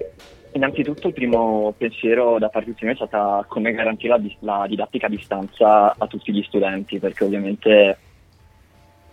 Innanzitutto 0.52 1.08
il 1.08 1.14
primo 1.14 1.76
pensiero 1.78 2.40
da 2.40 2.50
parte 2.50 2.74
di 2.74 2.78
noi 2.82 2.94
è 2.94 2.96
stata 2.96 3.46
come 3.48 3.72
garantire 3.72 4.18
la, 4.40 4.58
la, 4.58 4.66
didattica 4.68 5.06
a 5.06 5.10
distanza 5.10 5.96
a 5.96 6.08
tutti 6.08 6.34
gli 6.34 6.42
studenti, 6.42 6.98
perché 6.98 7.24
ovviamente 7.24 7.98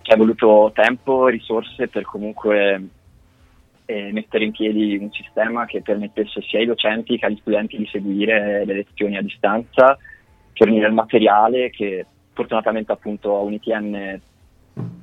ci 0.00 0.12
è 0.12 0.16
voluto 0.16 0.70
tempo, 0.74 1.28
e 1.28 1.32
risorse 1.32 1.88
per 1.88 2.04
comunque 2.04 2.88
eh, 3.86 4.12
mettere 4.12 4.44
in 4.44 4.50
piedi 4.50 4.96
un 4.96 5.10
sistema 5.12 5.64
che 5.64 5.80
permettesse 5.80 6.42
sia 6.42 6.58
ai 6.58 6.66
docenti 6.66 7.16
che 7.16 7.26
agli 7.26 7.38
studenti 7.38 7.76
di 7.76 7.86
seguire 7.86 8.64
le 8.64 8.74
lezioni 8.74 9.16
a 9.16 9.22
distanza, 9.22 9.96
fornire 10.52 10.88
il 10.88 10.92
materiale 10.92 11.70
che 11.70 12.04
fortunatamente 12.32 12.92
appunto 12.92 13.36
a 13.36 13.40
UniTN 13.40 14.20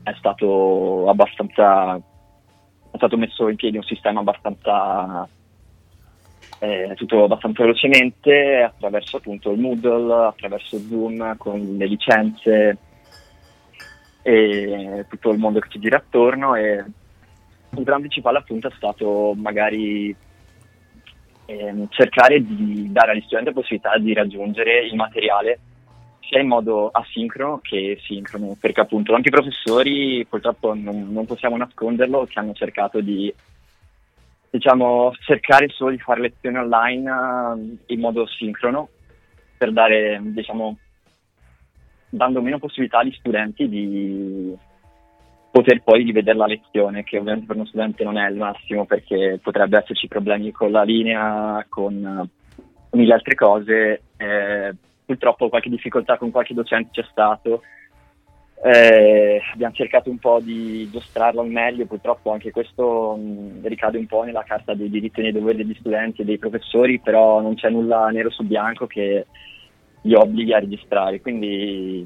è 0.03 0.13
stato 0.17 1.09
abbastanza 1.09 1.95
è 1.95 2.97
stato 2.97 3.17
messo 3.17 3.47
in 3.47 3.55
piedi 3.55 3.77
un 3.77 3.83
sistema 3.83 4.19
abbastanza 4.19 5.27
eh, 6.59 6.93
tutto 6.95 7.23
abbastanza 7.23 7.63
velocemente 7.63 8.61
attraverso 8.61 9.17
appunto 9.17 9.51
il 9.51 9.59
Moodle, 9.59 10.27
attraverso 10.27 10.77
Zoom 10.77 11.35
con 11.37 11.75
le 11.77 11.85
licenze 11.87 12.77
e 14.21 15.05
tutto 15.09 15.31
il 15.31 15.39
mondo 15.39 15.59
che 15.59 15.69
ci 15.69 15.79
gira 15.79 15.97
attorno 15.97 16.55
e 16.55 16.83
il 17.75 17.83
gran 17.83 17.99
principale 17.99 18.37
appunto 18.37 18.67
è 18.67 18.71
stato 18.75 19.33
magari 19.35 20.15
ehm, 21.45 21.87
cercare 21.89 22.43
di 22.43 22.91
dare 22.91 23.11
agli 23.11 23.21
studenti 23.21 23.49
la 23.49 23.55
possibilità 23.55 23.97
di 23.97 24.13
raggiungere 24.13 24.85
il 24.85 24.95
materiale 24.95 25.59
sia 26.19 26.39
in 26.39 26.47
modo 26.47 26.89
asincrono 26.89 27.59
che 27.61 27.99
sincrono, 28.01 28.55
perché 28.59 28.81
appunto 28.81 29.11
tanti 29.11 29.29
professori 29.29 30.25
purtroppo 30.27 30.73
non, 30.73 31.11
non 31.11 31.25
possiamo 31.25 31.57
nasconderlo 31.57 32.25
che 32.25 32.39
hanno 32.39 32.53
cercato 32.53 33.01
di 33.01 33.33
diciamo, 34.49 35.13
cercare 35.19 35.67
solo 35.69 35.91
di 35.91 35.97
fare 35.97 36.21
lezioni 36.21 36.57
online 36.57 37.11
uh, 37.11 37.77
in 37.87 37.99
modo 37.99 38.27
sincrono 38.27 38.89
per 39.57 39.71
dare, 39.71 40.19
diciamo, 40.21 40.77
dando 42.09 42.41
meno 42.41 42.59
possibilità 42.59 42.99
agli 42.99 43.13
studenti 43.13 43.67
di 43.67 44.55
poter 45.53 45.83
poi 45.83 46.03
rivedere 46.03 46.35
la 46.35 46.47
lezione, 46.47 47.03
che 47.03 47.19
ovviamente 47.19 47.45
per 47.45 47.57
uno 47.57 47.67
studente 47.67 48.03
non 48.03 48.17
è 48.17 48.27
il 48.27 48.37
massimo 48.37 48.85
perché 48.85 49.39
potrebbe 49.39 49.77
esserci 49.77 50.07
problemi 50.07 50.51
con 50.51 50.71
la 50.71 50.81
linea, 50.81 51.63
con, 51.69 52.27
mille 52.93 53.13
altre 53.13 53.35
cose. 53.35 54.01
Eh, 54.17 54.73
purtroppo 55.05 55.49
qualche 55.49 55.69
difficoltà 55.69 56.17
con 56.17 56.31
qualche 56.31 56.55
docente 56.55 56.89
c'è 56.91 57.07
stato. 57.07 57.61
Eh, 58.63 59.39
abbiamo 59.53 59.75
cercato 59.75 60.09
un 60.09 60.17
po' 60.17 60.39
di 60.39 60.89
giostrarlo 60.89 61.41
al 61.41 61.49
meglio, 61.49 61.85
purtroppo 61.85 62.31
anche 62.31 62.49
questo 62.49 63.15
mh, 63.15 63.67
ricade 63.67 63.99
un 63.99 64.07
po' 64.07 64.23
nella 64.23 64.41
carta 64.41 64.73
dei 64.73 64.89
diritti 64.89 65.19
e 65.19 65.23
dei 65.23 65.33
doveri 65.33 65.57
degli 65.57 65.77
studenti 65.77 66.23
e 66.23 66.25
dei 66.25 66.39
professori, 66.39 66.99
però 66.99 67.41
non 67.41 67.53
c'è 67.53 67.69
nulla 67.69 68.07
nero 68.07 68.31
su 68.31 68.41
bianco 68.43 68.87
che 68.87 69.27
li 70.01 70.15
obblighi 70.15 70.53
a 70.53 70.59
registrare. 70.59 71.21
Quindi 71.21 72.03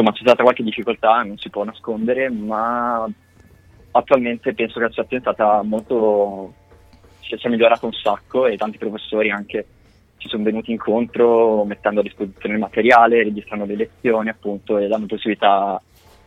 insomma 0.00 0.12
c'è 0.12 0.22
stata 0.22 0.42
qualche 0.42 0.62
difficoltà, 0.62 1.22
non 1.22 1.36
si 1.36 1.50
può 1.50 1.62
nascondere, 1.64 2.30
ma 2.30 3.06
attualmente 3.92 4.54
penso 4.54 4.74
che 4.74 4.84
la 4.84 4.88
situazione 4.88 5.22
è 5.22 5.32
stata 5.32 5.62
molto 5.62 6.54
si 7.20 7.34
è 7.34 7.48
migliorata 7.48 7.86
un 7.86 7.92
sacco 7.92 8.46
e 8.46 8.56
tanti 8.56 8.78
professori 8.78 9.30
anche 9.30 9.64
ci 10.16 10.28
sono 10.28 10.42
venuti 10.42 10.72
incontro 10.72 11.64
mettendo 11.64 12.00
a 12.00 12.02
disposizione 12.02 12.54
il 12.54 12.60
materiale, 12.60 13.22
registrando 13.22 13.64
le 13.64 13.76
lezioni 13.76 14.28
appunto 14.28 14.78
e 14.78 14.88
dando 14.88 15.06
possibilità 15.06 15.80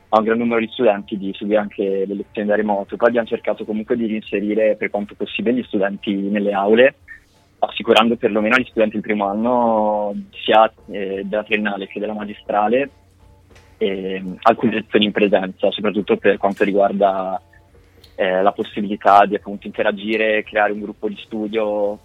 a 0.10 0.18
un 0.18 0.24
gran 0.24 0.38
numero 0.38 0.60
di 0.60 0.70
studenti 0.72 1.18
di 1.18 1.34
seguire 1.38 1.60
anche 1.60 1.84
le 1.84 2.16
lezioni 2.16 2.48
da 2.48 2.56
remoto. 2.56 2.96
Poi 2.96 3.10
abbiamo 3.10 3.28
cercato 3.28 3.66
comunque 3.66 3.98
di 3.98 4.16
inserire 4.16 4.76
per 4.76 4.90
quanto 4.90 5.16
possibile 5.16 5.58
gli 5.58 5.64
studenti 5.64 6.14
nelle 6.14 6.54
aule, 6.54 6.96
assicurando 7.60 8.16
perlomeno 8.16 8.56
agli 8.56 8.68
studenti 8.70 8.94
del 8.94 9.02
primo 9.02 9.28
anno 9.28 10.14
sia 10.44 10.72
eh, 10.90 11.24
della 11.26 11.44
triennale 11.44 11.88
che 11.88 12.00
della 12.00 12.14
magistrale 12.14 12.90
eh, 13.84 14.24
alcune 14.44 14.74
lezioni 14.74 15.06
in 15.06 15.12
presenza, 15.12 15.72
soprattutto 15.72 16.18
per 16.18 16.38
quanto 16.38 16.64
riguarda 16.64 17.42
eh, 18.16 18.42
la 18.42 18.52
possibilità 18.52 19.26
di 19.26 19.36
appunto 19.36 19.68
interagire, 19.68 20.44
creare 20.44 20.72
un 20.72 20.82
gruppo 20.82 21.08
di 21.08 21.18
studio. 21.18 22.00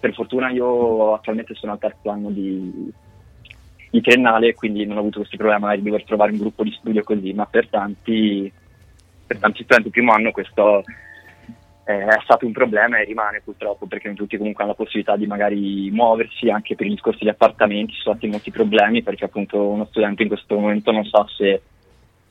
Per 0.00 0.12
fortuna 0.14 0.50
io 0.50 1.14
attualmente 1.14 1.54
sono 1.54 1.72
al 1.72 1.78
terzo 1.78 2.08
anno 2.10 2.30
di, 2.30 2.90
di 3.90 4.00
triennale, 4.00 4.54
quindi 4.54 4.86
non 4.86 4.96
ho 4.96 5.00
avuto 5.00 5.18
questo 5.18 5.36
problema 5.36 5.74
di 5.74 5.82
dover 5.82 6.04
trovare 6.04 6.32
un 6.32 6.38
gruppo 6.38 6.62
di 6.62 6.72
studio 6.72 7.02
così, 7.02 7.32
ma 7.32 7.46
per 7.46 7.68
tanti, 7.68 8.50
per 9.26 9.38
tanti 9.38 9.62
studenti 9.64 9.90
primo 9.90 10.12
anno 10.12 10.30
questo 10.30 10.82
eh, 11.88 12.04
è 12.04 12.20
stato 12.22 12.44
un 12.44 12.52
problema 12.52 12.98
e 12.98 13.04
rimane 13.04 13.40
purtroppo 13.42 13.86
perché 13.86 14.08
non 14.08 14.16
tutti 14.16 14.36
comunque 14.36 14.62
hanno 14.62 14.72
la 14.72 14.76
possibilità 14.76 15.16
di 15.16 15.26
magari 15.26 15.90
muoversi 15.90 16.50
anche 16.50 16.74
per 16.74 16.84
il 16.84 16.92
discorso 16.92 17.24
di 17.24 17.30
appartamenti, 17.30 17.94
ci 17.94 18.02
sono 18.02 18.16
stati 18.16 18.30
molti 18.30 18.50
problemi 18.50 19.02
perché 19.02 19.24
appunto 19.24 19.68
uno 19.68 19.86
studente 19.86 20.20
in 20.20 20.28
questo 20.28 20.58
momento 20.58 20.92
non 20.92 21.06
sa 21.06 21.24
se 21.34 21.62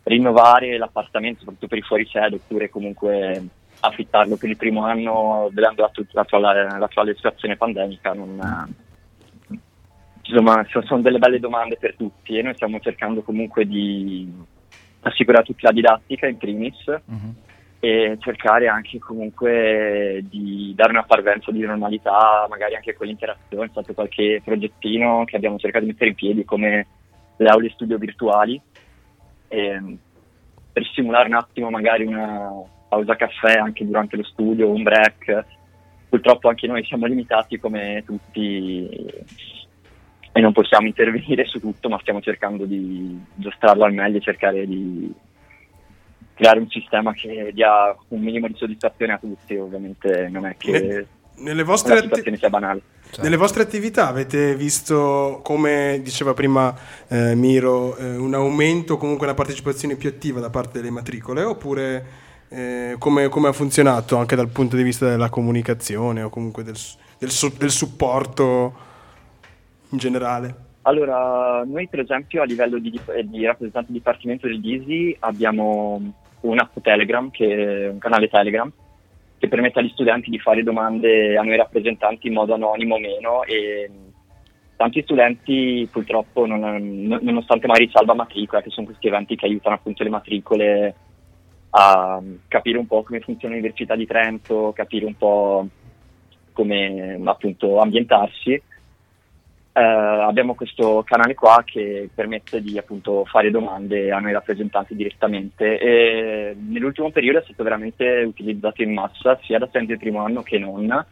rinnovare 0.04 0.78
l'appartamento 0.78 1.40
soprattutto 1.40 1.68
per 1.70 1.80
i 1.80 1.82
fuorisede 1.82 2.36
oppure 2.36 2.70
comunque 2.70 3.48
affittarlo 3.80 4.38
per 4.38 4.50
il 4.50 4.58
primo 4.58 4.86
anno 4.86 5.50
vedendo 5.52 5.90
l'attuale, 6.12 7.16
situazione 7.16 7.58
pandemica 7.58 8.14
non, 8.14 8.40
insomma 10.22 10.64
sono 10.70 11.02
delle 11.02 11.18
belle 11.18 11.40
domande 11.40 11.78
per 11.78 11.96
tutti 11.96 12.38
e 12.38 12.44
noi 12.44 12.54
stiamo 12.54 12.80
cercando 12.80 13.24
comunque 13.24 13.66
di 13.66 14.32
assicurare 15.02 15.46
tutti 15.46 15.66
la 15.66 15.72
didattica 15.72 16.28
in 16.28 16.38
primis 16.38 16.86
uh-huh. 16.86 17.34
E 17.80 18.18
cercare 18.20 18.68
anche 18.68 18.98
comunque 18.98 20.24
di 20.28 20.74
dare 20.76 20.90
una 20.90 21.04
parvenza 21.04 21.52
di 21.52 21.60
normalità 21.60 22.46
magari 22.50 22.76
anche 22.76 22.96
con 22.96 23.06
l'interazione, 23.06 23.68
è 23.68 23.70
stato 23.70 23.94
qualche 23.94 24.42
progettino 24.44 25.24
che 25.26 25.36
abbiamo 25.36 25.58
cercato 25.58 25.86
di 25.86 25.92
mettere 25.92 26.10
in 26.10 26.16
piedi 26.16 26.44
come 26.44 26.88
le 27.38 27.50
aule 27.50 27.70
studio 27.70 27.98
virtuali 27.98 28.60
e, 29.48 29.98
per 30.74 30.86
simulare 30.94 31.28
un 31.28 31.36
attimo 31.36 31.70
magari 31.70 32.06
una 32.06 32.52
pausa 32.88 33.16
caffè 33.16 33.58
anche 33.58 33.86
durante 33.86 34.16
lo 34.16 34.24
studio, 34.24 34.70
un 34.70 34.84
break. 34.84 35.46
Purtroppo 36.10 36.50
anche 36.50 36.68
noi 36.68 36.84
siamo 36.86 37.06
limitati 37.06 37.60
come 37.60 38.04
tutti 38.06 38.88
e 40.32 40.40
non 40.40 40.54
possiamo 40.54 40.88
intervenire 40.88 41.46
su 41.46 41.60
tutto, 41.60 41.90
ma 41.90 42.00
stiamo 42.00 42.22
cercando 42.22 42.66
di 42.66 43.20
giostrarlo 43.36 43.84
al 43.84 43.94
meglio 43.94 44.18
e 44.18 44.22
cercare 44.22 44.66
di 44.68 45.12
creare 46.38 46.60
un 46.60 46.70
sistema 46.70 47.14
che 47.14 47.50
dia 47.52 47.96
un 48.10 48.22
minimo 48.22 48.48
di 48.48 48.54
soddisfazione 48.56 49.14
a 49.14 49.18
tutti, 49.18 49.56
ovviamente 49.56 50.30
non 50.30 50.46
è 50.46 50.56
che 50.56 51.08
nelle 51.38 51.64
vostre, 51.64 51.96
la 51.96 52.02
situazione 52.02 52.38
sia 52.38 52.50
banale. 52.50 52.82
Certo. 53.06 53.22
Nelle 53.24 53.38
vostre 53.38 53.64
attività 53.64 54.08
avete 54.08 54.56
visto, 54.56 55.40
come 55.44 56.00
diceva 56.04 56.34
prima 56.34 56.76
eh, 57.08 57.34
Miro, 57.36 57.98
eh, 57.98 58.16
un 58.16 58.36
aumento, 58.36 58.98
comunque 58.98 59.26
una 59.26 59.36
partecipazione 59.36 59.96
più 59.96 60.10
attiva 60.10 60.40
da 60.40 60.50
parte 60.52 60.80
delle 60.80 60.92
matricole 60.92 61.42
oppure 61.42 62.06
eh, 62.50 62.96
come, 63.00 63.30
come, 63.30 63.48
ha 63.48 63.54
funzionato 63.54 64.18
anche 64.18 64.36
dal 64.36 64.50
punto 64.50 64.76
di 64.76 64.84
vista 64.84 65.08
della 65.10 65.30
comunicazione 65.30 66.22
o 66.22 66.30
comunque 66.30 66.64
del, 66.64 66.76
del, 67.18 67.32
del 67.58 67.72
supporto 67.72 68.76
in 69.90 69.98
generale? 69.98 70.66
Allora, 70.84 71.64
noi 71.66 71.88
per 71.88 72.02
esempio 72.02 72.42
a 72.42 72.46
livello 72.46 72.78
di, 72.78 72.92
di 73.26 73.46
rappresentante 73.46 73.92
di 73.92 73.98
dipartimento 73.98 74.48
del 74.48 74.62
DISI 74.62 75.18
abbiamo 75.20 76.14
un'app 76.50 76.78
Telegram, 76.82 77.30
che 77.30 77.86
è 77.86 77.90
un 77.90 77.98
canale 77.98 78.28
Telegram, 78.28 78.72
che 79.38 79.48
permette 79.48 79.80
agli 79.80 79.90
studenti 79.90 80.30
di 80.30 80.40
fare 80.40 80.64
domande 80.64 81.38
a 81.38 81.44
noi 81.44 81.58
rappresentanti 81.58 82.28
in 82.28 82.34
modo 82.34 82.54
anonimo 82.54 82.96
o 82.96 83.00
meno 83.00 83.44
e 83.44 83.90
tanti 84.76 85.02
studenti 85.02 85.88
purtroppo, 85.92 86.46
non, 86.46 87.20
nonostante 87.22 87.68
magari 87.68 87.90
salva 87.92 88.14
matricola, 88.14 88.62
che 88.62 88.70
sono 88.70 88.86
questi 88.86 89.08
eventi 89.08 89.36
che 89.36 89.46
aiutano 89.46 89.76
appunto 89.76 90.04
le 90.04 90.10
matricole 90.10 90.96
a 91.72 92.22
capire 92.48 92.78
un 92.78 92.88
po' 92.88 93.04
come 93.04 93.20
funziona 93.20 93.56
l'Università 93.56 93.96
di 93.96 94.06
Trento, 94.06 94.72
capire 94.74 95.06
un 95.06 95.16
po' 95.16 95.68
come 96.54 97.20
appunto 97.24 97.80
ambientarsi. 97.80 98.62
Uh, 99.74 100.07
abbiamo 100.28 100.56
questo 100.56 101.04
canale 101.06 101.34
qua 101.34 101.64
che 101.66 102.10
permette 102.14 102.62
di 102.62 102.78
appunto 102.78 103.26
fare 103.26 103.52
domande 103.52 104.12
a 104.12 104.20
noi 104.20 104.34
rappresentanti 104.34 104.96
direttamente 104.96 105.80
e 105.80 106.56
nell'ultimo 106.58 107.12
periodo 107.12 107.40
è 107.40 107.44
stato 107.44 107.64
veramente 107.64 108.24
utilizzato 108.26 108.82
in 108.82 108.94
massa 108.94 109.40
sia 109.44 109.58
da 109.58 109.66
studenti 109.68 109.92
del 109.92 110.02
primo 110.02 110.24
anno 110.24 110.44
che 110.44 110.60
non 110.60 111.06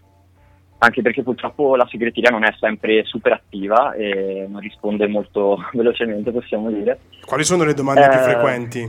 anche 0.78 1.02
perché 1.02 1.24
purtroppo 1.24 1.76
la 1.76 1.88
segreteria 1.90 2.30
non 2.30 2.44
è 2.44 2.54
sempre 2.60 3.04
super 3.06 3.32
attiva 3.32 3.94
e 3.94 4.46
non 4.50 4.60
risponde 4.60 5.08
molto 5.08 5.58
velocemente 5.74 6.32
possiamo 6.32 6.70
dire 6.70 7.00
quali 7.26 7.44
sono 7.44 7.64
le 7.64 7.74
domande 7.74 8.06
uh, 8.06 8.10
più 8.10 8.20
eh, 8.20 8.24
frequenti? 8.24 8.80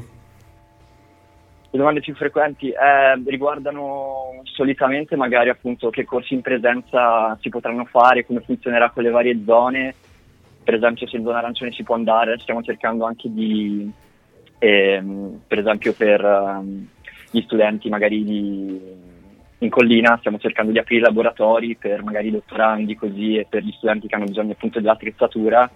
Le 1.71 1.79
domande 1.79 2.01
più 2.01 2.15
frequenti 2.15 2.71
eh, 2.71 3.23
riguardano 3.27 4.41
solitamente 4.45 5.17
magari 5.17 5.49
appunto 5.49 5.91
che 5.91 6.05
corsi 6.05 6.35
in 6.35 6.41
presenza 6.41 7.37
si 7.41 7.49
potranno 7.49 7.85
fare, 7.85 8.25
come 8.25 8.41
funzionerà 8.41 8.91
con 8.91 9.03
le 9.03 9.11
varie 9.11 9.43
zone, 9.45 9.95
per 10.67 10.75
esempio 10.75 11.07
se 11.07 11.17
in 11.17 11.23
zona 11.23 11.39
arancione 11.39 11.71
si 11.71 11.85
può 11.85 11.95
andare, 11.95 12.41
stiamo 12.41 12.61
cercando 12.61 13.05
anche 13.05 13.33
di, 13.33 13.89
ehm, 14.59 15.43
per 15.47 15.61
esempio 15.61 15.93
per 15.93 16.25
um, 16.25 16.89
gli 17.31 17.41
studenti 17.43 17.89
magari 17.89 18.25
di 18.25 18.81
in 19.59 19.71
collina 19.71 20.17
stiamo 20.19 20.39
cercando 20.39 20.73
di 20.73 20.79
aprire 20.79 21.03
laboratori 21.03 21.77
per 21.77 22.03
magari 22.03 22.29
i 22.29 22.33
dottorandi 22.33 22.97
così 22.97 23.37
e 23.37 23.47
per 23.49 23.63
gli 23.63 23.71
studenti 23.71 24.09
che 24.09 24.17
hanno 24.17 24.25
bisogno 24.25 24.53
appunto 24.53 24.81
dell'attrezzatura 24.81 25.71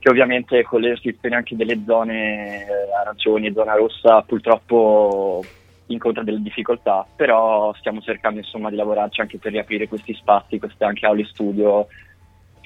che 0.00 0.10
ovviamente 0.10 0.64
con 0.64 0.80
le 0.80 0.88
restrizioni 0.88 1.36
anche 1.36 1.54
delle 1.54 1.80
zone 1.86 2.66
eh, 2.66 2.92
arancioni 3.00 3.46
e 3.46 3.52
zona 3.52 3.74
rossa 3.74 4.20
purtroppo 4.22 5.44
incontra 5.86 6.24
delle 6.24 6.42
difficoltà, 6.42 7.06
però 7.14 7.72
stiamo 7.74 8.00
cercando 8.00 8.40
insomma 8.40 8.68
di 8.68 8.76
lavorarci 8.76 9.20
anche 9.20 9.38
per 9.38 9.52
riaprire 9.52 9.86
questi 9.86 10.12
spazi, 10.14 10.58
queste 10.58 10.84
anche 10.84 11.06
aule 11.06 11.24
studio 11.24 11.86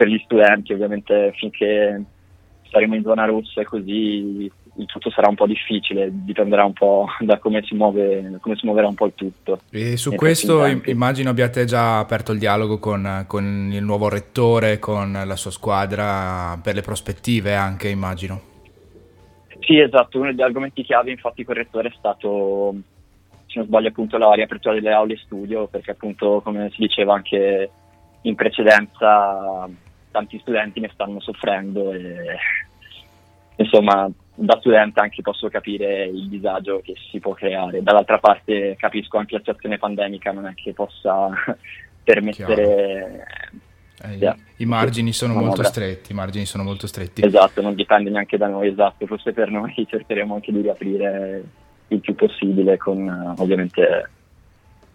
per 0.01 0.09
gli 0.09 0.18
studenti, 0.24 0.72
ovviamente 0.72 1.30
finché 1.36 2.03
saremo 2.70 2.94
in 2.94 3.03
zona 3.03 3.26
rossa 3.26 3.61
e 3.61 3.64
così 3.64 4.51
il 4.76 4.86
tutto 4.86 5.11
sarà 5.11 5.28
un 5.28 5.34
po' 5.34 5.46
difficile, 5.46 6.09
dipenderà 6.11 6.64
un 6.64 6.72
po' 6.72 7.05
da 7.20 7.38
come 7.38 7.62
si, 7.64 7.74
muove, 7.74 8.38
come 8.40 8.57
si 8.57 8.64
muoverà 8.64 8.86
un 8.86 8.94
po' 8.94 9.05
il 9.05 9.12
tutto. 9.14 9.61
E 9.70 9.98
su 9.98 10.14
questo 10.14 10.64
immagino 10.64 11.28
abbiate 11.28 11.66
già 11.66 11.98
aperto 11.98 12.32
il 12.32 12.38
dialogo 12.38 12.78
con, 12.78 13.24
con, 13.26 13.68
il 13.70 13.84
nuovo 13.84 14.09
rettore, 14.09 14.78
con 14.78 15.12
la 15.12 15.36
sua 15.36 15.51
squadra, 15.51 16.59
per 16.62 16.76
le 16.76 16.80
prospettive 16.80 17.55
anche 17.55 17.88
immagino. 17.88 18.40
Sì, 19.61 19.80
esatto, 19.80 20.18
uno 20.18 20.30
degli 20.30 20.40
argomenti 20.40 20.82
chiave 20.82 21.11
infatti 21.11 21.44
con 21.44 21.57
il 21.57 21.64
rettore 21.64 21.88
è 21.88 21.94
stato, 21.94 22.74
se 23.48 23.59
non 23.59 23.66
sbaglio 23.66 23.88
appunto, 23.88 24.16
la 24.16 24.32
riapertura 24.32 24.72
delle 24.72 24.92
aule 24.92 25.18
studio, 25.18 25.66
perché 25.66 25.90
appunto 25.90 26.40
come 26.42 26.70
si 26.70 26.80
diceva 26.80 27.12
anche 27.12 27.70
in 28.22 28.34
precedenza 28.34 29.68
tanti 30.11 30.38
studenti 30.40 30.80
ne 30.80 30.90
stanno 30.92 31.20
soffrendo 31.20 31.92
e 31.92 32.36
insomma 33.56 34.11
da 34.34 34.56
studente 34.58 35.00
anche 35.00 35.20
posso 35.22 35.48
capire 35.48 36.04
il 36.04 36.28
disagio 36.28 36.80
che 36.82 36.94
si 37.11 37.20
può 37.20 37.34
creare. 37.34 37.82
Dall'altra 37.82 38.18
parte 38.18 38.74
capisco 38.78 39.18
anche 39.18 39.34
la 39.34 39.40
situazione 39.40 39.78
pandemica, 39.78 40.32
non 40.32 40.46
è 40.46 40.54
che 40.54 40.72
possa 40.72 41.30
permettere... 42.02 43.26
Eh, 44.02 44.14
yeah. 44.14 44.34
I 44.56 44.64
margini 44.64 45.12
sono 45.12 45.34
no, 45.34 45.40
molto 45.40 45.62
stretti, 45.62 46.12
i 46.12 46.14
margini 46.14 46.46
sono 46.46 46.62
molto 46.62 46.86
stretti. 46.86 47.22
Esatto, 47.22 47.61
non 47.61 47.74
dipende 47.74 48.08
neanche 48.08 48.38
da 48.38 48.48
noi, 48.48 48.68
esatto, 48.68 49.06
forse 49.06 49.32
per 49.32 49.50
noi 49.50 49.74
cercheremo 49.86 50.34
anche 50.34 50.52
di 50.52 50.62
riaprire 50.62 51.44
il 51.88 52.00
più 52.00 52.14
possibile 52.14 52.78
con 52.78 53.34
ovviamente 53.38 54.08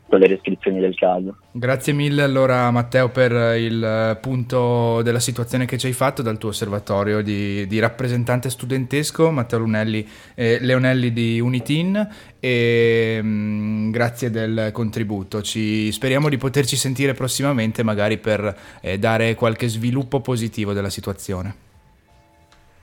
con 0.07 0.19
le 0.19 0.27
restrizioni 0.27 0.79
del 0.79 0.95
caso. 0.95 1.37
Grazie 1.51 1.93
mille 1.93 2.21
allora 2.21 2.69
Matteo 2.71 3.09
per 3.09 3.57
il 3.57 4.17
punto 4.21 5.01
della 5.01 5.19
situazione 5.19 5.65
che 5.65 5.77
ci 5.77 5.87
hai 5.87 5.93
fatto 5.93 6.21
dal 6.21 6.37
tuo 6.37 6.49
osservatorio 6.49 7.21
di, 7.21 7.65
di 7.67 7.79
rappresentante 7.79 8.49
studentesco, 8.49 9.31
Matteo 9.31 9.59
Lunelli, 9.59 10.07
eh, 10.35 10.59
Leonelli 10.61 11.11
di 11.11 11.39
Unitin 11.39 12.07
e 12.39 13.19
mh, 13.21 13.27
mm, 13.27 13.91
grazie 13.91 14.29
del 14.29 14.69
contributo. 14.71 15.41
Ci, 15.41 15.91
speriamo 15.91 16.29
di 16.29 16.37
poterci 16.37 16.75
sentire 16.75 17.13
prossimamente 17.13 17.83
magari 17.83 18.17
per 18.17 18.55
eh, 18.81 18.99
dare 18.99 19.33
qualche 19.33 19.67
sviluppo 19.67 20.19
positivo 20.21 20.73
della 20.73 20.89
situazione. 20.89 21.63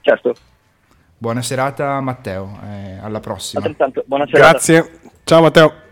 Certo. 0.01 0.35
Buona 1.17 1.43
serata 1.43 2.01
Matteo, 2.01 2.59
eh, 2.65 2.99
alla 3.01 3.21
prossima. 3.21 3.63
Buona 4.05 4.27
serata. 4.27 4.51
Grazie, 4.51 4.91
ciao 5.23 5.41
Matteo. 5.41 5.91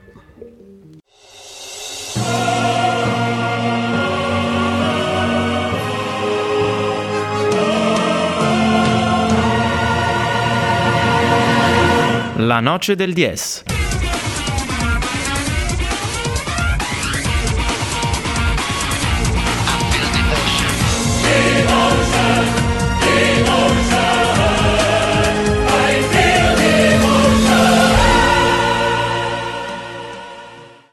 La 12.36 12.60
noce 12.60 12.96
del 12.96 13.14
10. 13.14 13.79